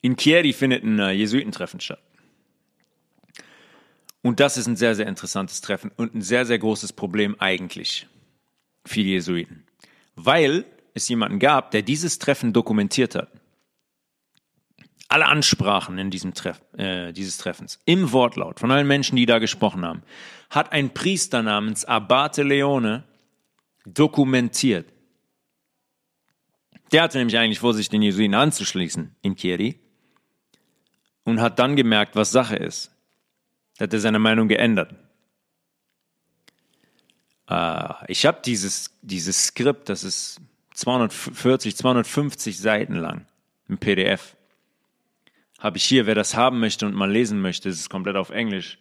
In 0.00 0.16
Chieri 0.16 0.52
findet 0.52 0.84
ein 0.84 0.98
äh, 0.98 1.10
Jesuitentreffen 1.10 1.80
statt. 1.80 2.00
Und 4.22 4.40
das 4.40 4.56
ist 4.56 4.66
ein 4.66 4.76
sehr, 4.76 4.94
sehr 4.94 5.06
interessantes 5.06 5.60
Treffen 5.60 5.90
und 5.96 6.14
ein 6.14 6.22
sehr, 6.22 6.44
sehr 6.44 6.58
großes 6.58 6.92
Problem 6.92 7.36
eigentlich 7.38 8.06
für 8.84 9.02
die 9.02 9.10
Jesuiten. 9.12 9.64
Weil 10.14 10.64
es 10.94 11.08
jemanden 11.08 11.38
gab, 11.38 11.70
der 11.70 11.82
dieses 11.82 12.18
Treffen 12.18 12.52
dokumentiert 12.52 13.14
hat 13.14 13.30
alle 15.08 15.26
Ansprachen 15.26 15.98
in 15.98 16.10
diesem 16.10 16.34
Treff, 16.34 16.60
äh, 16.76 17.12
dieses 17.12 17.38
Treffens, 17.38 17.80
im 17.86 18.12
Wortlaut 18.12 18.60
von 18.60 18.70
allen 18.70 18.86
Menschen, 18.86 19.16
die 19.16 19.26
da 19.26 19.38
gesprochen 19.38 19.84
haben, 19.84 20.02
hat 20.50 20.72
ein 20.72 20.92
Priester 20.92 21.42
namens 21.42 21.84
Abate 21.86 22.42
Leone 22.42 23.04
dokumentiert. 23.86 24.92
Der 26.92 27.02
hatte 27.02 27.18
nämlich 27.18 27.38
eigentlich 27.38 27.58
vor, 27.58 27.74
sich 27.74 27.88
den 27.88 28.02
Jesuiten 28.02 28.34
anzuschließen 28.34 29.16
in 29.22 29.36
Chieri 29.36 29.80
und 31.24 31.40
hat 31.40 31.58
dann 31.58 31.76
gemerkt, 31.76 32.14
was 32.14 32.30
Sache 32.30 32.56
ist. 32.56 32.90
Da 33.76 33.84
hat 33.84 33.92
er 33.92 34.00
seine 34.00 34.18
Meinung 34.18 34.48
geändert. 34.48 34.94
Äh, 37.48 37.94
ich 38.08 38.26
habe 38.26 38.40
dieses, 38.44 38.98
dieses 39.02 39.46
Skript, 39.46 39.88
das 39.88 40.04
ist 40.04 40.40
240, 40.74 41.76
250 41.76 42.58
Seiten 42.58 42.94
lang 42.94 43.26
im 43.68 43.78
PDF 43.78 44.36
habe 45.58 45.76
ich 45.76 45.84
hier, 45.84 46.06
wer 46.06 46.14
das 46.14 46.34
haben 46.34 46.60
möchte 46.60 46.86
und 46.86 46.94
mal 46.94 47.10
lesen 47.10 47.40
möchte, 47.40 47.68
es 47.68 47.80
ist 47.80 47.90
komplett 47.90 48.16
auf 48.16 48.30
Englisch, 48.30 48.78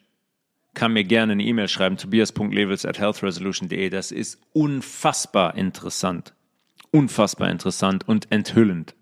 kann 0.73 0.93
mir 0.93 1.03
gerne 1.03 1.31
eine 1.31 1.43
E-Mail 1.43 1.67
schreiben, 1.67 1.97
tobias.levels 1.97 2.85
at 2.85 2.99
healthresolution.de. 2.99 3.89
Das 3.89 4.11
ist 4.11 4.39
unfassbar 4.53 5.55
interessant. 5.55 6.35
Unfassbar 6.91 7.49
interessant 7.49 8.07
und 8.07 8.31
enthüllend. 8.31 8.93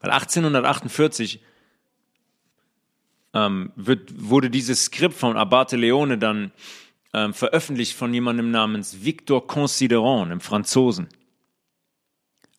Weil 0.00 0.10
1848 0.10 1.40
ähm, 3.32 3.72
wird, 3.76 4.10
wurde 4.28 4.50
dieses 4.50 4.86
Skript 4.86 5.14
von 5.14 5.36
Abate 5.36 5.76
Leone 5.76 6.18
dann 6.18 6.50
ähm, 7.12 7.32
veröffentlicht 7.32 7.96
von 7.96 8.12
jemandem 8.12 8.50
namens 8.50 9.04
Victor 9.04 9.46
Considerant, 9.46 10.26
einem 10.26 10.40
Franzosen. 10.40 11.08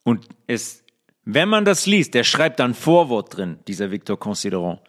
Und 0.04 0.28
es 0.48 0.81
wenn 1.26 1.50
man 1.50 1.66
das 1.66 1.86
liest, 1.86 2.14
der 2.14 2.24
schreibt 2.24 2.60
dann 2.60 2.74
Vorwort 2.74 3.36
drin, 3.36 3.60
dieser 3.68 3.92
Victor 3.92 4.20
Considerant, 4.20 4.80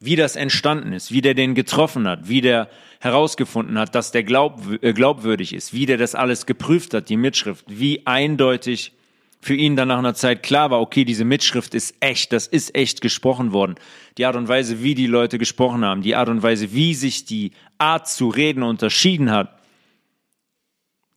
wie 0.00 0.16
das 0.16 0.36
entstanden 0.36 0.92
ist, 0.92 1.12
wie 1.12 1.22
der 1.22 1.34
den 1.34 1.54
getroffen 1.54 2.06
hat, 2.06 2.28
wie 2.28 2.40
der 2.40 2.68
herausgefunden 3.00 3.78
hat, 3.78 3.94
dass 3.94 4.12
der 4.12 4.24
glaub, 4.24 4.60
äh, 4.82 4.92
glaubwürdig 4.92 5.52
ist, 5.52 5.72
wie 5.72 5.86
der 5.86 5.96
das 5.96 6.14
alles 6.14 6.46
geprüft 6.46 6.94
hat, 6.94 7.08
die 7.08 7.16
Mitschrift, 7.16 7.64
wie 7.68 8.06
eindeutig 8.06 8.92
für 9.40 9.54
ihn 9.54 9.76
dann 9.76 9.88
nach 9.88 9.98
einer 9.98 10.14
Zeit 10.14 10.42
klar 10.42 10.70
war, 10.70 10.80
okay, 10.80 11.04
diese 11.04 11.24
Mitschrift 11.24 11.74
ist 11.74 11.94
echt, 12.00 12.32
das 12.32 12.48
ist 12.48 12.74
echt 12.74 13.00
gesprochen 13.00 13.52
worden. 13.52 13.76
Die 14.16 14.26
Art 14.26 14.34
und 14.34 14.48
Weise, 14.48 14.82
wie 14.82 14.96
die 14.96 15.06
Leute 15.06 15.38
gesprochen 15.38 15.84
haben, 15.84 16.02
die 16.02 16.16
Art 16.16 16.28
und 16.28 16.42
Weise, 16.42 16.72
wie 16.72 16.94
sich 16.94 17.24
die 17.24 17.52
Art 17.78 18.08
zu 18.08 18.28
reden 18.30 18.64
unterschieden 18.64 19.30
hat, 19.30 19.56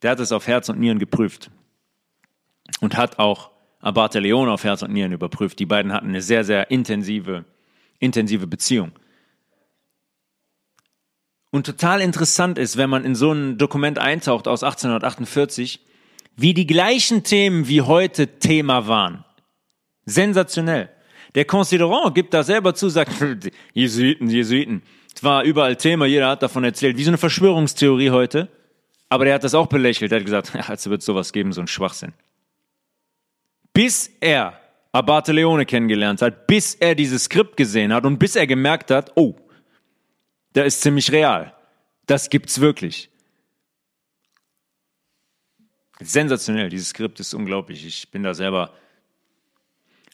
der 0.02 0.12
hat 0.12 0.20
es 0.20 0.32
auf 0.32 0.46
Herz 0.46 0.68
und 0.68 0.78
Nieren 0.78 0.98
geprüft 0.98 1.50
und 2.80 2.96
hat 2.96 3.18
auch 3.18 3.51
Abate 3.82 4.20
Leon 4.20 4.48
auf 4.48 4.62
Herz 4.64 4.82
und 4.82 4.92
Nieren 4.92 5.12
überprüft. 5.12 5.58
Die 5.58 5.66
beiden 5.66 5.92
hatten 5.92 6.08
eine 6.08 6.22
sehr, 6.22 6.44
sehr 6.44 6.70
intensive, 6.70 7.44
intensive 7.98 8.46
Beziehung. 8.46 8.92
Und 11.50 11.66
total 11.66 12.00
interessant 12.00 12.58
ist, 12.58 12.76
wenn 12.78 12.88
man 12.88 13.04
in 13.04 13.14
so 13.14 13.32
ein 13.32 13.58
Dokument 13.58 13.98
eintaucht 13.98 14.48
aus 14.48 14.62
1848, 14.62 15.80
wie 16.36 16.54
die 16.54 16.66
gleichen 16.66 17.24
Themen 17.24 17.68
wie 17.68 17.82
heute 17.82 18.38
Thema 18.38 18.86
waren. 18.86 19.24
Sensationell. 20.06 20.88
Der 21.34 21.44
Considerant 21.44 22.14
gibt 22.14 22.32
da 22.34 22.44
selber 22.44 22.74
zu, 22.74 22.88
sagt, 22.88 23.12
Jesuiten, 23.74 24.30
Jesuiten. 24.30 24.82
Es 25.14 25.22
war 25.24 25.42
überall 25.42 25.76
Thema, 25.76 26.06
jeder 26.06 26.28
hat 26.28 26.42
davon 26.42 26.64
erzählt, 26.64 26.96
wie 26.96 27.04
so 27.04 27.10
eine 27.10 27.18
Verschwörungstheorie 27.18 28.10
heute. 28.10 28.48
Aber 29.08 29.24
der 29.24 29.34
hat 29.34 29.44
das 29.44 29.54
auch 29.54 29.66
belächelt. 29.66 30.12
Er 30.12 30.20
hat 30.20 30.24
gesagt, 30.24 30.52
ja, 30.54 30.68
also 30.68 30.88
wird 30.88 31.02
sowas 31.02 31.32
geben, 31.32 31.52
so 31.52 31.60
ein 31.60 31.66
Schwachsinn 31.66 32.14
bis 33.72 34.10
er 34.20 34.58
Abate 34.92 35.32
Leone 35.32 35.64
kennengelernt 35.64 36.20
hat, 36.20 36.46
bis 36.46 36.74
er 36.74 36.94
dieses 36.94 37.24
Skript 37.24 37.56
gesehen 37.56 37.92
hat 37.92 38.04
und 38.04 38.18
bis 38.18 38.36
er 38.36 38.46
gemerkt 38.46 38.90
hat, 38.90 39.12
oh, 39.14 39.34
da 40.52 40.62
ist 40.62 40.82
ziemlich 40.82 41.10
real. 41.10 41.54
Das 42.06 42.28
gibt's 42.28 42.60
wirklich. 42.60 43.08
Sensationell, 46.00 46.68
dieses 46.68 46.90
Skript 46.90 47.20
ist 47.20 47.32
unglaublich. 47.32 47.86
Ich 47.86 48.10
bin 48.10 48.22
da 48.22 48.34
selber, 48.34 48.74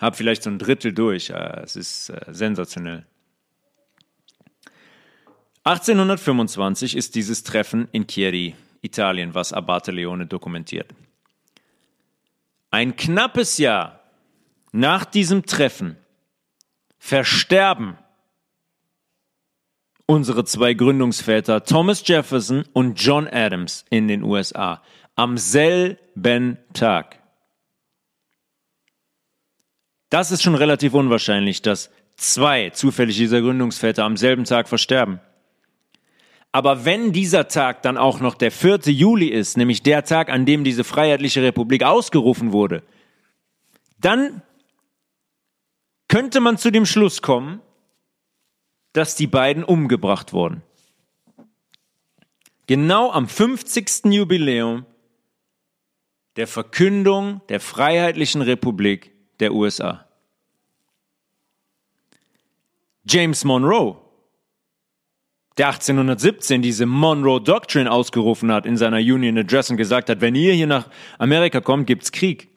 habe 0.01 0.17
vielleicht 0.17 0.45
so 0.45 0.51
ein 0.51 0.59
Drittel 0.59 0.93
durch. 0.93 1.31
Es 1.31 1.75
ist 1.75 2.11
äh, 2.11 2.21
sensationell. 2.29 3.05
1825 5.65 6.97
ist 6.97 7.15
dieses 7.15 7.43
Treffen 7.43 7.89
in 7.93 8.07
Chieri, 8.07 8.55
Italien, 8.81 9.35
was 9.35 9.53
Abate 9.53 9.91
Leone 9.91 10.27
dokumentiert. 10.27 10.95
Ein 12.71 12.97
knappes 12.97 13.59
Jahr 13.59 14.01
nach 14.73 15.05
diesem 15.05 15.47
Treffen 15.47 15.97
versterben 16.99 17.97
unsere 20.07 20.45
zwei 20.45 20.75
Gründungsväter 20.75 21.65
Thomas 21.65 22.07
Jefferson 22.07 22.65
und 22.73 23.01
John 23.01 23.29
Adams 23.29 23.85
in 23.91 24.09
den 24.09 24.23
USA 24.23 24.83
am 25.15 25.37
selben 25.37 26.59
Tag. 26.73 27.23
Das 30.11 30.31
ist 30.31 30.43
schon 30.43 30.55
relativ 30.55 30.95
unwahrscheinlich, 30.95 31.61
dass 31.61 31.91
zwei 32.17 32.71
zufällig 32.71 33.17
dieser 33.17 33.43
Gründungsväter 33.43 34.05
am 34.05 34.17
selben 34.17 34.45
Tag 34.45 34.69
versterben. 34.69 35.21
Aber 36.53 36.85
wenn 36.85 37.13
dieser 37.13 37.49
Tag 37.49 37.83
dann 37.83 37.97
auch 37.97 38.21
noch 38.21 38.35
der 38.35 38.51
4. 38.51 38.81
Juli 38.87 39.29
ist, 39.29 39.57
nämlich 39.57 39.83
der 39.83 40.05
Tag, 40.05 40.31
an 40.31 40.47
dem 40.47 40.65
diese 40.65 40.85
Freiheitliche 40.85 41.43
Republik 41.43 41.83
ausgerufen 41.83 42.53
wurde, 42.53 42.83
dann 44.01 44.43
könnte 46.09 46.41
man 46.41 46.57
zu 46.57 46.71
dem 46.71 46.87
Schluss 46.87 47.21
kommen, 47.21 47.61
dass 48.95 49.15
die 49.15 49.27
beiden 49.27 49.63
umgebracht 49.63 50.33
wurden. 50.33 50.63
Genau 52.67 53.11
am 53.11 53.29
50. 53.29 54.07
Jubiläum 54.07 54.87
der 56.37 56.47
Verkündung 56.47 57.43
der 57.49 57.61
Freiheitlichen 57.61 58.43
Republik 58.43 59.13
der 59.41 59.53
USA. 59.53 60.07
James 63.05 63.45
Monroe 63.45 64.08
der 65.59 65.69
1817 65.69 66.63
diese 66.63 66.87
Monroe 66.87 67.41
Doctrine 67.41 67.91
ausgerufen 67.91 68.53
hat 68.53 68.65
in 68.65 68.77
seiner 68.77 68.99
Union 68.99 69.37
Address 69.37 69.71
und 69.71 69.77
gesagt 69.77 70.09
hat, 70.09 70.21
wenn 70.21 70.35
ihr 70.35 70.53
hier 70.55 70.69
nach 70.69 70.89
Amerika 71.19 71.61
kommt, 71.61 71.87
gibt's 71.87 72.13
Krieg. 72.13 72.49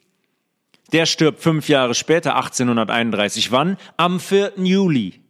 Der 0.92 1.06
stirbt 1.06 1.42
fünf 1.42 1.68
Jahre 1.68 1.96
später, 1.96 2.36
1831. 2.36 3.52
Wann? 3.52 3.78
Am 3.98 4.20
4. 4.20 4.54
Juli. 4.58 5.22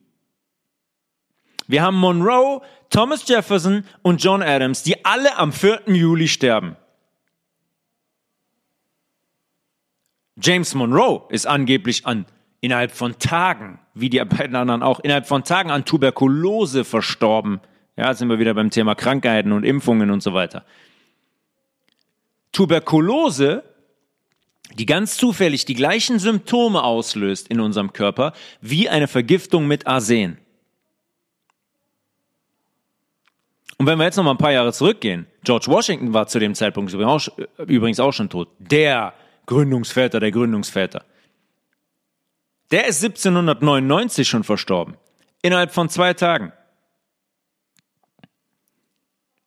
Wir 1.68 1.84
haben 1.84 1.96
Monroe, 1.96 2.62
Thomas 2.90 3.28
Jefferson 3.28 3.86
und 4.02 4.22
John 4.22 4.42
Adams, 4.42 4.84
die 4.84 5.06
alle 5.06 5.38
am 5.38 5.54
4. 5.54 5.84
Juli 5.88 6.28
sterben. 6.28 6.76
James 10.36 10.74
Monroe 10.74 11.24
ist 11.30 11.46
angeblich 11.46 12.06
an 12.06 12.26
innerhalb 12.62 12.92
von 12.92 13.20
Tagen, 13.20 13.80
wie 13.94 14.10
die 14.10 14.24
beiden 14.24 14.56
anderen 14.56 14.82
auch, 14.84 15.00
innerhalb 15.02 15.28
von 15.28 15.44
Tagen 15.44 15.72
an 15.72 15.84
Tuberkulose 15.84 16.86
verstorben. 16.86 17.60
Ja, 17.98 18.14
sind 18.14 18.30
wir 18.30 18.40
wieder 18.40 18.54
beim 18.54 18.70
Thema 18.70 18.96
Krankheiten 18.96 19.52
und 19.52 19.64
Impfungen 19.64 20.10
und 20.12 20.24
so 20.24 20.34
weiter. 20.34 20.64
Tuberkulose 22.52 23.64
die 24.78 24.86
ganz 24.86 25.18
zufällig 25.18 25.66
die 25.66 25.74
gleichen 25.74 26.20
Symptome 26.20 26.84
auslöst 26.84 27.48
in 27.48 27.60
unserem 27.60 27.94
Körper 27.94 28.34
wie 28.62 28.90
eine 28.90 29.08
Vergiftung 29.08 29.68
mit 29.68 29.88
Arsen. 29.88 30.38
Und 33.78 33.88
wenn 33.88 33.98
wir 33.98 34.06
jetzt 34.06 34.18
noch 34.18 34.24
mal 34.24 34.32
ein 34.32 34.38
paar 34.38 34.52
Jahre 34.52 34.74
zurückgehen, 34.74 35.26
George 35.44 35.66
Washington 35.68 36.14
war 36.14 36.28
zu 36.28 36.40
dem 36.40 36.54
Zeitpunkt 36.54 36.94
übrigens 36.94 38.00
auch 38.00 38.14
schon 38.14 38.30
tot. 38.30 38.50
Der 38.60 39.14
Gründungsväter 39.48 40.20
der 40.20 40.32
Gründungsväter. 40.32 41.04
Der 42.72 42.88
ist 42.88 43.04
1799 43.04 44.28
schon 44.28 44.44
verstorben. 44.44 44.98
Innerhalb 45.42 45.74
von 45.74 45.90
zwei 45.90 46.14
Tagen. 46.14 46.54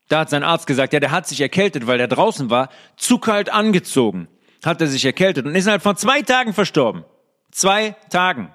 Da 0.08 0.20
hat 0.20 0.30
sein 0.30 0.44
Arzt 0.44 0.66
gesagt, 0.66 0.92
ja, 0.92 1.00
der 1.00 1.10
hat 1.10 1.26
sich 1.26 1.40
erkältet, 1.40 1.86
weil 1.86 1.98
der 1.98 2.08
draußen 2.08 2.50
war, 2.50 2.68
zu 2.96 3.18
kalt 3.18 3.50
angezogen 3.50 4.28
hat 4.64 4.80
er 4.80 4.86
sich 4.86 5.04
erkältet 5.04 5.46
und 5.46 5.54
ist 5.54 5.64
innerhalb 5.64 5.82
von 5.82 5.96
zwei 5.96 6.22
Tagen 6.22 6.52
verstorben. 6.52 7.04
Zwei 7.50 7.92
Tagen. 8.10 8.52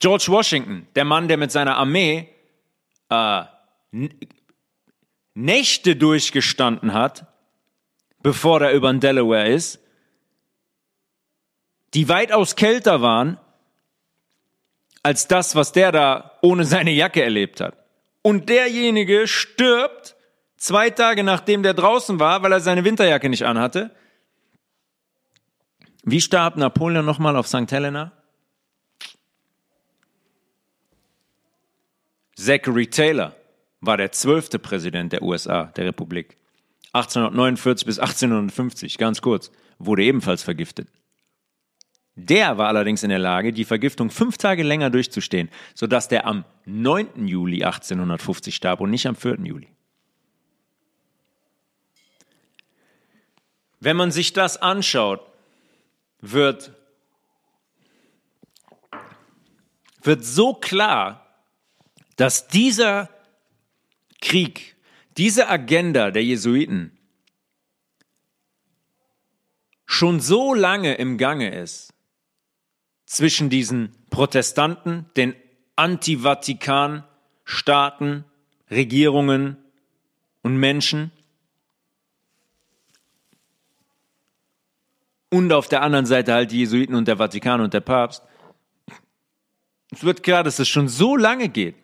George 0.00 0.26
Washington, 0.28 0.86
der 0.94 1.04
Mann, 1.04 1.28
der 1.28 1.36
mit 1.36 1.52
seiner 1.52 1.76
Armee 1.76 2.28
äh, 3.08 3.42
Nächte 5.34 5.96
durchgestanden 5.96 6.92
hat, 6.92 7.26
bevor 8.22 8.60
er 8.62 8.72
über 8.72 8.92
den 8.92 9.00
Delaware 9.00 9.48
ist, 9.48 9.80
die 11.94 12.08
weitaus 12.08 12.56
kälter 12.56 13.00
waren 13.00 13.38
als 15.06 15.28
das, 15.28 15.54
was 15.54 15.70
der 15.70 15.92
da 15.92 16.32
ohne 16.42 16.64
seine 16.64 16.90
Jacke 16.90 17.22
erlebt 17.22 17.60
hat. 17.60 17.76
Und 18.22 18.48
derjenige 18.48 19.28
stirbt 19.28 20.16
zwei 20.56 20.90
Tage 20.90 21.22
nachdem 21.22 21.62
der 21.62 21.74
draußen 21.74 22.18
war, 22.18 22.42
weil 22.42 22.50
er 22.50 22.60
seine 22.60 22.84
Winterjacke 22.84 23.28
nicht 23.28 23.44
anhatte 23.44 23.92
wie 26.08 26.20
starb 26.20 26.56
Napoleon 26.56 27.04
nochmal 27.04 27.36
auf 27.36 27.48
St. 27.48 27.70
Helena? 27.70 28.12
Zachary 32.36 32.86
Taylor 32.86 33.34
war 33.80 33.96
der 33.96 34.12
zwölfte 34.12 34.60
Präsident 34.60 35.12
der 35.12 35.22
USA, 35.22 35.64
der 35.76 35.86
Republik. 35.86 36.36
1849 36.92 37.86
bis 37.86 37.98
1850, 37.98 38.98
ganz 38.98 39.20
kurz, 39.20 39.50
wurde 39.78 40.04
ebenfalls 40.04 40.44
vergiftet. 40.44 40.88
Der 42.16 42.56
war 42.56 42.68
allerdings 42.68 43.02
in 43.02 43.10
der 43.10 43.18
Lage, 43.18 43.52
die 43.52 43.66
Vergiftung 43.66 44.08
fünf 44.08 44.38
Tage 44.38 44.62
länger 44.62 44.88
durchzustehen, 44.88 45.50
sodass 45.74 46.08
der 46.08 46.26
am 46.26 46.46
9. 46.64 47.28
Juli 47.28 47.62
1850 47.62 48.54
starb 48.54 48.80
und 48.80 48.90
nicht 48.90 49.06
am 49.06 49.14
4. 49.14 49.38
Juli. 49.44 49.68
Wenn 53.80 53.98
man 53.98 54.10
sich 54.10 54.32
das 54.32 54.56
anschaut, 54.56 55.20
wird, 56.20 56.72
wird 60.02 60.24
so 60.24 60.54
klar, 60.54 61.44
dass 62.16 62.48
dieser 62.48 63.10
Krieg, 64.22 64.74
diese 65.18 65.50
Agenda 65.50 66.10
der 66.10 66.24
Jesuiten 66.24 66.96
schon 69.84 70.20
so 70.20 70.54
lange 70.54 70.94
im 70.94 71.18
Gange 71.18 71.54
ist 71.54 71.92
zwischen 73.06 73.50
diesen 73.50 73.92
Protestanten, 74.10 75.06
den 75.16 75.34
Anti-Vatikan-Staaten, 75.76 78.24
Regierungen 78.70 79.56
und 80.42 80.56
Menschen 80.56 81.12
und 85.30 85.52
auf 85.52 85.68
der 85.68 85.82
anderen 85.82 86.06
Seite 86.06 86.32
halt 86.32 86.50
die 86.50 86.58
Jesuiten 86.58 86.94
und 86.94 87.08
der 87.08 87.18
Vatikan 87.18 87.60
und 87.60 87.74
der 87.74 87.80
Papst. 87.80 88.22
Es 89.92 90.02
wird 90.02 90.22
klar, 90.22 90.42
dass 90.42 90.58
es 90.58 90.68
schon 90.68 90.88
so 90.88 91.16
lange 91.16 91.48
geht. 91.48 91.76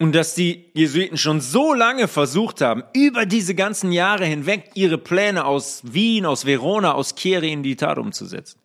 Und 0.00 0.12
dass 0.14 0.34
die 0.34 0.70
Jesuiten 0.72 1.18
schon 1.18 1.42
so 1.42 1.74
lange 1.74 2.08
versucht 2.08 2.62
haben, 2.62 2.84
über 2.94 3.26
diese 3.26 3.54
ganzen 3.54 3.92
Jahre 3.92 4.24
hinweg 4.24 4.70
ihre 4.72 4.96
Pläne 4.96 5.44
aus 5.44 5.82
Wien, 5.84 6.24
aus 6.24 6.46
Verona, 6.46 6.94
aus 6.94 7.14
Chieri 7.14 7.52
in 7.52 7.62
die 7.62 7.76
Tat 7.76 7.98
umzusetzen. 7.98 8.58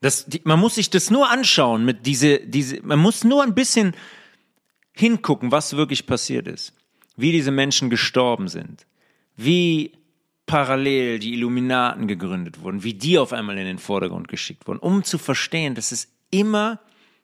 Das, 0.00 0.24
die, 0.24 0.40
man 0.44 0.58
muss 0.58 0.76
sich 0.76 0.88
das 0.88 1.10
nur 1.10 1.28
anschauen 1.28 1.84
mit 1.84 2.06
diese, 2.06 2.40
diese, 2.40 2.80
man 2.82 2.98
muss 2.98 3.22
nur 3.22 3.42
ein 3.42 3.54
bisschen 3.54 3.94
hingucken, 4.92 5.52
was 5.52 5.76
wirklich 5.76 6.06
passiert 6.06 6.48
ist, 6.48 6.72
wie 7.16 7.30
diese 7.30 7.50
Menschen 7.50 7.90
gestorben 7.90 8.48
sind, 8.48 8.86
wie 9.36 9.92
parallel 10.50 11.20
die 11.20 11.32
Illuminaten 11.34 12.08
gegründet 12.08 12.60
wurden, 12.60 12.82
wie 12.82 12.94
die 12.94 13.18
auf 13.18 13.32
einmal 13.32 13.56
in 13.56 13.66
den 13.66 13.78
Vordergrund 13.78 14.26
geschickt 14.26 14.66
wurden, 14.66 14.80
um 14.80 15.04
zu 15.04 15.16
verstehen, 15.16 15.76
dass 15.76 15.92
es 15.92 16.08
immer 16.32 16.80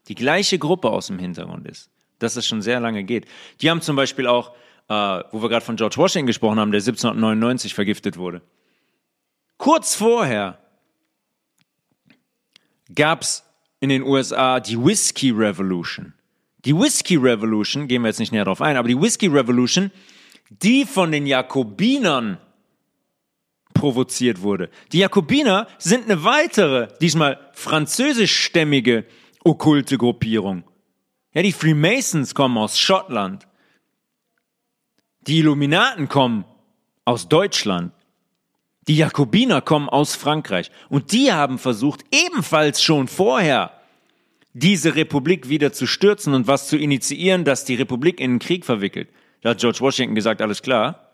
die 0.06 0.14
gleiche 0.14 0.60
Gruppe 0.60 0.90
aus 0.90 1.08
dem 1.08 1.18
Hintergrund 1.18 1.66
ist, 1.66 1.90
dass 2.20 2.36
es 2.36 2.46
schon 2.46 2.62
sehr 2.62 2.78
lange 2.78 3.02
geht. 3.02 3.26
Die 3.60 3.68
haben 3.68 3.80
zum 3.82 3.96
Beispiel 3.96 4.28
auch, 4.28 4.54
äh, 4.88 4.94
wo 5.32 5.42
wir 5.42 5.48
gerade 5.48 5.64
von 5.64 5.74
George 5.74 5.96
Washington 5.96 6.28
gesprochen 6.28 6.60
haben, 6.60 6.70
der 6.70 6.78
1799 6.78 7.74
vergiftet 7.74 8.16
wurde. 8.16 8.42
Kurz 9.56 9.96
vorher 9.96 10.60
gab 12.94 13.22
es 13.22 13.42
in 13.80 13.88
den 13.88 14.04
USA 14.04 14.60
die 14.60 14.78
Whiskey 14.78 15.32
Revolution. 15.32 16.14
Die 16.64 16.76
Whiskey 16.76 17.16
Revolution, 17.16 17.88
gehen 17.88 18.02
wir 18.02 18.08
jetzt 18.08 18.20
nicht 18.20 18.30
näher 18.30 18.44
drauf 18.44 18.62
ein, 18.62 18.76
aber 18.76 18.86
die 18.86 19.00
Whiskey 19.00 19.26
Revolution, 19.26 19.90
die 20.48 20.84
von 20.84 21.10
den 21.10 21.26
Jakobinern 21.26 22.38
provoziert 23.78 24.42
wurde. 24.42 24.70
Die 24.92 24.98
Jakobiner 24.98 25.66
sind 25.78 26.04
eine 26.04 26.24
weitere, 26.24 26.88
diesmal 27.00 27.38
französischstämmige 27.52 29.04
okkulte 29.44 29.98
Gruppierung. 29.98 30.64
Ja, 31.32 31.42
die 31.42 31.52
Freemasons 31.52 32.34
kommen 32.34 32.58
aus 32.58 32.78
Schottland. 32.78 33.46
Die 35.26 35.38
Illuminaten 35.38 36.08
kommen 36.08 36.44
aus 37.04 37.28
Deutschland. 37.28 37.92
Die 38.88 38.96
Jakobiner 38.96 39.60
kommen 39.60 39.88
aus 39.88 40.14
Frankreich. 40.14 40.70
Und 40.88 41.12
die 41.12 41.32
haben 41.32 41.58
versucht, 41.58 42.04
ebenfalls 42.12 42.82
schon 42.82 43.08
vorher 43.08 43.72
diese 44.52 44.94
Republik 44.94 45.48
wieder 45.48 45.72
zu 45.72 45.86
stürzen 45.86 46.32
und 46.32 46.46
was 46.46 46.68
zu 46.68 46.78
initiieren, 46.78 47.44
dass 47.44 47.64
die 47.64 47.74
Republik 47.74 48.20
in 48.20 48.30
einen 48.30 48.38
Krieg 48.38 48.64
verwickelt. 48.64 49.10
Da 49.42 49.50
hat 49.50 49.58
George 49.58 49.80
Washington 49.80 50.14
gesagt, 50.14 50.40
alles 50.40 50.62
klar. 50.62 51.05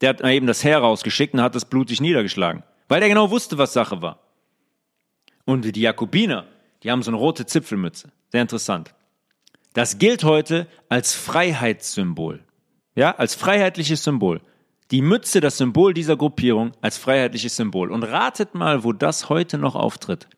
Der 0.00 0.10
hat 0.10 0.20
eben 0.22 0.46
das 0.46 0.64
Heer 0.64 0.78
rausgeschickt 0.78 1.34
und 1.34 1.42
hat 1.42 1.54
das 1.54 1.64
blutig 1.64 2.00
niedergeschlagen, 2.00 2.62
weil 2.88 3.02
er 3.02 3.08
genau 3.08 3.30
wusste, 3.30 3.58
was 3.58 3.72
Sache 3.72 4.02
war. 4.02 4.20
Und 5.44 5.62
die 5.62 5.80
Jakobiner, 5.80 6.46
die 6.82 6.90
haben 6.90 7.02
so 7.02 7.10
eine 7.10 7.18
rote 7.18 7.46
Zipfelmütze. 7.46 8.12
Sehr 8.30 8.42
interessant. 8.42 8.94
Das 9.72 9.98
gilt 9.98 10.24
heute 10.24 10.66
als 10.88 11.14
Freiheitssymbol. 11.14 12.40
Ja, 12.94 13.14
als 13.16 13.34
freiheitliches 13.34 14.02
Symbol. 14.02 14.40
Die 14.90 15.02
Mütze, 15.02 15.40
das 15.40 15.58
Symbol 15.58 15.94
dieser 15.94 16.16
Gruppierung 16.16 16.72
als 16.80 16.98
freiheitliches 16.98 17.56
Symbol. 17.56 17.92
Und 17.92 18.02
ratet 18.02 18.54
mal, 18.54 18.82
wo 18.82 18.92
das 18.92 19.28
heute 19.28 19.58
noch 19.58 19.76
auftritt. 19.76 20.28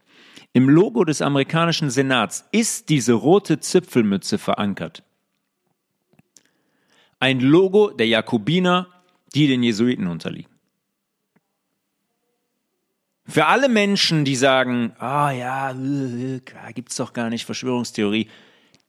Im 0.53 0.69
Logo 0.69 1.05
des 1.05 1.23
amerikanischen 1.23 1.89
Senats 1.89 2.47
ist 2.53 2.91
diese 2.91 3.15
rote 3.15 3.59
Zipfelmütze 3.59 4.37
verankert. 4.37 5.03
Ein 7.19 7.41
Logo 7.41 7.91
der 7.91 8.09
Jakobiner, 8.09 8.89
die 9.35 9.47
den 9.47 9.62
Jesuiten 9.62 10.07
unterliegen. 10.07 10.53
Für 13.24 13.47
alle 13.47 13.68
Menschen, 13.68 14.24
die 14.24 14.37
sagen, 14.37 14.95
ah 14.99 15.28
oh 15.28 15.30
ja, 15.30 15.70
äh, 15.70 16.37
äh, 16.37 16.72
gibt's 16.74 16.97
doch 16.97 17.12
gar 17.12 17.30
nicht 17.30 17.47
Verschwörungstheorie, 17.47 18.28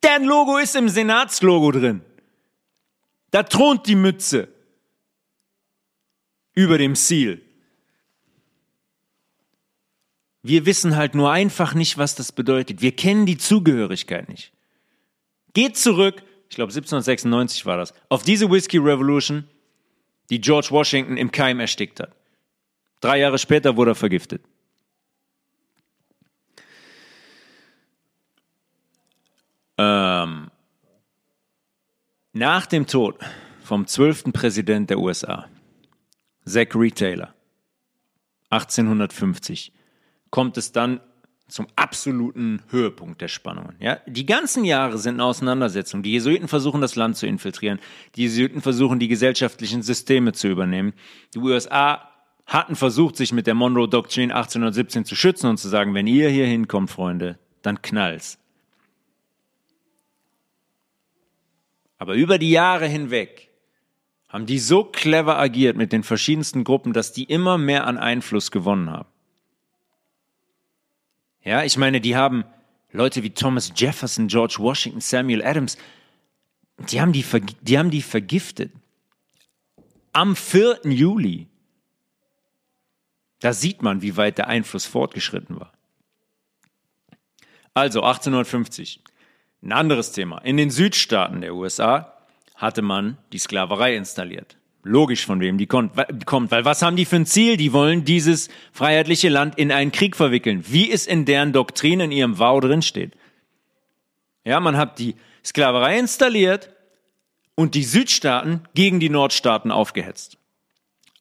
deren 0.02 0.26
Logo 0.26 0.58
ist 0.58 0.76
im 0.76 0.90
Senatslogo 0.90 1.72
drin. 1.72 2.02
Da 3.32 3.44
thront 3.44 3.88
die 3.88 3.96
Mütze 3.96 4.48
über 6.54 6.78
dem 6.78 6.96
Ziel. 6.96 7.42
Wir 10.42 10.66
wissen 10.66 10.96
halt 10.96 11.16
nur 11.16 11.32
einfach 11.32 11.74
nicht, 11.74 11.98
was 11.98 12.16
das 12.16 12.32
bedeutet. 12.32 12.82
Wir 12.82 12.94
kennen 12.94 13.26
die 13.26 13.38
Zugehörigkeit 13.38 14.28
nicht. 14.28 14.52
Geht 15.54 15.78
zurück, 15.78 16.24
ich 16.50 16.56
glaube 16.56 16.72
1796 16.72 17.66
war 17.66 17.78
das, 17.78 17.94
auf 18.10 18.24
diese 18.24 18.52
Whiskey 18.52 18.78
Revolution, 18.78 19.46
die 20.30 20.42
George 20.42 20.68
Washington 20.72 21.18
im 21.18 21.32
Keim 21.32 21.60
erstickt 21.60 22.00
hat. 22.00 22.16
Drei 23.02 23.20
Jahre 23.20 23.38
später 23.38 23.76
wurde 23.76 23.92
er 23.92 23.96
vergiftet. 23.96 24.44
Ähm, 29.78 30.50
nach 32.32 32.66
dem 32.66 32.88
Tod 32.88 33.20
vom 33.64 33.88
zwölften 33.88 34.32
Präsident 34.32 34.90
der 34.90 35.00
USA, 35.00 35.50
Zachary 36.46 36.92
Taylor, 36.92 37.34
1850, 38.50 39.74
kommt 40.30 40.58
es 40.58 40.72
dann 40.72 41.02
zum 41.54 41.68
absoluten 41.76 42.64
Höhepunkt 42.72 43.22
der 43.22 43.28
Spannungen. 43.28 43.76
Ja, 43.80 44.00
die 44.08 44.26
ganzen 44.26 44.66
Jahre 44.66 44.98
sind 44.98 45.18
eine 45.18 45.26
Auseinandersetzung. 45.26 46.02
Die 46.02 46.14
Jesuiten 46.14 46.48
versuchen, 46.48 46.82
das 46.82 46.96
Land 46.96 47.16
zu 47.16 47.28
infiltrieren. 47.28 47.80
Die 48.16 48.24
Jesuiten 48.24 48.60
versuchen, 48.60 48.98
die 48.98 49.08
gesellschaftlichen 49.08 49.84
Systeme 49.84 50.34
zu 50.34 50.48
übernehmen. 50.48 50.94
Die 51.36 51.38
USA 51.38 52.10
hatten 52.48 52.76
versucht, 52.76 53.18
sich 53.18 53.34
mit 53.34 53.46
der 53.46 53.54
Monroe 53.54 53.88
Doctrine 53.88 54.34
1817 54.34 55.06
zu 55.06 55.16
schützen 55.16 55.48
und 55.48 55.58
zu 55.58 55.70
sagen, 55.70 55.94
wenn 55.94 56.08
ihr 56.08 56.28
hier 56.28 56.48
hinkommt, 56.48 56.90
Freunde, 56.90 57.38
dann 57.62 57.84
knallt's. 57.84 58.40
Aber 62.00 62.16
über 62.16 62.40
die 62.40 62.50
Jahre 62.50 62.88
hinweg 62.88 63.52
haben 64.28 64.48
die 64.48 64.58
so 64.58 64.86
clever 64.86 65.38
agiert 65.38 65.78
mit 65.78 65.94
den 65.94 66.02
verschiedensten 66.02 66.64
Gruppen, 66.64 66.94
dass 66.94 67.14
die 67.14 67.26
immer 67.26 67.60
mehr 67.60 67.86
an 67.86 68.00
Einfluss 68.00 68.50
gewonnen 68.50 68.90
haben. 68.90 69.13
Ja, 71.44 71.64
ich 71.64 71.78
meine, 71.78 72.00
die 72.00 72.16
haben 72.16 72.46
Leute 72.92 73.24
wie 73.24 73.32
Thomas 73.32 73.74
Jefferson, 73.76 74.28
George 74.28 74.56
Washington, 74.60 75.02
Samuel 75.02 75.44
Adams, 75.44 75.78
die 76.78 77.02
haben 77.02 77.12
die, 77.12 77.26
die, 77.62 77.78
haben 77.78 77.92
die 77.92 78.02
vergiftet. 78.02 78.72
Am 80.12 80.36
4. 80.36 80.82
Juli. 80.86 81.48
Da 83.40 83.54
sieht 83.54 83.82
man, 83.82 84.02
wie 84.02 84.16
weit 84.16 84.38
der 84.38 84.48
Einfluss 84.48 84.86
fortgeschritten 84.86 85.60
war. 85.60 85.74
Also 87.74 88.02
1850. 88.02 89.02
Ein 89.62 89.72
anderes 89.72 90.12
Thema. 90.12 90.40
In 90.40 90.58
den 90.58 90.70
Südstaaten 90.70 91.42
der 91.42 91.56
USA 91.56 92.18
hatte 92.56 92.82
man 92.82 93.18
die 93.32 93.40
Sklaverei 93.40 93.96
installiert. 93.96 94.58
Logisch, 94.86 95.26
von 95.26 95.40
wem 95.40 95.58
die 95.58 95.66
kommt, 95.66 95.96
weil 95.96 96.66
was 96.66 96.82
haben 96.82 96.98
die 96.98 97.06
für 97.06 97.16
ein 97.16 97.26
Ziel? 97.26 97.56
Die 97.56 97.72
wollen 97.72 98.04
dieses 98.04 98.50
freiheitliche 98.74 99.30
Land 99.30 99.58
in 99.58 99.72
einen 99.72 99.94
Krieg 99.94 100.16
verwickeln, 100.16 100.66
wie 100.68 100.92
es 100.92 101.08
in 101.08 101.24
deren 101.24 101.54
Doktrin, 101.54 102.02
in 102.02 102.12
ihrem 102.12 102.38
Vow 102.38 102.60
drinsteht. 102.60 103.14
Ja, 104.44 104.60
man 104.60 104.76
hat 104.76 105.00
die 105.00 105.16
Sklaverei 105.44 105.98
installiert 105.98 106.70
und 107.56 107.76
die 107.76 107.84
Südstaaten 107.84 108.64
gegen 108.74 109.00
die 109.00 109.10
Nordstaaten 109.10 109.72
aufgehetzt. 109.72 110.38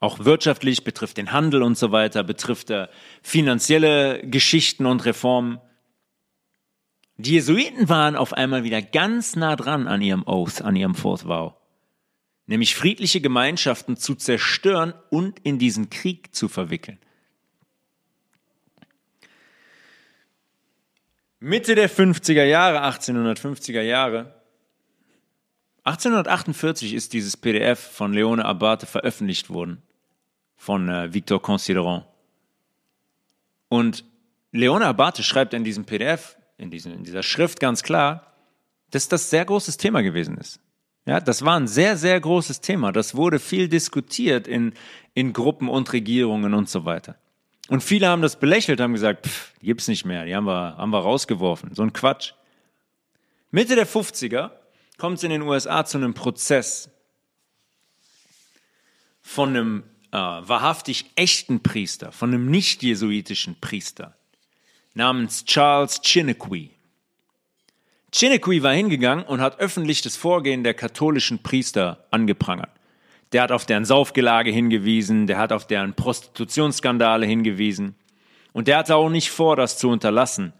Auch 0.01 0.25
wirtschaftlich 0.25 0.83
betrifft 0.83 1.17
den 1.17 1.31
Handel 1.31 1.63
und 1.63 1.79
so 1.79 1.93
weiter, 1.93 2.25
betrifft 2.25 2.71
er 2.71 2.91
finanzielle 3.23 4.27
Geschichten 4.27 4.87
und 4.87 5.05
Reformen. 5.05 5.61
Die 7.17 7.35
Jesuiten 7.35 7.89
waren 7.89 8.17
auf 8.17 8.33
einmal 8.33 8.65
wieder 8.65 8.83
ganz 8.83 9.37
nah 9.37 9.55
dran 9.55 9.87
an 9.87 10.03
ihrem 10.03 10.27
Oath, 10.27 10.63
an 10.63 10.75
ihrem 10.75 10.97
Fourth 10.97 11.29
Vow. 11.29 11.55
Nämlich 12.47 12.75
friedliche 12.75 13.21
Gemeinschaften 13.21 13.97
zu 13.97 14.15
zerstören 14.15 14.95
und 15.11 15.39
in 15.41 15.59
diesen 15.59 15.91
Krieg 15.91 16.35
zu 16.35 16.49
verwickeln. 16.49 16.99
Mitte 21.39 21.75
der 21.75 21.91
50er 21.91 22.45
Jahre, 22.45 22.85
1850er 22.85 23.81
Jahre, 23.81 24.35
1848 25.85 26.95
ist 26.95 27.13
dieses 27.13 27.37
PDF 27.37 27.81
von 27.81 28.13
Leone 28.13 28.45
Abate 28.45 28.87
veröffentlicht 28.87 29.51
worden, 29.51 29.83
von 30.57 30.89
äh, 30.89 31.13
Victor 31.13 31.43
Considerant. 31.43 32.07
Und 33.69 34.05
Leone 34.53 34.87
Abate 34.87 35.25
schreibt 35.25 35.55
in 35.55 35.65
diesem 35.65 35.85
PDF, 35.85 36.37
in, 36.59 36.71
diesem, 36.71 36.93
in 36.93 37.03
dieser 37.03 37.25
Schrift 37.25 37.59
ganz 37.59 37.83
klar, 37.83 38.33
dass 38.93 39.09
das 39.09 39.31
sehr 39.31 39.45
großes 39.45 39.77
Thema 39.79 40.03
gewesen 40.03 40.39
ist. 40.39 40.61
Ja, 41.05 41.21
das 41.21 41.45
war 41.45 41.59
ein 41.59 41.67
sehr, 41.67 41.97
sehr 41.97 42.21
großes 42.21 42.61
Thema. 42.61 42.93
Das 42.93 43.15
wurde 43.15 43.39
viel 43.39 43.69
diskutiert 43.69 44.47
in, 44.47 44.73
in 45.15 45.33
Gruppen 45.33 45.69
und 45.69 45.93
Regierungen 45.93 46.55
und 46.55 46.69
so 46.69 46.85
weiter. 46.85 47.17
Und 47.69 47.83
viele 47.83 48.09
haben 48.09 48.23
das 48.23 48.39
belächelt, 48.39 48.81
haben 48.81 48.93
gesagt, 48.93 49.27
pff, 49.27 49.53
die 49.61 49.67
gibt's 49.67 49.89
nicht 49.89 50.05
mehr, 50.05 50.25
die 50.25 50.35
haben 50.35 50.47
wir, 50.47 50.77
haben 50.77 50.91
wir 50.91 51.01
rausgeworfen. 51.01 51.75
So 51.75 51.83
ein 51.83 51.93
Quatsch. 51.93 52.33
Mitte 53.51 53.75
der 53.75 53.87
50er 53.87 54.51
kommt 54.99 55.19
es 55.19 55.25
in 55.25 55.31
den 55.31 55.43
USA 55.43 55.85
zu 55.85 55.99
einem 55.99 56.15
Prozess 56.15 56.91
von 59.21 59.51
einem 59.51 59.83
äh, 60.11 60.17
wahrhaftig 60.17 61.07
echten 61.17 61.63
Priester, 61.63 62.13
von 62.13 62.31
einem 62.31 62.51
nicht-jesuitischen 62.51 63.59
Priester 63.61 64.15
namens 64.95 65.45
Charles 65.45 66.01
Chiniquy. 66.03 66.71
Chiniquy 68.13 68.63
war 68.63 68.75
hingegangen 68.75 69.25
und 69.25 69.41
hat 69.41 69.59
öffentlich 69.59 70.03
das 70.03 70.17
Vorgehen 70.17 70.63
der 70.63 70.75
katholischen 70.75 71.43
Priester 71.43 72.07
angeprangert. 72.11 72.71
Der 73.33 73.43
hat 73.43 73.53
auf 73.53 73.65
deren 73.65 73.87
Saufgelage 73.87 74.51
hingewiesen, 74.51 75.27
der 75.27 75.39
hat 75.39 75.53
auf 75.53 75.67
deren 75.67 75.95
Prostitutionsskandale 75.95 77.25
hingewiesen 77.25 77.95
und 78.53 78.69
der 78.69 78.77
hatte 78.77 78.97
auch 78.97 79.09
nicht 79.09 79.31
vor, 79.31 79.57
das 79.57 79.79
zu 79.79 79.89
unterlassen. 79.89 80.53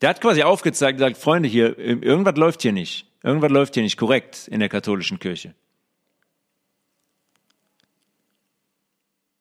Der 0.00 0.10
hat 0.10 0.20
quasi 0.20 0.42
aufgezeigt, 0.42 0.98
gesagt, 0.98 1.16
Freunde 1.16 1.48
hier, 1.48 1.78
irgendwas 1.78 2.36
läuft 2.36 2.62
hier 2.62 2.72
nicht. 2.72 3.06
Irgendwas 3.22 3.50
läuft 3.50 3.74
hier 3.74 3.82
nicht 3.82 3.96
korrekt 3.96 4.48
in 4.48 4.60
der 4.60 4.68
katholischen 4.68 5.18
Kirche. 5.18 5.54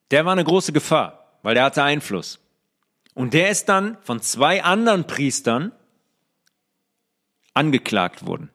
Der 0.09 0.25
war 0.25 0.31
eine 0.31 0.43
große 0.43 0.73
Gefahr, 0.73 1.39
weil 1.43 1.55
der 1.55 1.65
hatte 1.65 1.83
Einfluss. 1.83 2.39
Und 3.13 3.33
der 3.33 3.49
ist 3.49 3.65
dann 3.65 3.97
von 4.01 4.21
zwei 4.21 4.63
anderen 4.63 5.05
Priestern 5.05 5.71
angeklagt 7.57 8.27
worden, 8.27 8.51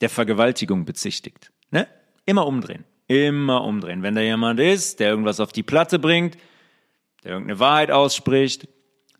der 0.00 0.08
Vergewaltigung 0.08 0.86
bezichtigt. 0.86 1.52
Ne? 1.70 1.86
Immer 2.24 2.46
umdrehen. 2.46 2.84
Immer 3.06 3.62
umdrehen. 3.62 4.02
Wenn 4.02 4.14
da 4.14 4.22
jemand 4.22 4.58
ist, 4.58 4.98
der 4.98 5.10
irgendwas 5.10 5.40
auf 5.40 5.52
die 5.52 5.62
Platte 5.62 5.98
bringt, 5.98 6.38
der 7.22 7.32
irgendeine 7.32 7.60
Wahrheit 7.60 7.90
ausspricht, 7.90 8.66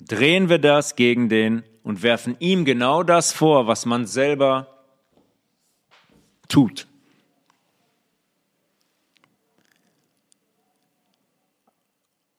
drehen 0.00 0.48
wir 0.48 0.58
das 0.58 0.96
gegen 0.96 1.28
den 1.28 1.64
und 1.82 2.02
werfen 2.02 2.36
ihm 2.40 2.64
genau 2.64 3.02
das 3.02 3.32
vor, 3.32 3.66
was 3.66 3.84
man 3.84 4.06
selber 4.06 4.84
tut. 6.48 6.86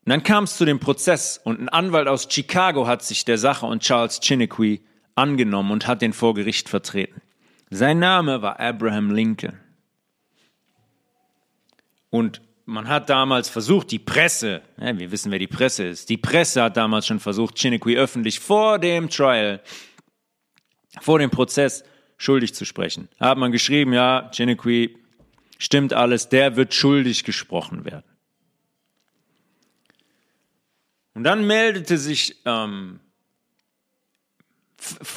Und 0.04 0.10
dann 0.12 0.24
kam 0.24 0.46
es 0.46 0.58
zu 0.58 0.66
dem 0.66 0.80
Prozess 0.80 1.40
und 1.44 1.60
ein 1.60 1.70
Anwalt 1.70 2.08
aus 2.08 2.28
Chicago 2.30 2.88
hat 2.88 3.04
sich 3.04 3.24
der 3.24 3.38
Sache 3.38 3.68
und 3.68 3.84
Charles 3.84 4.20
Chiniquy 4.20 4.82
angenommen 5.18 5.72
und 5.72 5.88
hat 5.88 6.02
den 6.02 6.14
vor 6.14 6.34
Gericht 6.34 6.70
vertreten. 6.70 7.22
Sein 7.70 8.00
Name 8.00 8.42
war 8.42 8.60
Abraham 8.60 9.12
Lincoln. 9.12 9.60
Und 12.10 12.42
man 12.66 12.88
hat 12.88 13.10
damals 13.10 13.50
versucht, 13.50 13.92
die 13.92 14.00
Presse, 14.00 14.62
ja, 14.78 14.98
wir 14.98 15.12
wissen, 15.12 15.32
wer 15.32 15.40
die 15.40 15.48
Presse 15.48 15.86
ist, 15.86 16.10
die 16.10 16.18
Presse 16.18 16.64
hat 16.64 16.78
damals 16.78 17.08
schon 17.08 17.20
versucht, 17.20 17.56
Chiniquy 17.56 17.98
öffentlich 17.98 18.40
vor 18.40 18.80
dem 18.80 19.10
Trial, 19.10 19.62
vor 21.00 21.20
dem 21.20 21.30
Prozess 21.30 21.84
schuldig 22.18 22.54
zu 22.54 22.66
sprechen. 22.66 23.08
Hat 23.20 23.38
man 23.38 23.52
geschrieben, 23.52 23.94
ja, 23.94 24.30
Chiniquy 24.32 24.98
stimmt 25.58 25.94
alles, 25.94 26.30
der 26.30 26.56
wird 26.56 26.74
schuldig 26.74 27.24
gesprochen 27.24 27.86
werden. 27.86 28.04
Und 31.14 31.24
dann 31.24 31.48
meldete 31.48 31.98
sich 31.98 32.42
ähm, 32.46 33.00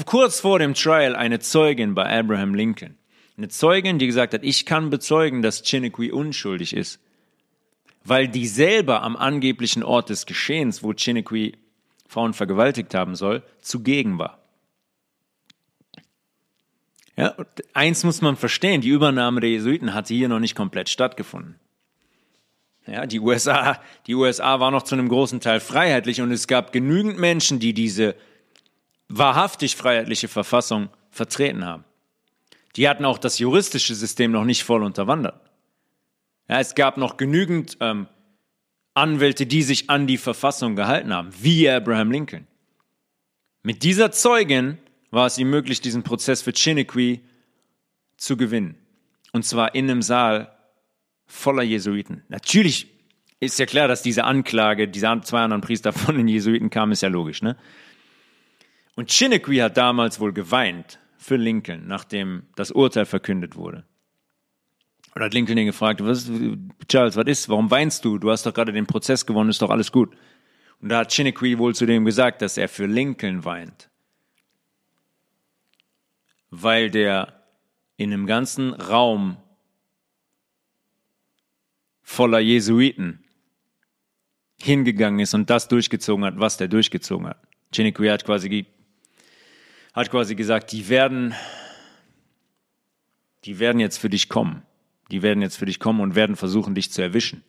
kurz 0.07 0.41
vor 0.41 0.59
dem 0.59 0.75
Trial 0.75 1.15
eine 1.17 1.39
Zeugin 1.39 1.95
bei 1.95 2.19
Abraham 2.19 2.55
Lincoln. 2.55 2.97
Eine 3.37 3.49
Zeugin, 3.49 3.99
die 3.99 4.07
gesagt 4.07 4.35
hat, 4.35 4.43
ich 4.43 4.67
kann 4.67 4.91
bezeugen, 4.91 5.43
dass 5.43 5.63
Chiniquy 5.63 6.11
unschuldig 6.11 6.75
ist, 6.75 7.01
weil 8.05 8.29
die 8.29 8.47
selber 8.47 9.03
am 9.03 9.17
angeblichen 9.17 9.83
Ort 9.83 10.11
des 10.11 10.27
Geschehens, 10.27 10.83
wo 10.83 10.93
Chiniquy 10.93 11.57
Frauen 12.07 12.35
vergewaltigt 12.35 12.95
haben 12.95 13.15
soll, 13.15 13.43
zugegen 13.61 14.19
war. 14.19 14.41
Ja, 17.17 17.35
eins 17.75 18.03
muss 18.05 18.23
man 18.23 18.37
verstehen, 18.37 18.81
die 18.81 18.89
Übernahme 18.89 19.41
der 19.41 19.51
Jesuiten 19.51 19.95
hatte 19.95 20.15
hier 20.15 20.29
noch 20.29 20.41
nicht 20.41 20.55
komplett 20.55 20.89
stattgefunden. 20.89 21.57
Ja, 22.87 23.07
die 23.07 23.21
USA, 23.21 23.81
die 24.07 24.15
USA 24.15 24.59
war 24.59 24.71
noch 24.71 24.83
zu 24.83 24.95
einem 24.95 25.09
großen 25.09 25.41
Teil 25.41 25.61
freiheitlich 25.61 26.21
und 26.21 26.33
es 26.33 26.47
gab 26.47 26.73
genügend 26.73 27.19
Menschen, 27.19 27.61
die 27.61 27.75
diese 27.75 28.17
wahrhaftig 29.11 29.77
freiheitliche 29.77 30.29
Verfassung 30.29 30.89
vertreten 31.11 31.67
haben. 31.67 31.85
Die 32.77 32.89
hatten 32.89 33.05
auch 33.05 33.19
das 33.19 33.39
juristische 33.39 33.95
System 33.95 34.31
noch 34.31 34.45
nicht 34.45 34.63
voll 34.63 34.83
unterwandert. 34.83 35.41
Ja, 36.49 36.61
es 36.61 36.75
gab 36.75 36.97
noch 36.97 37.17
genügend 37.17 37.77
ähm, 37.81 38.07
Anwälte, 38.95 39.47
die 39.47 39.63
sich 39.63 39.91
an 39.91 40.07
die 40.07 40.19
Verfassung 40.19 40.77
gehalten 40.77 41.13
haben, 41.13 41.31
wie 41.41 41.69
Abraham 41.69 42.11
Lincoln. 42.11 42.47
Mit 43.63 43.83
dieser 43.83 44.13
Zeugin 44.13 44.79
war 45.11 45.27
es 45.27 45.39
ihm 45.39 45.51
möglich, 45.51 45.81
diesen 45.81 46.03
Prozess 46.03 46.43
für 46.43 46.53
Chiniquy 46.53 47.21
zu 48.17 48.37
gewinnen. 48.37 48.77
Und 49.33 49.45
zwar 49.45 49.75
in 49.75 49.91
einem 49.91 50.03
Saal 50.03 50.57
voller 51.27 51.63
Jesuiten. 51.63 52.23
Natürlich 52.29 52.89
ist 53.41 53.59
ja 53.59 53.67
klar, 53.67 53.89
dass 53.89 54.03
diese 54.03 54.25
Anklage 54.25 54.89
dieser 54.89 55.21
zwei 55.23 55.41
anderen 55.41 55.63
Priester 55.63 55.93
von 55.93 56.17
den 56.17 56.29
Jesuiten 56.29 56.71
kam, 56.71 56.93
ist 56.93 57.03
ja 57.03 57.09
logisch, 57.09 57.43
ne? 57.43 57.57
Und 59.01 59.09
Chiniquy 59.09 59.57
hat 59.57 59.79
damals 59.79 60.21
wohl 60.21 60.35
geweint 60.35 60.99
für 61.17 61.37
Lincoln, 61.37 61.87
nachdem 61.87 62.43
das 62.55 62.71
Urteil 62.71 63.07
verkündet 63.07 63.57
wurde. 63.57 63.87
Oder 65.17 65.25
hat 65.25 65.33
Lincoln 65.33 65.57
ihn 65.57 65.65
gefragt, 65.65 66.05
was, 66.05 66.31
Charles, 66.87 67.17
was 67.17 67.25
ist? 67.25 67.49
Warum 67.49 67.71
weinst 67.71 68.05
du? 68.05 68.19
Du 68.19 68.31
hast 68.31 68.45
doch 68.45 68.53
gerade 68.53 68.75
den 68.75 68.87
Prozess 68.87 69.25
gewonnen, 69.25 69.49
ist 69.49 69.63
doch 69.63 69.71
alles 69.71 69.91
gut. 69.91 70.15
Und 70.83 70.91
da 70.91 70.99
hat 70.99 71.13
Chiniquy 71.13 71.57
wohl 71.57 71.75
zu 71.75 71.87
dem 71.87 72.05
gesagt, 72.05 72.43
dass 72.43 72.59
er 72.59 72.69
für 72.69 72.85
Lincoln 72.85 73.47
weint. 73.47 73.89
Weil 76.51 76.91
der 76.91 77.43
in 77.97 78.13
einem 78.13 78.27
ganzen 78.27 78.75
Raum 78.75 79.39
voller 82.03 82.41
Jesuiten 82.41 83.25
hingegangen 84.61 85.21
ist 85.21 85.33
und 85.33 85.49
das 85.49 85.69
durchgezogen 85.69 86.27
hat, 86.27 86.39
was 86.39 86.59
der 86.59 86.69
durchgezogen 86.69 87.29
hat. 87.29 87.39
Chiniquy 87.73 88.07
hat 88.09 88.27
quasi, 88.27 88.67
hat 89.93 90.11
quasi 90.11 90.35
gesagt, 90.35 90.73
die 90.73 90.89
werden, 90.89 91.35
die 93.45 93.59
werden 93.59 93.81
jetzt 93.81 93.99
für 93.99 94.11
dich 94.11 94.29
kommen. 94.29 94.63
Die 95.11 95.23
werden 95.23 95.43
jetzt 95.43 95.57
für 95.57 95.67
dich 95.67 95.81
kommen 95.81 96.01
und 96.01 96.15
werden 96.15 96.37
versuchen, 96.37 96.75
dich 96.75 96.93
zu 96.93 97.03
erwischen. 97.03 97.43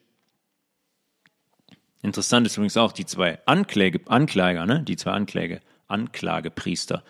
Interessant 2.01 2.47
ist 2.47 2.57
übrigens 2.57 2.77
auch 2.77 2.91
die 2.91 3.05
zwei 3.05 3.39
Ankläge, 3.45 4.01
Ankläger, 4.07 4.65
ne? 4.65 4.81
die 4.81 4.95
zwei 4.97 5.11
Ankläge, 5.11 5.61
Anklagepriester, 5.87 7.03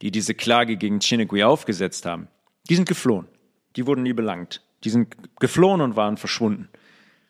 die 0.00 0.10
diese 0.10 0.34
Klage 0.34 0.76
gegen 0.76 1.00
Chinegui 1.00 1.44
aufgesetzt 1.44 2.06
haben. 2.06 2.28
Die 2.70 2.76
sind 2.76 2.88
geflohen. 2.88 3.28
Die 3.76 3.86
wurden 3.86 4.02
nie 4.02 4.14
belangt. 4.14 4.62
Die 4.84 4.90
sind 4.90 5.14
geflohen 5.38 5.82
und 5.82 5.96
waren 5.96 6.16
verschwunden. 6.16 6.68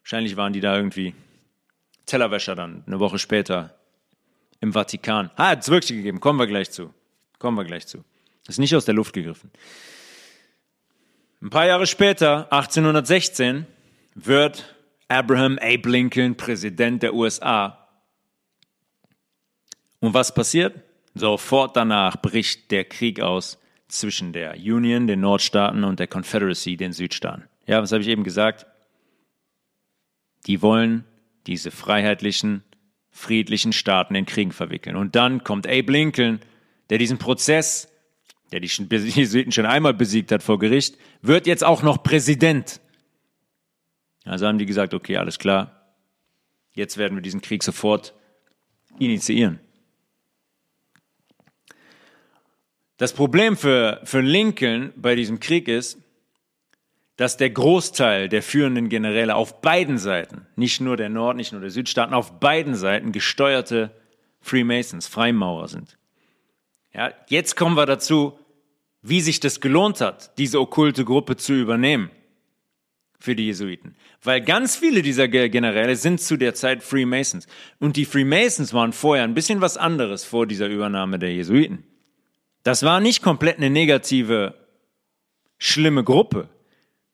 Wahrscheinlich 0.03 0.37
waren 0.37 0.53
die 0.53 0.61
da 0.61 0.77
irgendwie 0.77 1.15
Tellerwäscher 2.07 2.55
dann, 2.55 2.85
eine 2.87 3.01
Woche 3.01 3.19
später 3.19 3.75
im 4.61 4.73
Vatikan. 4.73 5.31
Ah, 5.37 5.51
hat 5.51 5.63
es 5.63 5.69
wirklich 5.69 5.97
gegeben. 5.99 6.21
Kommen 6.21 6.39
wir 6.39 6.47
gleich 6.47 6.71
zu. 6.71 6.95
Kommen 7.39 7.57
wir 7.57 7.65
gleich 7.65 7.87
zu. 7.87 8.05
Das 8.45 8.55
ist 8.55 8.59
nicht 8.59 8.75
aus 8.75 8.85
der 8.85 8.95
Luft 8.95 9.13
gegriffen. 9.13 9.51
Ein 11.41 11.51
paar 11.51 11.67
Jahre 11.67 11.87
später, 11.87 12.53
1816, 12.53 13.67
wird 14.15 14.75
Abraham 15.07 15.59
Abe 15.63 15.89
Lincoln 15.89 16.37
Präsident 16.37 17.03
der 17.03 17.15
USA. 17.15 17.89
Und 20.01 20.15
was 20.15 20.35
passiert? 20.35 20.83
Sofort 21.15 21.77
danach 21.77 22.21
bricht 22.21 22.71
der 22.71 22.85
Krieg 22.85 23.21
aus 23.21 23.59
zwischen 23.89 24.33
der 24.33 24.55
Union, 24.55 25.07
den 25.07 25.21
Nordstaaten, 25.21 25.85
und 25.85 25.99
der 25.99 26.09
Confederacy, 26.09 26.77
den 26.77 26.93
Südstaaten. 26.93 27.45
Ja, 27.67 27.81
was 27.83 27.93
habe 27.93 28.03
ich 28.03 28.09
eben 28.09 28.25
gesagt? 28.25 28.67
Die 30.47 30.63
wollen 30.63 31.05
diese 31.47 31.71
freiheitlichen, 31.71 32.63
friedlichen 33.11 33.73
Staaten 33.73 34.15
in 34.15 34.27
Kriegen 34.27 34.53
verwickeln. 34.53 34.97
Und 34.97 35.17
dann 35.17 35.45
kommt 35.45 35.67
Abe 35.67 35.93
Lincoln, 35.93 36.41
der 36.91 36.99
diesen 36.99 37.19
Prozess 37.19 37.89
der 38.53 38.61
die 38.61 38.67
Jesuiten 38.67 39.53
schon 39.53 39.67
einmal 39.67 39.95
besiegt 39.95 40.33
hat 40.33 40.43
vor 40.43 40.59
Gericht, 40.59 40.97
wird 41.23 41.47
jetzt 41.47 41.65
auch 41.65 41.83
noch 41.83 42.03
Präsident. 42.03 42.81
Also 44.25 44.47
haben 44.47 44.59
die 44.59 44.67
gesagt, 44.67 44.95
okay, 44.95 45.17
alles 45.17 45.39
klar, 45.39 45.95
jetzt 46.73 46.97
werden 46.97 47.17
wir 47.17 47.23
diesen 47.23 47.41
Krieg 47.41 47.63
sofort 47.63 48.15
initiieren. 48.99 49.61
Das 52.97 53.13
Problem 53.13 53.57
für, 53.57 54.01
für 54.05 54.21
Lincoln 54.21 54.93
bei 54.97 55.15
diesem 55.15 55.39
Krieg 55.41 55.69
ist, 55.69 55.99
dass 57.17 57.37
der 57.37 57.51
Großteil 57.51 58.29
der 58.29 58.43
führenden 58.43 58.89
Generäle 58.89 59.35
auf 59.35 59.61
beiden 59.61 59.99
Seiten, 59.99 60.47
nicht 60.57 60.81
nur 60.81 60.97
der 60.97 61.09
Nord, 61.09 61.37
nicht 61.37 61.53
nur 61.53 61.61
der 61.61 61.71
Südstaaten, 61.71 62.15
auf 62.15 62.39
beiden 62.41 62.75
Seiten 62.75 63.13
gesteuerte 63.13 63.91
Freemasons, 64.41 65.07
Freimaurer 65.07 65.69
sind. 65.69 65.98
Ja, 66.99 67.13
jetzt 67.29 67.55
kommen 67.55 67.77
wir 67.77 67.87
dazu, 67.87 68.37
wie 69.03 69.21
sich 69.21 69.39
das 69.39 69.61
gelohnt 69.61 70.01
hat, 70.01 70.37
diese 70.37 70.61
okkulte 70.61 71.05
Gruppe 71.05 71.37
zu 71.37 71.55
übernehmen 71.55 72.11
für 73.21 73.37
die 73.37 73.47
Jesuiten. 73.47 73.95
Weil 74.21 74.41
ganz 74.41 74.75
viele 74.75 75.03
dieser 75.03 75.29
Generäle 75.29 75.95
sind 75.95 76.21
zu 76.21 76.37
der 76.37 76.55
Zeit 76.55 76.83
Freemasons. 76.83 77.47
Und 77.79 77.97
die 77.97 78.05
Freemasons 78.05 78.75
waren 78.75 78.93
vorher 78.93 79.23
ein 79.23 79.35
bisschen 79.35 79.61
was 79.61 79.77
anderes 79.77 80.25
vor 80.25 80.49
dieser 80.49 80.67
Übernahme 80.67 81.21
der 81.21 81.33
Jesuiten. 81.33 81.85
Das 82.65 82.83
war 82.83 82.99
nicht 82.99 83.23
komplett 83.23 83.59
eine 83.59 83.71
negative, 83.71 84.55
schlimme 85.57 86.03
Gruppe. 86.03 86.49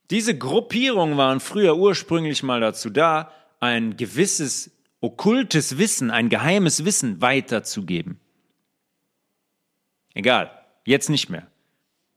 Diese 0.09 0.35
Gruppierungen 0.35 1.15
waren 1.15 1.39
früher 1.39 1.77
ursprünglich 1.77 2.41
mal 2.41 2.59
dazu 2.59 2.89
da, 2.89 3.31
ein 3.59 3.97
gewisses 3.97 4.71
okkultes 4.99 5.77
Wissen, 5.77 6.09
ein 6.09 6.29
geheimes 6.29 6.85
Wissen 6.85 7.21
weiterzugeben. 7.21 8.19
Egal, 10.15 10.49
jetzt 10.85 11.09
nicht 11.09 11.29
mehr. 11.29 11.45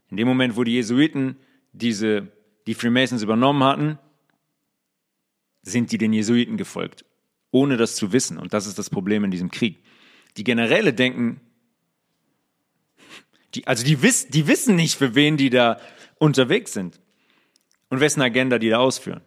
In 0.09 0.17
dem 0.17 0.27
Moment, 0.27 0.57
wo 0.57 0.65
die 0.65 0.73
Jesuiten 0.73 1.37
diese, 1.73 2.33
die 2.67 2.75
Freemasons 2.75 3.23
übernommen 3.23 3.63
hatten, 3.63 3.99
sind 5.63 5.93
die 5.93 5.99
den 5.99 6.15
Jesuiten 6.15 6.57
gefolgt, 6.57 7.05
ohne 7.51 7.77
das 7.77 7.97
zu 7.97 8.13
wissen. 8.13 8.39
Und 8.39 8.55
das 8.55 8.67
ist 8.67 8.79
das 8.79 8.89
Problem 8.89 9.25
in 9.25 9.31
diesem 9.31 9.51
Krieg. 9.51 9.83
Die 10.37 10.45
Generäle 10.45 10.95
denken, 10.95 11.41
die, 13.55 13.67
also 13.67 13.85
die, 13.85 14.01
wiss, 14.01 14.29
die 14.29 14.47
wissen 14.47 14.77
nicht, 14.77 14.97
für 14.97 15.15
wen 15.15 15.37
die 15.37 15.51
da 15.51 15.81
unterwegs 16.19 16.73
sind 16.73 17.01
und 17.89 18.01
wessen 18.01 18.23
Agenda 18.23 18.59
die 18.59 18.71
da 18.71 18.79
ausführen. 18.79 19.23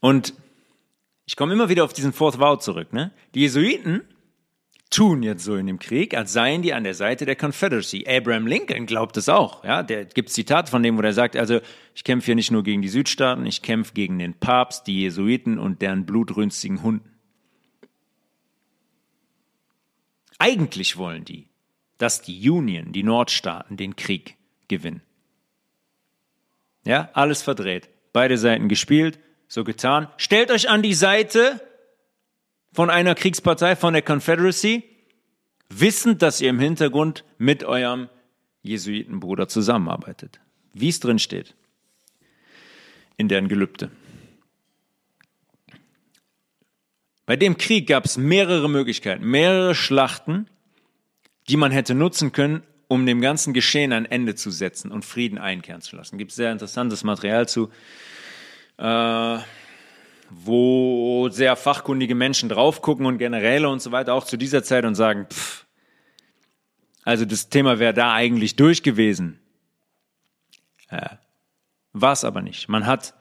Und 0.00 0.34
ich 1.26 1.34
komme 1.36 1.52
immer 1.52 1.68
wieder 1.68 1.84
auf 1.84 1.92
diesen 1.92 2.12
Fourth 2.12 2.38
Vow 2.38 2.58
zurück. 2.58 2.92
Ne? 2.92 3.12
Die 3.34 3.40
Jesuiten 3.40 4.02
tun 4.90 5.22
jetzt 5.22 5.44
so 5.44 5.56
in 5.56 5.66
dem 5.66 5.78
Krieg, 5.78 6.16
als 6.16 6.32
seien 6.32 6.62
die 6.62 6.72
an 6.72 6.84
der 6.84 6.94
Seite 6.94 7.26
der 7.26 7.36
Confederacy. 7.36 8.06
Abraham 8.08 8.46
Lincoln 8.46 8.86
glaubt 8.86 9.16
es 9.16 9.28
auch. 9.28 9.64
Ja, 9.64 9.82
der 9.82 10.06
gibt 10.06 10.30
Zitat 10.30 10.68
von 10.68 10.82
dem, 10.82 10.96
wo 10.96 11.02
er 11.02 11.12
sagt, 11.12 11.36
also 11.36 11.60
ich 11.94 12.04
kämpfe 12.04 12.26
hier 12.26 12.34
nicht 12.34 12.50
nur 12.50 12.62
gegen 12.62 12.82
die 12.82 12.88
Südstaaten, 12.88 13.44
ich 13.46 13.62
kämpfe 13.62 13.92
gegen 13.92 14.18
den 14.18 14.34
Papst, 14.34 14.86
die 14.86 15.00
Jesuiten 15.00 15.58
und 15.58 15.82
deren 15.82 16.06
blutrünstigen 16.06 16.82
Hunden. 16.82 17.14
Eigentlich 20.38 20.96
wollen 20.96 21.24
die, 21.24 21.48
dass 21.98 22.22
die 22.22 22.48
Union, 22.48 22.92
die 22.92 23.02
Nordstaaten, 23.02 23.76
den 23.76 23.96
Krieg 23.96 24.36
gewinnen. 24.68 25.02
Ja, 26.84 27.10
alles 27.12 27.42
verdreht. 27.42 27.88
Beide 28.12 28.38
Seiten 28.38 28.68
gespielt, 28.68 29.18
so 29.48 29.64
getan. 29.64 30.08
Stellt 30.16 30.50
euch 30.50 30.70
an 30.70 30.82
die 30.82 30.94
Seite 30.94 31.60
von 32.72 32.90
einer 32.90 33.14
Kriegspartei, 33.14 33.76
von 33.76 33.94
der 33.94 34.02
Confederacy, 34.02 34.84
wissend, 35.68 36.22
dass 36.22 36.40
ihr 36.40 36.50
im 36.50 36.58
Hintergrund 36.58 37.24
mit 37.38 37.64
eurem 37.64 38.08
Jesuitenbruder 38.62 39.48
zusammenarbeitet. 39.48 40.40
Wie 40.74 40.88
es 40.88 41.00
drin 41.00 41.18
steht. 41.18 41.54
In 43.16 43.28
deren 43.28 43.48
Gelübde. 43.48 43.90
Bei 47.26 47.36
dem 47.36 47.58
Krieg 47.58 47.86
gab 47.86 48.04
es 48.04 48.16
mehrere 48.16 48.70
Möglichkeiten, 48.70 49.24
mehrere 49.24 49.74
Schlachten, 49.74 50.48
die 51.48 51.56
man 51.56 51.72
hätte 51.72 51.94
nutzen 51.94 52.32
können, 52.32 52.62
um 52.88 53.04
dem 53.04 53.20
ganzen 53.20 53.52
Geschehen 53.52 53.92
ein 53.92 54.06
Ende 54.06 54.34
zu 54.34 54.50
setzen 54.50 54.90
und 54.90 55.04
Frieden 55.04 55.36
einkehren 55.36 55.82
zu 55.82 55.94
lassen. 55.96 56.16
Gibt 56.16 56.32
sehr 56.32 56.52
interessantes 56.52 57.04
Material 57.04 57.46
zu. 57.46 57.70
Äh, 58.78 59.38
wo 60.30 61.28
sehr 61.30 61.56
fachkundige 61.56 62.14
Menschen 62.14 62.48
drauf 62.48 62.82
gucken 62.82 63.06
und 63.06 63.18
Generäle 63.18 63.68
und 63.68 63.80
so 63.80 63.92
weiter 63.92 64.14
auch 64.14 64.24
zu 64.24 64.36
dieser 64.36 64.62
Zeit 64.62 64.84
und 64.84 64.94
sagen, 64.94 65.26
pff, 65.30 65.66
also 67.04 67.24
das 67.24 67.48
Thema 67.48 67.78
wäre 67.78 67.94
da 67.94 68.12
eigentlich 68.12 68.56
durch 68.56 68.82
gewesen. 68.82 69.40
Äh, 70.90 71.16
War 71.92 72.12
es 72.12 72.24
aber 72.24 72.42
nicht. 72.42 72.68
Man 72.68 72.86
hat 72.86 73.14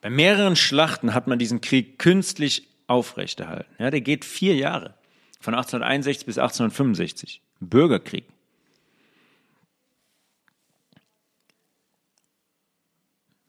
bei 0.00 0.10
mehreren 0.10 0.56
Schlachten 0.56 1.12
hat 1.12 1.26
man 1.26 1.38
diesen 1.38 1.60
Krieg 1.60 1.98
künstlich 1.98 2.68
aufrechterhalten. 2.86 3.70
Ja, 3.78 3.90
der 3.90 4.00
geht 4.00 4.24
vier 4.24 4.54
Jahre, 4.54 4.94
von 5.40 5.54
1861 5.54 6.24
bis 6.26 6.38
1865. 6.38 7.42
Bürgerkrieg. 7.60 8.24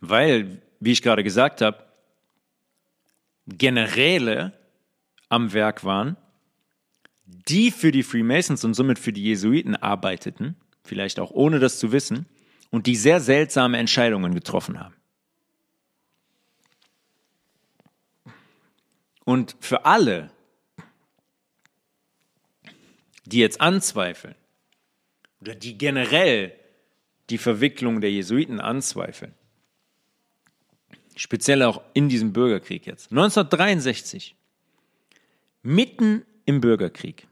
Weil, 0.02 0.62
wie 0.80 0.91
ich 0.91 1.02
gerade 1.02 1.24
gesagt 1.24 1.62
habe, 1.62 1.88
Generäle 3.58 4.54
am 5.30 5.54
Werk 5.54 5.84
waren, 5.84 6.18
die 7.26 7.72
für 7.72 7.91
die 7.91 8.04
Freemasons 8.04 8.64
und 8.64 8.74
somit 8.74 9.00
für 9.00 9.14
die 9.14 9.24
Jesuiten 9.24 9.76
arbeiteten, 9.76 10.56
vielleicht 10.84 11.20
auch 11.20 11.32
ohne 11.32 11.60
das 11.60 11.80
zu 11.80 11.91
wissen, 11.91 12.26
und 12.72 12.88
die 12.88 12.95
sehr 12.95 13.20
seltsame 13.20 13.78
Entscheidungen 13.78 14.34
getroffen 14.34 14.80
haben. 14.80 14.95
Und 19.26 19.56
für 19.60 19.86
alle, 19.86 20.32
die 23.26 23.39
jetzt 23.39 23.62
anzweifeln 23.62 24.36
oder 25.41 25.54
die 25.54 25.78
generell 25.78 26.54
die 27.30 27.38
Verwicklung 27.38 28.02
der 28.02 28.12
Jesuiten 28.12 28.60
anzweifeln, 28.60 29.36
speziell 31.20 31.63
auch 31.63 31.82
in 31.93 32.07
diesem 32.07 32.32
Bürgerkrieg 32.32 32.88
jetzt. 32.88 33.11
1963, 33.11 34.36
mitten 35.61 36.26
im 36.45 36.61
Bürgerkrieg, 36.61 37.28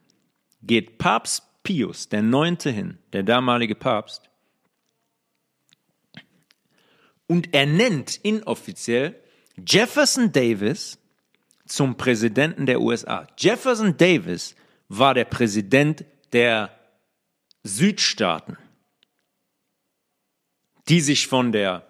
geht 0.62 0.98
Papst 0.98 1.44
Pius 1.64 2.10
der 2.10 2.22
Neunte 2.22 2.70
hin, 2.70 2.98
der 3.14 3.24
damalige 3.24 3.76
Papst, 3.76 4.30
und 7.28 7.54
er 7.54 7.66
nennt 7.66 8.18
inoffiziell 8.24 9.16
Jefferson 9.66 10.32
Davis 10.32 10.98
zum 11.66 11.96
Präsidenten 11.98 12.66
der 12.66 12.82
USA. 12.82 13.28
Jefferson 13.38 13.96
Davis 13.98 14.56
war 14.88 15.14
der 15.14 15.26
Präsident 15.26 16.06
der 16.32 16.78
Südstaaten, 17.64 18.58
die 20.88 21.02
sich 21.02 21.28
von 21.28 21.52
der 21.52 21.87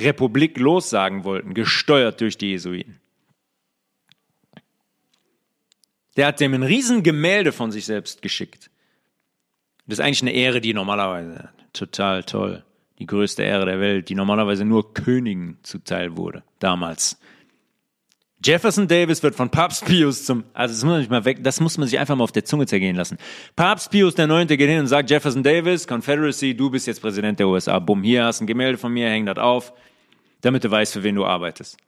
Republik 0.00 0.58
lossagen 0.58 1.24
wollten, 1.24 1.54
gesteuert 1.54 2.20
durch 2.20 2.38
die 2.38 2.50
Jesuiten. 2.50 3.00
Der 6.16 6.26
hat 6.26 6.40
dem 6.40 6.54
ein 6.54 6.62
Riesengemälde 6.62 7.52
von 7.52 7.70
sich 7.70 7.86
selbst 7.86 8.22
geschickt. 8.22 8.70
Das 9.86 9.98
ist 9.98 10.04
eigentlich 10.04 10.22
eine 10.22 10.32
Ehre, 10.32 10.60
die 10.60 10.74
normalerweise 10.74 11.50
total 11.72 12.24
toll, 12.24 12.64
die 12.98 13.06
größte 13.06 13.42
Ehre 13.42 13.66
der 13.66 13.80
Welt, 13.80 14.08
die 14.08 14.14
normalerweise 14.14 14.64
nur 14.64 14.92
Königen 14.94 15.58
zuteil 15.62 16.16
wurde, 16.16 16.42
damals. 16.58 17.20
Jefferson 18.44 18.86
Davis 18.86 19.22
wird 19.24 19.34
von 19.34 19.50
Papst 19.50 19.84
Pius 19.84 20.24
zum, 20.24 20.44
also 20.52 20.72
das 20.72 20.84
muss 20.84 20.90
man 20.92 21.00
nicht 21.00 21.10
mal 21.10 21.24
weg, 21.24 21.42
das 21.42 21.60
muss 21.60 21.76
man 21.76 21.88
sich 21.88 21.98
einfach 21.98 22.14
mal 22.14 22.22
auf 22.22 22.30
der 22.30 22.44
Zunge 22.44 22.66
zergehen 22.66 22.94
lassen. 22.94 23.18
Papst 23.56 23.90
Pius 23.90 24.14
der 24.14 24.28
Neunte 24.28 24.56
geht 24.56 24.68
hin 24.68 24.78
und 24.78 24.86
sagt 24.86 25.10
Jefferson 25.10 25.42
Davis, 25.42 25.88
Confederacy, 25.88 26.54
du 26.54 26.70
bist 26.70 26.86
jetzt 26.86 27.00
Präsident 27.00 27.40
der 27.40 27.48
USA. 27.48 27.80
Bumm, 27.80 28.04
hier 28.04 28.24
hast 28.24 28.40
ein 28.40 28.46
Gemälde 28.46 28.78
von 28.78 28.92
mir, 28.92 29.08
häng 29.08 29.26
das 29.26 29.38
auf, 29.38 29.72
damit 30.40 30.62
du 30.62 30.70
weißt, 30.70 30.92
für 30.92 31.02
wen 31.02 31.16
du 31.16 31.24
arbeitest. 31.24 31.78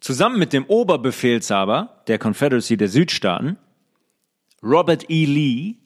Zusammen 0.00 0.38
mit 0.38 0.52
dem 0.52 0.64
Oberbefehlshaber 0.66 2.02
der 2.08 2.18
Confederacy 2.18 2.76
der 2.76 2.88
Südstaaten, 2.88 3.56
Robert 4.62 5.08
E. 5.10 5.24
Lee, 5.26 5.76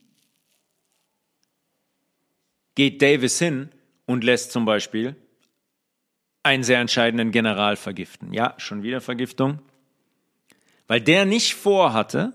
geht 2.75 3.03
Davis 3.03 3.39
hin 3.39 3.71
und 4.11 4.25
lässt 4.25 4.51
zum 4.51 4.65
Beispiel 4.65 5.15
einen 6.43 6.65
sehr 6.65 6.81
entscheidenden 6.81 7.31
General 7.31 7.77
vergiften. 7.77 8.33
Ja, 8.33 8.55
schon 8.57 8.83
wieder 8.83 9.01
Vergiftung. 9.01 9.61
Weil 10.89 11.01
der 11.01 11.27
nicht 11.27 11.55
vorhatte, 11.55 12.35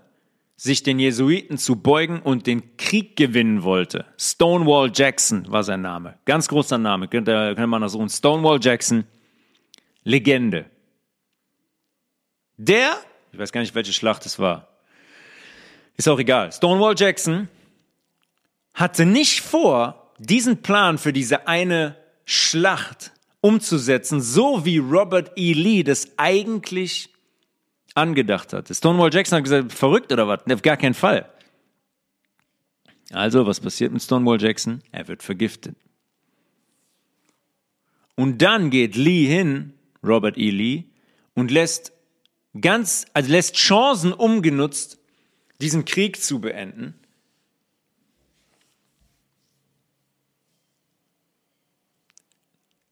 sich 0.56 0.84
den 0.84 1.00
Jesuiten 1.00 1.58
zu 1.58 1.76
beugen 1.76 2.22
und 2.22 2.48
den 2.48 2.78
Krieg 2.78 3.18
gewinnen 3.18 3.64
wollte. 3.64 4.06
Stonewall 4.18 4.90
Jackson 4.94 5.52
war 5.52 5.64
sein 5.64 5.82
Name. 5.82 6.18
Ganz 6.24 6.48
großer 6.48 6.78
Name, 6.78 7.10
könnte, 7.10 7.34
könnte 7.34 7.68
man 7.68 7.82
das 7.82 7.92
suchen. 7.92 8.08
Stonewall 8.08 8.60
Jackson, 8.62 9.04
Legende. 10.06 10.68
Der, 12.56 12.98
ich 13.34 13.40
weiß 13.40 13.52
gar 13.52 13.60
nicht, 13.60 13.76
welche 13.76 13.92
Schlacht 13.92 14.26
es 14.26 14.40
war, 14.40 14.70
ist 15.98 16.08
auch 16.08 16.20
egal. 16.20 16.54
Stonewall 16.54 16.96
Jackson 16.98 17.50
hatte 18.74 19.06
nicht 19.06 19.42
vor, 19.42 20.05
diesen 20.18 20.62
Plan 20.62 20.98
für 20.98 21.14
diese 21.14 21.48
eine 21.48 21.98
Schlacht 22.26 23.12
umzusetzen, 23.42 24.22
so 24.22 24.66
wie 24.66 24.78
Robert 24.78 25.32
E. 25.36 25.54
Lee 25.54 25.84
das 25.84 26.18
eigentlich 26.18 27.10
angedacht 27.94 28.54
hatte. 28.54 28.74
Stonewall 28.74 29.14
Jackson 29.14 29.38
hat 29.38 29.44
gesagt, 29.44 29.74
verrückt 29.74 30.12
oder 30.12 30.28
was? 30.28 30.42
Auf 30.52 30.62
gar 30.62 30.78
keinen 30.78 30.94
Fall. 30.94 31.30
Also, 33.12 33.46
was 33.46 33.60
passiert 33.60 33.94
mit 33.94 34.02
Stonewall 34.02 34.42
Jackson? 34.42 34.82
Er 34.92 35.08
wird 35.08 35.22
vergiftet. 35.22 35.78
Und 38.16 38.42
dann 38.42 38.70
geht 38.70 38.96
Lee 38.96 39.26
hin, 39.26 39.74
Robert 40.04 40.38
E. 40.38 40.50
Lee, 40.50 40.86
und 41.34 41.52
lässt 41.52 41.94
ganz, 42.60 43.06
also 43.14 43.30
lässt 43.30 43.56
Chancen 43.56 44.14
umgenutzt, 44.14 45.00
diesen 45.62 45.86
Krieg 45.86 46.22
zu 46.22 46.40
beenden 46.40 46.96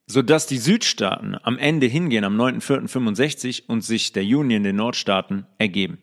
sodass 0.06 0.48
die 0.48 0.58
Südstaaten 0.58 1.38
am 1.44 1.58
Ende 1.58 1.88
hingehen 1.88 2.24
am 2.24 2.40
9.4.65 2.40 3.66
und 3.68 3.82
sich 3.82 4.12
der 4.12 4.24
Union, 4.24 4.64
den 4.64 4.76
Nordstaaten, 4.76 5.46
ergeben. 5.58 6.02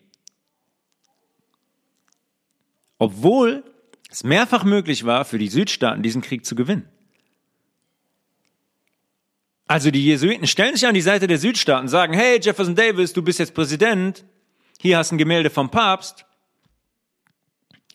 Obwohl 2.98 3.64
es 4.10 4.24
mehrfach 4.24 4.64
möglich 4.64 5.04
war, 5.04 5.24
für 5.24 5.38
die 5.38 5.48
Südstaaten 5.48 6.02
diesen 6.02 6.22
Krieg 6.22 6.44
zu 6.44 6.54
gewinnen. 6.54 6.88
Also 9.66 9.92
die 9.92 10.04
Jesuiten 10.04 10.48
stellen 10.48 10.74
sich 10.74 10.88
an 10.88 10.94
die 10.94 11.00
Seite 11.00 11.28
der 11.28 11.38
Südstaaten, 11.38 11.86
sagen, 11.86 12.12
hey 12.12 12.40
Jefferson 12.42 12.74
Davis, 12.74 13.12
du 13.12 13.22
bist 13.22 13.38
jetzt 13.38 13.54
Präsident, 13.54 14.24
hier 14.80 14.98
hast 14.98 15.12
ein 15.12 15.18
Gemälde 15.18 15.48
vom 15.48 15.70
Papst. 15.70 16.26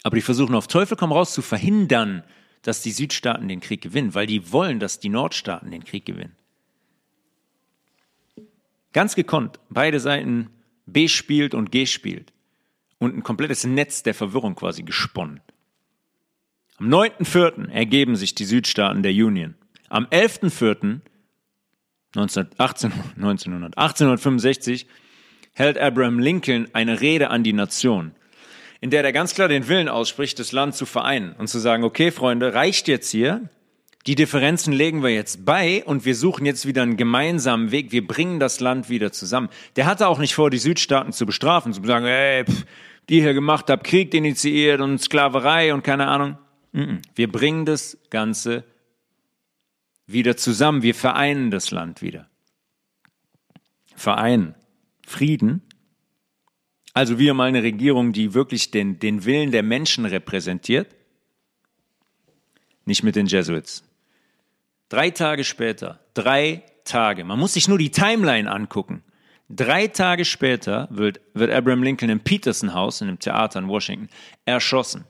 Aber 0.04 0.16
die 0.16 0.22
versuchen 0.22 0.56
auf 0.56 0.68
Teufel 0.68 0.96
komm 0.96 1.12
raus 1.12 1.34
zu 1.34 1.42
verhindern, 1.42 2.24
dass 2.66 2.82
die 2.82 2.92
Südstaaten 2.92 3.48
den 3.48 3.60
Krieg 3.60 3.82
gewinnen, 3.82 4.16
weil 4.16 4.26
die 4.26 4.52
wollen, 4.52 4.80
dass 4.80 5.00
die 5.00 5.10
Nordstaaten 5.10 5.70
den 5.70 5.84
Krieg 5.84 6.04
gewinnen. 6.04 6.36
Ganz 8.92 9.14
gekonnt, 9.14 9.60
beide 9.70 10.00
Seiten 10.00 10.50
B 10.88 11.08
spielt 11.08 11.54
und 11.54 11.72
G 11.72 11.86
spielt 11.86 12.34
und 12.98 13.16
ein 13.16 13.22
komplettes 13.22 13.66
Netz 13.66 14.02
der 14.02 14.16
Verwirrung 14.16 14.56
quasi 14.56 14.82
gesponnen. 14.82 15.42
Am 16.78 16.90
9.4. 16.90 17.70
ergeben 17.70 18.16
sich 18.16 18.34
die 18.34 18.46
Südstaaten 18.46 19.04
der 19.04 19.12
Union. 19.12 19.54
Am 19.90 20.06
11.4. 20.06 21.02
1865 22.16 24.88
hält 25.54 25.78
Abraham 25.78 26.18
Lincoln 26.18 26.68
eine 26.74 27.00
Rede 27.00 27.30
an 27.30 27.44
die 27.44 27.54
Nation 27.54 28.16
in 28.82 28.90
der 28.90 29.04
er 29.04 29.12
ganz 29.12 29.34
klar 29.34 29.48
den 29.48 29.68
Willen 29.68 29.90
ausspricht, 29.90 30.40
das 30.40 30.52
Land 30.52 30.76
zu 30.76 30.86
vereinen 30.86 31.34
und 31.34 31.48
zu 31.48 31.60
sagen, 31.60 31.84
okay, 31.84 32.12
Freunde, 32.12 32.54
reicht 32.54 32.88
jetzt 32.88 33.10
hier. 33.10 33.50
Die 34.08 34.16
Differenzen 34.16 34.72
legen 34.72 35.02
wir 35.02 35.10
jetzt 35.10 35.46
bei 35.46 35.84
und 35.84 36.06
wir 36.06 36.14
suchen 36.14 36.46
jetzt 36.46 36.68
wieder 36.68 36.84
einen 36.84 36.96
gemeinsamen 36.96 37.72
Weg. 37.72 37.92
Wir 37.92 38.06
bringen 38.06 38.40
das 38.40 38.60
Land 38.60 38.88
wieder 38.90 39.12
zusammen. 39.12 39.50
Der 39.78 39.88
hatte 39.88 40.08
auch 40.08 40.20
nicht 40.20 40.36
vor, 40.36 40.52
die 40.52 40.60
Südstaaten 40.60 41.12
zu 41.12 41.26
bestrafen, 41.26 41.74
zu 41.74 41.84
sagen, 41.84 42.06
ey, 42.06 42.46
pff, 42.46 42.66
die 43.10 43.22
hier 43.22 43.34
gemacht 43.34 43.70
habt, 43.70 43.84
Krieg 43.84 44.14
initiiert 44.14 44.82
und 44.82 45.00
Sklaverei 45.00 45.74
und 45.74 45.84
keine 45.84 46.08
Ahnung. 46.08 46.38
Wir 47.16 47.32
bringen 47.32 47.66
das 47.66 47.98
Ganze 48.10 48.64
wieder 50.06 50.38
zusammen. 50.38 50.84
Wir 50.84 50.94
vereinen 50.94 51.50
das 51.50 51.72
Land 51.72 52.02
wieder. 52.02 52.30
Vereinen. 53.96 54.56
Frieden 55.08 55.62
also 56.96 57.20
wir 57.20 57.34
mal 57.34 57.50
eine 57.50 57.62
Regierung, 57.62 58.14
die 58.14 58.34
wirklich 58.34 58.72
den, 58.72 59.00
den 59.00 59.26
Willen 59.26 59.52
der 59.52 59.64
Menschen 59.64 60.06
repräsentiert. 60.06 60.96
Nicht 62.86 63.04
mit 63.04 63.18
den 63.18 63.28
Jesuits. 63.28 63.84
Drei 64.88 65.10
Tage 65.10 65.44
später, 65.44 66.00
drei 66.14 66.64
Tage, 66.86 67.26
man 67.26 67.38
muss 67.38 67.54
sich 67.54 67.68
nur 67.68 67.78
die 67.78 67.92
Timeline 67.92 68.50
angucken. 68.50 69.04
Drei 69.50 69.88
Tage 69.88 70.24
später 70.24 70.88
wird, 70.90 71.20
wird 71.34 71.52
Abraham 71.52 71.84
Lincoln 71.84 72.10
im 72.10 72.22
Peterson 72.22 72.74
House, 72.74 73.02
in 73.02 73.10
einem 73.10 73.20
Theater 73.20 73.60
in 73.60 73.68
Washington, 73.68 74.10
erschossen. 74.46 75.04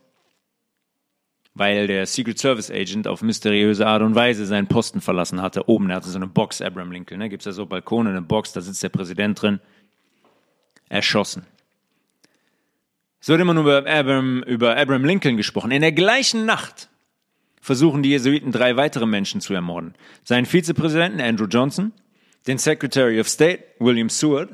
Weil 1.54 1.86
der 1.86 2.08
Secret 2.08 2.40
Service 2.40 2.72
Agent 2.72 3.08
auf 3.08 3.22
mysteriöse 3.22 3.86
Art 3.86 4.02
und 4.02 4.16
Weise 4.16 4.48
seinen 4.48 4.68
Posten 4.68 5.02
verlassen 5.02 5.42
hatte. 5.42 5.70
Oben, 5.70 5.90
er 5.92 5.98
hatte 5.98 6.10
so 6.10 6.18
eine 6.18 6.28
Box, 6.28 6.62
Abraham 6.62 6.92
Lincoln, 6.92 7.20
ne? 7.20 7.30
Gibt's 7.30 7.46
ja 7.46 7.52
so 7.52 7.68
Balkone, 7.68 8.10
eine 8.10 8.24
Box, 8.24 8.54
da 8.54 8.62
sitzt 8.62 8.82
der 8.82 8.90
Präsident 8.90 9.40
drin. 9.40 9.60
Erschossen. 10.90 11.46
Es 13.26 13.30
wird 13.30 13.42
immer 13.42 13.56
nur 13.56 13.64
über 13.64 13.90
Abraham, 13.90 14.44
über 14.44 14.78
Abraham 14.78 15.04
Lincoln 15.04 15.36
gesprochen. 15.36 15.72
In 15.72 15.82
der 15.82 15.94
gleichen 15.94 16.46
Nacht 16.46 16.90
versuchen 17.60 18.04
die 18.04 18.10
Jesuiten 18.10 18.52
drei 18.52 18.78
weitere 18.78 19.08
Menschen 19.08 19.42
zu 19.42 19.56
ermorden. 19.56 19.96
Seinen 20.24 20.46
Vizepräsidenten 20.46 21.20
Andrew 21.20 21.48
Johnson, 21.48 21.92
den 22.46 22.60
Secretary 22.60 23.20
of 23.20 23.28
State 23.28 23.64
William 23.80 24.10
Seward 24.10 24.52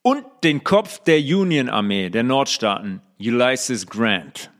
und 0.00 0.24
den 0.44 0.64
Kopf 0.64 1.00
der 1.00 1.18
Union-Armee 1.18 2.08
der 2.08 2.22
Nordstaaten 2.22 3.02
Ulysses 3.20 3.86
Grant. 3.86 4.50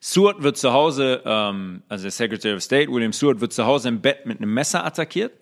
Seward 0.00 0.42
wird 0.42 0.58
zu 0.58 0.74
Hause, 0.74 1.22
ähm, 1.24 1.84
also 1.88 2.02
der 2.02 2.10
Secretary 2.10 2.54
of 2.54 2.62
State 2.62 2.92
William 2.92 3.14
Seward 3.14 3.40
wird 3.40 3.54
zu 3.54 3.64
Hause 3.64 3.88
im 3.88 4.02
Bett 4.02 4.26
mit 4.26 4.40
einem 4.42 4.52
Messer 4.52 4.84
attackiert. 4.84 5.32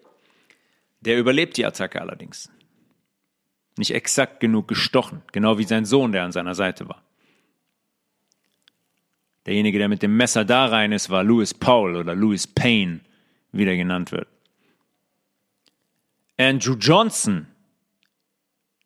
Der 1.00 1.18
überlebt 1.18 1.56
die 1.56 1.66
Attacke 1.66 2.00
allerdings 2.00 2.52
nicht 3.78 3.94
exakt 3.94 4.40
genug 4.40 4.68
gestochen, 4.68 5.22
genau 5.32 5.58
wie 5.58 5.64
sein 5.64 5.84
Sohn, 5.84 6.12
der 6.12 6.24
an 6.24 6.32
seiner 6.32 6.54
Seite 6.54 6.88
war. 6.88 7.02
Derjenige, 9.46 9.78
der 9.78 9.88
mit 9.88 10.02
dem 10.02 10.16
Messer 10.16 10.44
da 10.44 10.66
rein 10.66 10.92
ist, 10.92 11.10
war 11.10 11.24
Louis 11.24 11.52
Paul 11.54 11.96
oder 11.96 12.14
Louis 12.14 12.46
Payne, 12.46 13.00
wieder 13.50 13.76
genannt 13.76 14.12
wird. 14.12 14.28
Andrew 16.38 16.74
Johnson, 16.74 17.46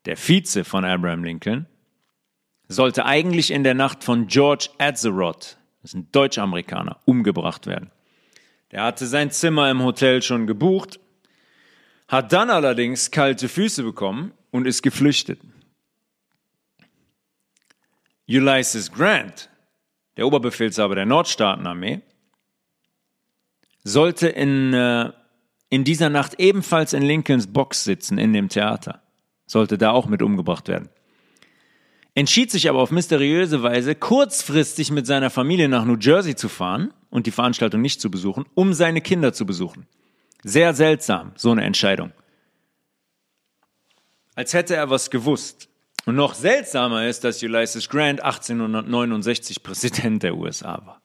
der 0.07 0.17
Vize 0.17 0.65
von 0.65 0.85
Abraham 0.85 1.25
Lincoln, 1.25 1.67
sollte 2.69 3.05
eigentlich 3.05 3.51
in 3.51 3.65
der 3.65 3.75
Nacht 3.75 4.03
von 4.03 4.27
George 4.27 4.69
Atzerodt, 4.79 5.59
das 5.83 5.93
ist 5.93 5.95
ein 5.95 6.09
Deutsch-Amerikaner, 6.11 6.99
umgebracht 7.05 7.67
werden. 7.67 7.91
Der 8.73 8.83
hatte 8.83 9.07
sein 9.07 9.31
Zimmer 9.31 9.71
im 9.71 9.83
Hotel 9.83 10.23
schon 10.23 10.47
gebucht, 10.47 10.99
hat 12.09 12.33
dann 12.33 12.51
allerdings 12.51 13.11
kalte 13.11 13.49
Füße 13.49 13.83
bekommen 13.83 14.33
und 14.57 14.67
ist 14.67 14.83
geflüchtet. 14.83 15.41
Ulysses 18.29 18.91
Grant, 18.91 19.51
der 20.17 20.27
Oberbefehlshaber 20.27 20.95
der 20.95 21.07
Nordstaatenarmee, 21.07 22.01
sollte 23.85 24.29
in, 24.29 24.73
äh, 24.73 25.13
in 25.69 25.85
dieser 25.85 26.09
Nacht 26.09 26.41
ebenfalls 26.41 26.93
in 26.93 27.03
Lincolns 27.03 27.47
Box 27.47 27.85
sitzen, 27.85 28.19
in 28.19 28.33
dem 28.33 28.49
Theater. 28.49 29.03
Sollte 29.47 29.79
da 29.79 29.91
auch 29.93 30.07
mit 30.07 30.23
umgebracht 30.23 30.67
werden. 30.67 30.89
Entschied 32.15 32.51
sich 32.51 32.69
aber 32.69 32.81
auf 32.81 32.91
mysteriöse 32.91 33.63
Weise, 33.63 33.95
kurzfristig 33.95 34.91
mit 34.91 35.07
seiner 35.07 35.31
Familie 35.31 35.69
nach 35.69 35.85
New 35.85 35.99
Jersey 35.99 36.35
zu 36.35 36.49
fahren 36.49 36.93
und 37.11 37.27
die 37.27 37.31
Veranstaltung 37.31 37.83
nicht 37.83 38.01
zu 38.01 38.11
besuchen, 38.11 38.47
um 38.55 38.73
seine 38.73 39.03
Kinder 39.03 39.35
zu 39.35 39.45
besuchen. 39.45 39.87
Sehr 40.43 40.73
seltsam, 40.73 41.33
so 41.37 41.51
eine 41.51 41.63
Entscheidung. 41.63 42.13
Als 44.37 44.55
hätte 44.55 44.77
er 44.77 44.91
was 44.91 45.11
gewusst. 45.11 45.69
Und 46.05 46.15
noch 46.15 46.35
seltsamer 46.35 47.09
ist, 47.09 47.25
dass 47.25 47.43
Ulysses 47.43 47.89
Grant 47.89 48.23
1869 48.23 49.65
Präsident 49.65 50.23
der 50.23 50.37
USA 50.37 50.87
war. 50.87 51.03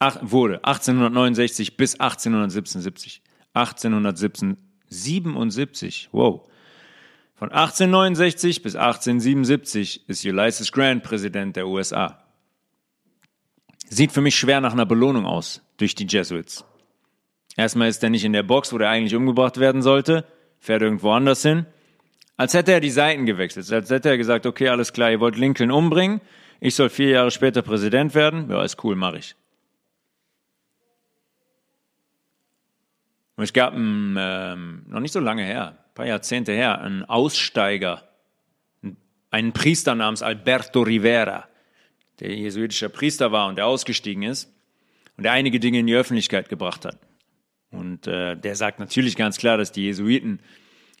Ach, 0.00 0.18
wurde 0.22 0.64
1869 0.64 1.76
bis 1.76 2.00
1877. 2.00 3.22
1877, 3.52 6.08
wow. 6.10 6.48
Von 7.36 7.52
1869 7.52 8.62
bis 8.62 8.74
1877 8.74 10.08
ist 10.08 10.24
Ulysses 10.24 10.72
Grant 10.72 11.04
Präsident 11.04 11.54
der 11.54 11.68
USA. 11.68 12.24
Sieht 13.88 14.12
für 14.12 14.22
mich 14.22 14.36
schwer 14.36 14.60
nach 14.60 14.72
einer 14.72 14.86
Belohnung 14.86 15.26
aus 15.26 15.62
durch 15.76 15.94
die 15.94 16.06
Jesuits. 16.08 16.64
Erstmal 17.56 17.88
ist 17.88 18.02
er 18.02 18.10
nicht 18.10 18.24
in 18.24 18.32
der 18.32 18.42
Box, 18.42 18.72
wo 18.72 18.78
er 18.78 18.90
eigentlich 18.90 19.14
umgebracht 19.14 19.58
werden 19.58 19.82
sollte, 19.82 20.26
fährt 20.58 20.82
irgendwo 20.82 21.12
anders 21.12 21.42
hin. 21.42 21.66
Als 22.36 22.54
hätte 22.54 22.72
er 22.72 22.80
die 22.80 22.90
Seiten 22.90 23.26
gewechselt. 23.26 23.70
Als 23.72 23.90
hätte 23.90 24.08
er 24.08 24.16
gesagt, 24.16 24.46
okay, 24.46 24.68
alles 24.68 24.92
klar, 24.92 25.10
ihr 25.10 25.20
wollt 25.20 25.36
Lincoln 25.36 25.70
umbringen. 25.70 26.20
Ich 26.60 26.74
soll 26.74 26.90
vier 26.90 27.10
Jahre 27.10 27.30
später 27.30 27.62
Präsident 27.62 28.14
werden. 28.14 28.50
Ja, 28.50 28.64
ist 28.64 28.82
cool, 28.82 28.96
mache 28.96 29.18
ich. 29.18 29.36
Und 33.36 33.44
es 33.44 33.52
gab 33.52 33.74
ein, 33.74 34.16
ähm, 34.18 34.82
noch 34.88 35.00
nicht 35.00 35.12
so 35.12 35.20
lange 35.20 35.44
her, 35.44 35.70
ein 35.70 35.94
paar 35.94 36.06
Jahrzehnte 36.06 36.52
her, 36.52 36.80
einen 36.80 37.04
Aussteiger, 37.04 38.08
einen 39.30 39.52
Priester 39.52 39.94
namens 39.94 40.22
Alberto 40.22 40.82
Rivera, 40.82 41.48
der 42.20 42.34
jesuitischer 42.34 42.88
Priester 42.88 43.32
war 43.32 43.48
und 43.48 43.56
der 43.56 43.66
ausgestiegen 43.66 44.22
ist 44.22 44.52
und 45.16 45.24
der 45.24 45.32
einige 45.32 45.58
Dinge 45.58 45.80
in 45.80 45.86
die 45.88 45.96
Öffentlichkeit 45.96 46.48
gebracht 46.48 46.84
hat. 46.84 46.98
Und 47.72 48.06
äh, 48.06 48.36
der 48.36 48.54
sagt 48.54 48.78
natürlich 48.78 49.16
ganz 49.16 49.36
klar, 49.36 49.58
dass 49.58 49.72
die 49.72 49.82
Jesuiten 49.82 50.38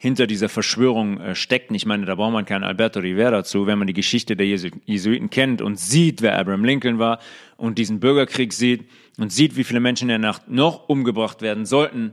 hinter 0.04 0.26
dieser 0.26 0.50
Verschwörung 0.50 1.18
äh, 1.18 1.34
steckten. 1.34 1.74
Ich 1.74 1.86
meine, 1.86 2.04
da 2.04 2.14
braucht 2.14 2.34
man 2.34 2.44
keinen 2.44 2.62
Alberto 2.62 3.00
Rivera 3.00 3.42
zu, 3.42 3.66
wenn 3.66 3.78
man 3.78 3.86
die 3.86 3.94
Geschichte 3.94 4.36
der 4.36 4.46
Jesu 4.46 4.68
Jesuiten 4.84 5.30
kennt 5.30 5.62
und 5.62 5.80
sieht, 5.80 6.20
wer 6.20 6.38
Abraham 6.38 6.62
Lincoln 6.62 6.98
war 6.98 7.20
und 7.56 7.78
diesen 7.78 8.00
Bürgerkrieg 8.00 8.52
sieht 8.52 8.86
und 9.16 9.32
sieht, 9.32 9.56
wie 9.56 9.64
viele 9.64 9.80
Menschen 9.80 10.04
in 10.10 10.20
der 10.20 10.30
Nacht 10.30 10.46
noch 10.46 10.90
umgebracht 10.90 11.40
werden 11.40 11.64
sollten, 11.64 12.12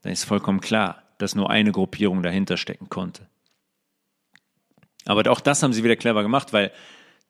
dann 0.00 0.12
ist 0.12 0.24
vollkommen 0.24 0.62
klar, 0.62 1.02
dass 1.18 1.34
nur 1.34 1.50
eine 1.50 1.70
Gruppierung 1.70 2.22
dahinter 2.22 2.56
stecken 2.56 2.88
konnte. 2.88 3.28
Aber 5.04 5.30
auch 5.30 5.40
das 5.40 5.62
haben 5.62 5.74
sie 5.74 5.84
wieder 5.84 5.96
clever 5.96 6.22
gemacht, 6.22 6.54
weil 6.54 6.72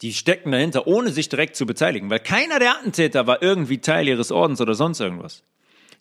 die 0.00 0.12
stecken 0.12 0.52
dahinter, 0.52 0.86
ohne 0.86 1.10
sich 1.10 1.28
direkt 1.28 1.56
zu 1.56 1.66
beteiligen, 1.66 2.08
weil 2.08 2.20
keiner 2.20 2.60
der 2.60 2.78
Attentäter 2.78 3.26
war 3.26 3.42
irgendwie 3.42 3.78
Teil 3.78 4.06
ihres 4.06 4.30
Ordens 4.30 4.60
oder 4.60 4.76
sonst 4.76 5.00
irgendwas. 5.00 5.42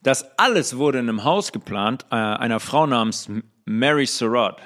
Das 0.04 0.38
alles 0.38 0.78
wurde 0.78 1.00
in 1.00 1.08
einem 1.08 1.24
Haus 1.24 1.54
geplant, 1.54 2.06
äh, 2.12 2.16
einer 2.16 2.60
Frau 2.60 2.86
namens 2.86 3.30
Mary 3.66 4.06
Surratt. 4.06 4.62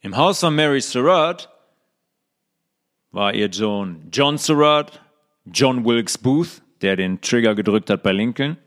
Im 0.00 0.14
Haus 0.16 0.40
von 0.40 0.54
Mary 0.54 0.82
Surratt 0.82 1.48
war 3.10 3.32
ihr 3.32 3.50
Sohn 3.50 4.10
John 4.12 4.36
Surratt, 4.36 5.00
John 5.46 5.86
Wilkes 5.86 6.18
Booth, 6.18 6.60
der 6.82 6.96
den 6.96 7.22
Trigger 7.22 7.54
gedrückt 7.54 7.88
hat 7.88 8.02
bei 8.02 8.12
Lincoln, 8.12 8.58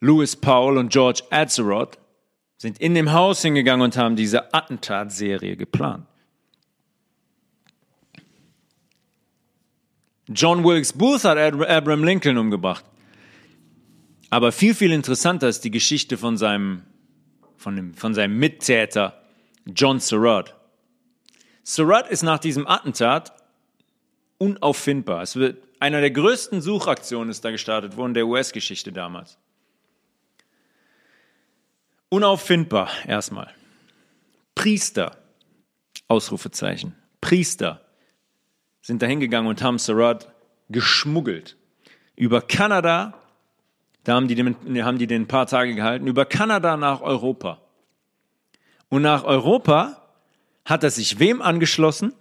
Louis 0.00 0.36
Powell 0.36 0.76
und 0.76 0.92
George 0.92 1.22
Atzerodt 1.30 1.98
sind 2.58 2.78
in 2.78 2.94
dem 2.94 3.12
Haus 3.12 3.40
hingegangen 3.40 3.82
und 3.82 3.96
haben 3.96 4.16
diese 4.16 4.52
Attentatserie 4.52 5.56
geplant. 5.56 6.06
John 10.28 10.64
Wilkes 10.64 10.92
Booth 10.92 11.24
hat 11.24 11.36
Abraham 11.38 12.04
Lincoln 12.04 12.38
umgebracht. 12.38 12.84
Aber 14.30 14.52
viel, 14.52 14.74
viel 14.74 14.92
interessanter 14.92 15.48
ist 15.48 15.62
die 15.64 15.70
Geschichte 15.70 16.16
von 16.16 16.36
seinem, 16.36 16.82
von, 17.56 17.76
dem, 17.76 17.94
von 17.94 18.14
seinem 18.14 18.38
Mittäter 18.38 19.22
John 19.66 20.00
Surratt. 20.00 20.54
Surratt 21.62 22.10
ist 22.10 22.22
nach 22.22 22.38
diesem 22.38 22.66
Attentat 22.66 23.32
unauffindbar. 24.38 25.22
Es 25.22 25.36
wird 25.36 25.62
einer 25.78 26.00
der 26.00 26.10
größten 26.10 26.62
Suchaktionen 26.62 27.30
ist 27.30 27.44
da 27.44 27.50
gestartet 27.50 27.96
worden 27.96 28.14
der 28.14 28.26
US-Geschichte 28.26 28.92
damals. 28.92 29.38
Unauffindbar 32.08 32.90
erstmal. 33.06 33.52
Priester, 34.54 35.18
Ausrufezeichen. 36.08 36.94
Priester 37.20 37.83
sind 38.84 39.00
da 39.00 39.06
hingegangen 39.06 39.48
und 39.48 39.62
haben 39.62 39.78
Surratt 39.78 40.30
geschmuggelt. 40.68 41.56
Über 42.16 42.42
Kanada, 42.42 43.14
da 44.04 44.14
haben 44.14 44.28
die, 44.28 44.34
den, 44.34 44.84
haben 44.84 44.98
die 44.98 45.06
den 45.06 45.22
ein 45.22 45.26
paar 45.26 45.46
Tage 45.46 45.74
gehalten, 45.74 46.06
über 46.06 46.26
Kanada 46.26 46.76
nach 46.76 47.00
Europa. 47.00 47.62
Und 48.90 49.00
nach 49.02 49.24
Europa 49.24 50.02
hat 50.66 50.84
er 50.84 50.90
sich 50.90 51.18
wem 51.18 51.40
angeschlossen? 51.40 52.12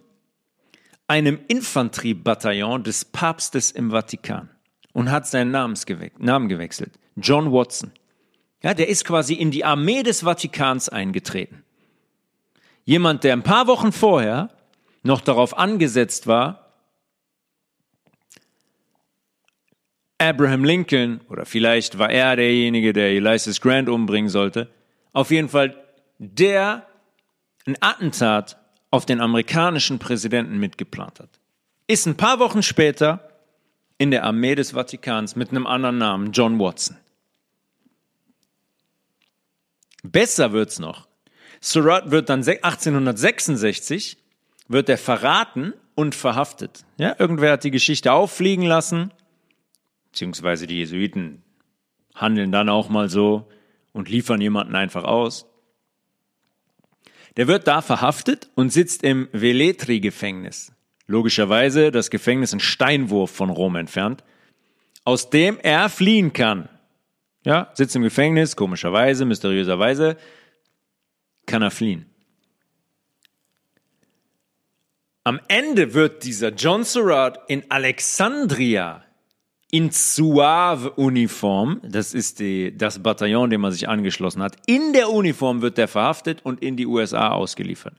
Einem 1.06 1.38
Infanteriebataillon 1.50 2.84
des 2.84 3.04
Papstes 3.04 3.72
im 3.72 3.92
Vatikan 3.92 4.50
und 4.94 5.12
hat 5.12 5.28
seinen 5.28 5.52
Namen 5.52 6.48
gewechselt. 6.48 6.98
John 7.18 7.52
Watson. 7.52 7.92
Ja, 8.64 8.74
der 8.74 8.88
ist 8.88 9.04
quasi 9.04 9.34
in 9.34 9.52
die 9.52 9.66
Armee 9.66 10.02
des 10.02 10.22
Vatikans 10.22 10.88
eingetreten. 10.88 11.64
Jemand, 12.86 13.26
der 13.26 13.34
ein 13.34 13.44
paar 13.44 13.68
Wochen 13.68 13.92
vorher 13.92 14.50
noch 15.04 15.22
darauf 15.22 15.58
angesetzt 15.58 16.28
war, 16.28 16.64
Abraham 20.18 20.64
Lincoln, 20.64 21.20
oder 21.30 21.46
vielleicht 21.46 22.00
war 22.00 22.10
er 22.10 22.38
derjenige, 22.38 22.94
der 22.94 23.12
Ulysses 23.12 23.60
Grant 23.60 23.90
umbringen 23.90 24.30
sollte, 24.30 24.70
auf 25.12 25.32
jeden 25.32 25.50
Fall 25.50 25.78
der 26.18 26.88
ein 27.66 27.76
Attentat 27.82 28.58
auf 28.90 29.06
den 29.06 29.20
amerikanischen 29.20 30.00
Präsidenten 30.00 30.58
mitgeplant 30.60 31.20
hat. 31.20 31.30
Ist 31.88 32.06
ein 32.06 32.16
paar 32.16 32.40
Wochen 32.40 32.64
später 32.64 33.30
in 33.98 34.12
der 34.12 34.24
Armee 34.24 34.56
des 34.56 34.72
Vatikans 34.72 35.36
mit 35.36 35.50
einem 35.50 35.68
anderen 35.68 35.98
Namen, 35.98 36.32
John 36.32 36.60
Watson. 36.60 36.98
Besser 40.04 40.52
wird's 40.52 40.80
noch. 40.80 41.08
Surratt 41.62 42.12
wird 42.12 42.30
dann 42.30 42.40
1866 42.40 44.18
wird 44.74 44.90
er 44.90 44.98
verraten 44.98 45.74
und 45.96 46.16
verhaftet. 46.16 46.84
Ja, 46.98 47.16
irgendwer 47.18 47.54
hat 47.54 47.64
die 47.64 47.72
Geschichte 47.72 48.12
auffliegen 48.12 48.66
lassen, 48.66 49.12
beziehungsweise 50.12 50.68
die 50.68 50.80
Jesuiten 50.80 51.42
handeln 52.14 52.52
dann 52.52 52.68
auch 52.68 52.90
mal 52.90 53.10
so 53.10 53.48
und 53.94 54.10
liefern 54.10 54.42
jemanden 54.42 54.76
einfach 54.76 55.06
aus. 55.06 55.46
Der 57.38 57.48
wird 57.48 57.68
da 57.68 57.82
verhaftet 57.82 58.50
und 58.56 58.72
sitzt 58.72 59.04
im 59.04 59.28
Veletri-Gefängnis. 59.32 60.72
Logischerweise 61.08 61.92
das 61.92 62.10
Gefängnis 62.10 62.54
ein 62.54 62.60
Steinwurf 62.60 63.32
von 63.32 63.50
Rom 63.50 63.76
entfernt, 63.76 64.24
aus 65.04 65.30
dem 65.30 65.58
er 65.60 65.90
fliehen 65.90 66.34
kann. 66.34 66.70
Ja, 67.46 67.72
sitzt 67.74 67.96
im 67.96 68.04
Gefängnis, 68.04 68.56
komischerweise, 68.56 69.26
mysteriöserweise, 69.26 70.18
kann 71.46 71.62
er 71.62 71.72
fliehen. 71.72 72.06
Am 75.24 75.40
Ende 75.48 75.94
wird 75.94 76.24
dieser 76.24 76.50
John 76.50 76.84
Surratt 76.84 77.40
in 77.48 77.64
Alexandria 77.70 79.04
in 79.72 79.90
Zouave-Uniform, 79.90 81.82
das 81.84 82.14
ist 82.14 82.40
die, 82.40 82.78
das 82.78 83.02
Bataillon, 83.02 83.50
dem 83.50 83.64
er 83.64 83.72
sich 83.72 83.90
angeschlossen 83.90 84.44
hat, 84.44 84.56
in 84.68 84.94
der 84.94 85.10
Uniform 85.10 85.64
wird 85.64 85.80
er 85.80 85.88
verhaftet 85.88 86.46
und 86.46 86.62
in 86.62 86.78
die 86.78 86.86
USA 86.86 87.30
ausgeliefert. 87.30 87.96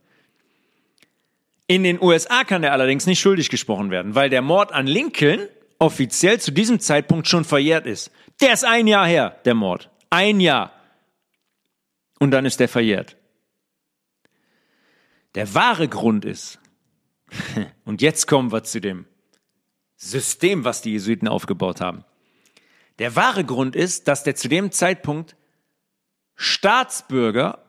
In 1.66 1.82
den 1.82 2.01
USA 2.01 2.44
kann 2.44 2.62
er 2.62 2.70
allerdings 2.70 3.06
nicht 3.06 3.18
schuldig 3.18 3.48
gesprochen 3.48 3.90
werden, 3.90 4.14
weil 4.14 4.30
der 4.30 4.40
Mord 4.40 4.70
an 4.70 4.86
Lincoln 4.86 5.48
offiziell 5.80 6.38
zu 6.38 6.52
diesem 6.52 6.78
Zeitpunkt 6.78 7.26
schon 7.26 7.44
verjährt 7.44 7.86
ist. 7.86 8.12
Der 8.40 8.52
ist 8.52 8.64
ein 8.64 8.86
Jahr 8.86 9.09
her, 9.09 9.40
der 9.44 9.55
Mord. 9.55 9.90
Ein 10.10 10.38
Jahr. 10.38 10.72
Und 12.20 12.30
dann 12.30 12.46
ist 12.46 12.60
der 12.60 12.68
verjährt. 12.68 13.16
Der 15.34 15.52
wahre 15.55 15.88
Grund 15.88 16.24
ist, 16.24 16.60
und 17.85 18.02
jetzt 18.02 18.27
kommen 18.27 18.52
wir 18.52 18.65
zu 18.65 18.81
dem 18.81 19.06
System, 19.97 20.65
was 20.65 20.82
die 20.82 20.93
Jesuiten 20.93 21.28
aufgebaut 21.28 21.81
haben. 21.81 22.05
Der 22.98 23.16
wahre 23.16 23.44
Grund 23.44 23.74
ist, 23.74 24.09
dass 24.09 24.23
der 24.23 24.36
zu 24.36 24.48
dem 24.48 24.70
Zeitpunkt 24.70 25.36
Staatsbürger 26.36 27.65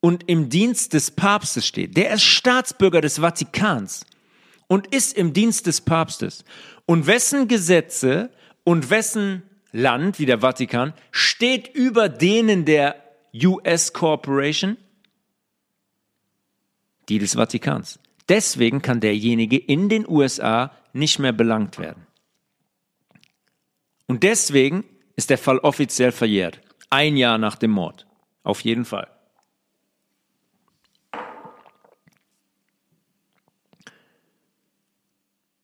und 0.00 0.28
im 0.28 0.48
Dienst 0.48 0.94
des 0.94 1.10
Papstes 1.10 1.66
steht. 1.66 1.96
Der 1.96 2.14
ist 2.14 2.22
Staatsbürger 2.22 3.00
des 3.00 3.18
Vatikans 3.18 4.06
und 4.66 4.94
ist 4.94 5.16
im 5.16 5.32
Dienst 5.32 5.66
des 5.66 5.80
Papstes. 5.80 6.44
Und 6.86 7.06
wessen 7.06 7.48
Gesetze 7.48 8.30
und 8.64 8.90
wessen 8.90 9.42
Land, 9.72 10.18
wie 10.18 10.26
der 10.26 10.40
Vatikan, 10.40 10.94
steht 11.10 11.68
über 11.68 12.08
denen 12.08 12.64
der 12.64 12.96
US 13.34 13.92
Corporation? 13.92 14.76
Die 17.08 17.18
des 17.18 17.34
Vatikans. 17.34 17.99
Deswegen 18.30 18.80
kann 18.80 19.00
derjenige 19.00 19.58
in 19.58 19.88
den 19.88 20.08
USA 20.08 20.70
nicht 20.92 21.18
mehr 21.18 21.32
belangt 21.32 21.80
werden. 21.80 22.06
Und 24.06 24.22
deswegen 24.22 24.84
ist 25.16 25.30
der 25.30 25.38
Fall 25.38 25.58
offiziell 25.58 26.12
verjährt. 26.12 26.60
Ein 26.90 27.16
Jahr 27.16 27.38
nach 27.38 27.56
dem 27.56 27.72
Mord. 27.72 28.06
Auf 28.44 28.60
jeden 28.60 28.84
Fall. 28.84 29.10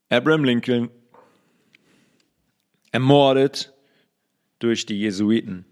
Abraham 0.08 0.42
Lincoln 0.42 0.90
ermordet 2.90 3.74
durch 4.58 4.86
die 4.86 4.98
Jesuiten. 4.98 5.66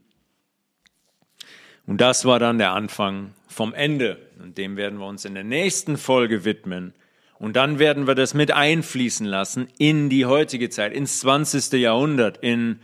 Und 1.86 2.00
das 2.00 2.24
war 2.24 2.38
dann 2.38 2.58
der 2.58 2.72
Anfang 2.72 3.34
vom 3.54 3.72
Ende. 3.72 4.18
Und 4.42 4.58
dem 4.58 4.76
werden 4.76 4.98
wir 4.98 5.06
uns 5.06 5.24
in 5.24 5.34
der 5.34 5.44
nächsten 5.44 5.96
Folge 5.96 6.44
widmen. 6.44 6.92
Und 7.38 7.56
dann 7.56 7.78
werden 7.78 8.06
wir 8.06 8.14
das 8.14 8.34
mit 8.34 8.52
einfließen 8.52 9.26
lassen 9.26 9.68
in 9.78 10.10
die 10.10 10.26
heutige 10.26 10.70
Zeit, 10.70 10.92
ins 10.92 11.20
20. 11.20 11.72
Jahrhundert, 11.80 12.38
in 12.38 12.80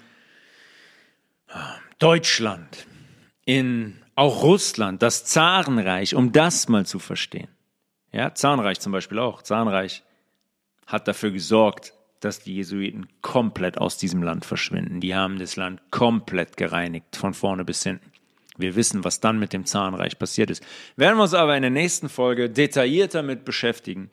ah, 1.49 1.75
Deutschland, 1.99 2.87
in 3.45 3.97
auch 4.15 4.43
Russland, 4.43 5.03
das 5.03 5.25
Zarenreich, 5.25 6.15
um 6.15 6.33
das 6.33 6.69
mal 6.69 6.85
zu 6.85 6.99
verstehen. 6.99 7.49
Ja, 8.13 8.35
Zarenreich 8.35 8.81
zum 8.81 8.93
Beispiel 8.93 9.19
auch. 9.19 9.43
Zarenreich 9.43 10.03
hat 10.87 11.09
dafür 11.09 11.31
gesorgt, 11.31 11.95
dass 12.19 12.41
die 12.41 12.57
Jesuiten 12.57 13.09
komplett 13.23 13.79
aus 13.79 13.97
diesem 13.97 14.23
Land 14.23 14.45
verschwinden. 14.45 15.01
Die 15.01 15.15
haben 15.15 15.39
das 15.39 15.57
Land 15.57 15.81
komplett 15.91 16.57
gereinigt, 16.57 17.17
von 17.17 17.35
vorne 17.35 17.65
bis 17.65 17.83
hinten. 17.83 18.11
Wir 18.61 18.77
wissen, 18.77 19.05
was 19.05 19.21
dann 19.21 19.39
mit 19.39 19.53
dem 19.53 19.65
Zarenreich 19.65 20.19
passiert 20.19 20.51
ist. 20.51 20.63
Werden 20.97 21.17
wir 21.17 21.23
uns 21.23 21.35
aber 21.35 21.57
in 21.57 21.63
der 21.63 21.71
nächsten 21.71 22.09
Folge 22.09 22.51
detaillierter 22.51 23.23
mit 23.23 23.45
beschäftigen. 23.45 24.11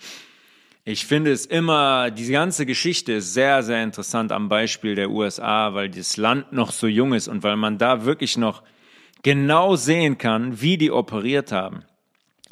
Ich 0.89 1.05
finde 1.05 1.33
es 1.33 1.45
immer, 1.45 2.11
diese 2.11 2.31
ganze 2.31 2.65
Geschichte 2.65 3.13
ist 3.13 3.33
sehr, 3.33 3.61
sehr 3.61 3.83
interessant 3.83 4.31
am 4.31 4.47
Beispiel 4.47 4.95
der 4.95 5.09
USA, 5.09 5.73
weil 5.73 5.89
das 5.89 6.15
Land 6.15 6.53
noch 6.53 6.71
so 6.71 6.87
jung 6.87 7.13
ist 7.13 7.27
und 7.27 7.43
weil 7.43 7.57
man 7.57 7.77
da 7.77 8.05
wirklich 8.05 8.37
noch 8.37 8.63
genau 9.21 9.75
sehen 9.75 10.17
kann, 10.17 10.61
wie 10.61 10.77
die 10.77 10.91
operiert 10.91 11.51
haben, 11.51 11.83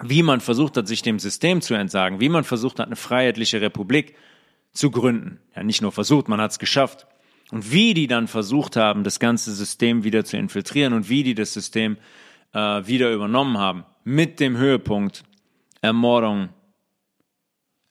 wie 0.01 0.21
man 0.21 0.41
versucht 0.41 0.75
hat, 0.75 0.85
sich 0.85 1.01
dem 1.01 1.19
System 1.19 1.61
zu 1.61 1.75
entsagen, 1.75 2.19
wie 2.19 2.27
man 2.27 2.43
versucht 2.43 2.79
hat, 2.79 2.87
eine 2.87 2.97
freiheitliche 2.97 3.61
Republik 3.61 4.15
zu 4.73 4.91
gründen. 4.91 5.39
Ja, 5.55 5.63
nicht 5.63 5.81
nur 5.81 5.93
versucht, 5.93 6.27
man 6.27 6.41
hat 6.41 6.51
es 6.51 6.59
geschafft. 6.59 7.07
Und 7.51 7.71
wie 7.71 7.93
die 7.93 8.07
dann 8.07 8.27
versucht 8.27 8.75
haben, 8.75 9.03
das 9.03 9.19
ganze 9.19 9.53
System 9.53 10.03
wieder 10.03 10.25
zu 10.25 10.37
infiltrieren 10.37 10.93
und 10.93 11.09
wie 11.09 11.23
die 11.23 11.35
das 11.35 11.53
System 11.53 11.97
äh, 12.53 12.59
wieder 12.59 13.11
übernommen 13.11 13.57
haben. 13.57 13.85
Mit 14.03 14.39
dem 14.39 14.57
Höhepunkt 14.57 15.23
Ermordung 15.81 16.49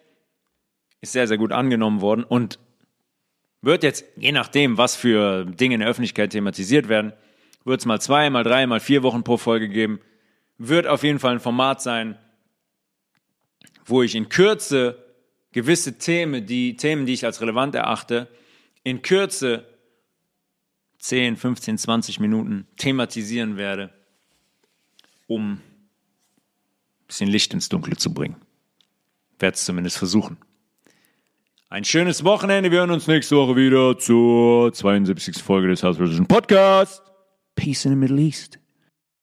ist 1.01 1.13
sehr, 1.13 1.27
sehr 1.27 1.37
gut 1.37 1.51
angenommen 1.51 2.01
worden 2.01 2.23
und 2.23 2.57
wird 3.61 3.83
jetzt, 3.83 4.05
je 4.15 4.31
nachdem, 4.31 4.79
was 4.79 4.95
für 4.95 5.45
Dinge 5.45 5.75
in 5.75 5.81
der 5.81 5.89
Öffentlichkeit 5.89 6.31
thematisiert 6.31 6.89
werden, 6.89 7.13
wird 7.67 7.81
es 7.81 7.85
mal 7.85 7.99
zwei, 7.99 8.29
mal 8.29 8.43
drei, 8.43 8.65
mal 8.65 8.79
vier 8.79 9.03
Wochen 9.03 9.23
pro 9.23 9.37
Folge 9.37 9.67
geben. 9.67 9.99
Wird 10.57 10.87
auf 10.87 11.03
jeden 11.03 11.19
Fall 11.19 11.33
ein 11.33 11.39
Format 11.39 11.81
sein, 11.81 12.17
wo 13.85 14.01
ich 14.01 14.15
in 14.15 14.29
Kürze 14.29 15.03
gewisse 15.51 15.97
Themen, 15.97 16.45
die 16.45 16.77
Themen, 16.77 17.05
die 17.05 17.13
ich 17.13 17.25
als 17.25 17.41
relevant 17.41 17.75
erachte, 17.75 18.27
in 18.83 19.01
Kürze 19.01 19.65
10, 20.99 21.35
15, 21.35 21.77
20 21.77 22.19
Minuten 22.19 22.67
thematisieren 22.77 23.57
werde, 23.57 23.93
um 25.27 25.53
ein 25.53 25.61
bisschen 27.07 27.29
Licht 27.29 27.53
ins 27.53 27.69
Dunkle 27.69 27.97
zu 27.97 28.13
bringen. 28.13 28.37
Werde 29.39 29.55
es 29.55 29.65
zumindest 29.65 29.97
versuchen. 29.97 30.37
Ein 31.69 31.83
schönes 31.83 32.23
Wochenende. 32.23 32.71
Wir 32.71 32.79
hören 32.79 32.91
uns 32.91 33.07
nächste 33.07 33.35
Woche 33.35 33.57
wieder 33.57 33.97
zur 33.99 34.71
72. 34.73 35.43
Folge 35.43 35.67
des 35.67 35.83
House 35.83 35.97
Podcasts. 36.27 37.03
Peace 37.57 37.85
in 37.85 37.91
the 37.91 37.97
Middle 37.97 38.19
East. 38.19 38.57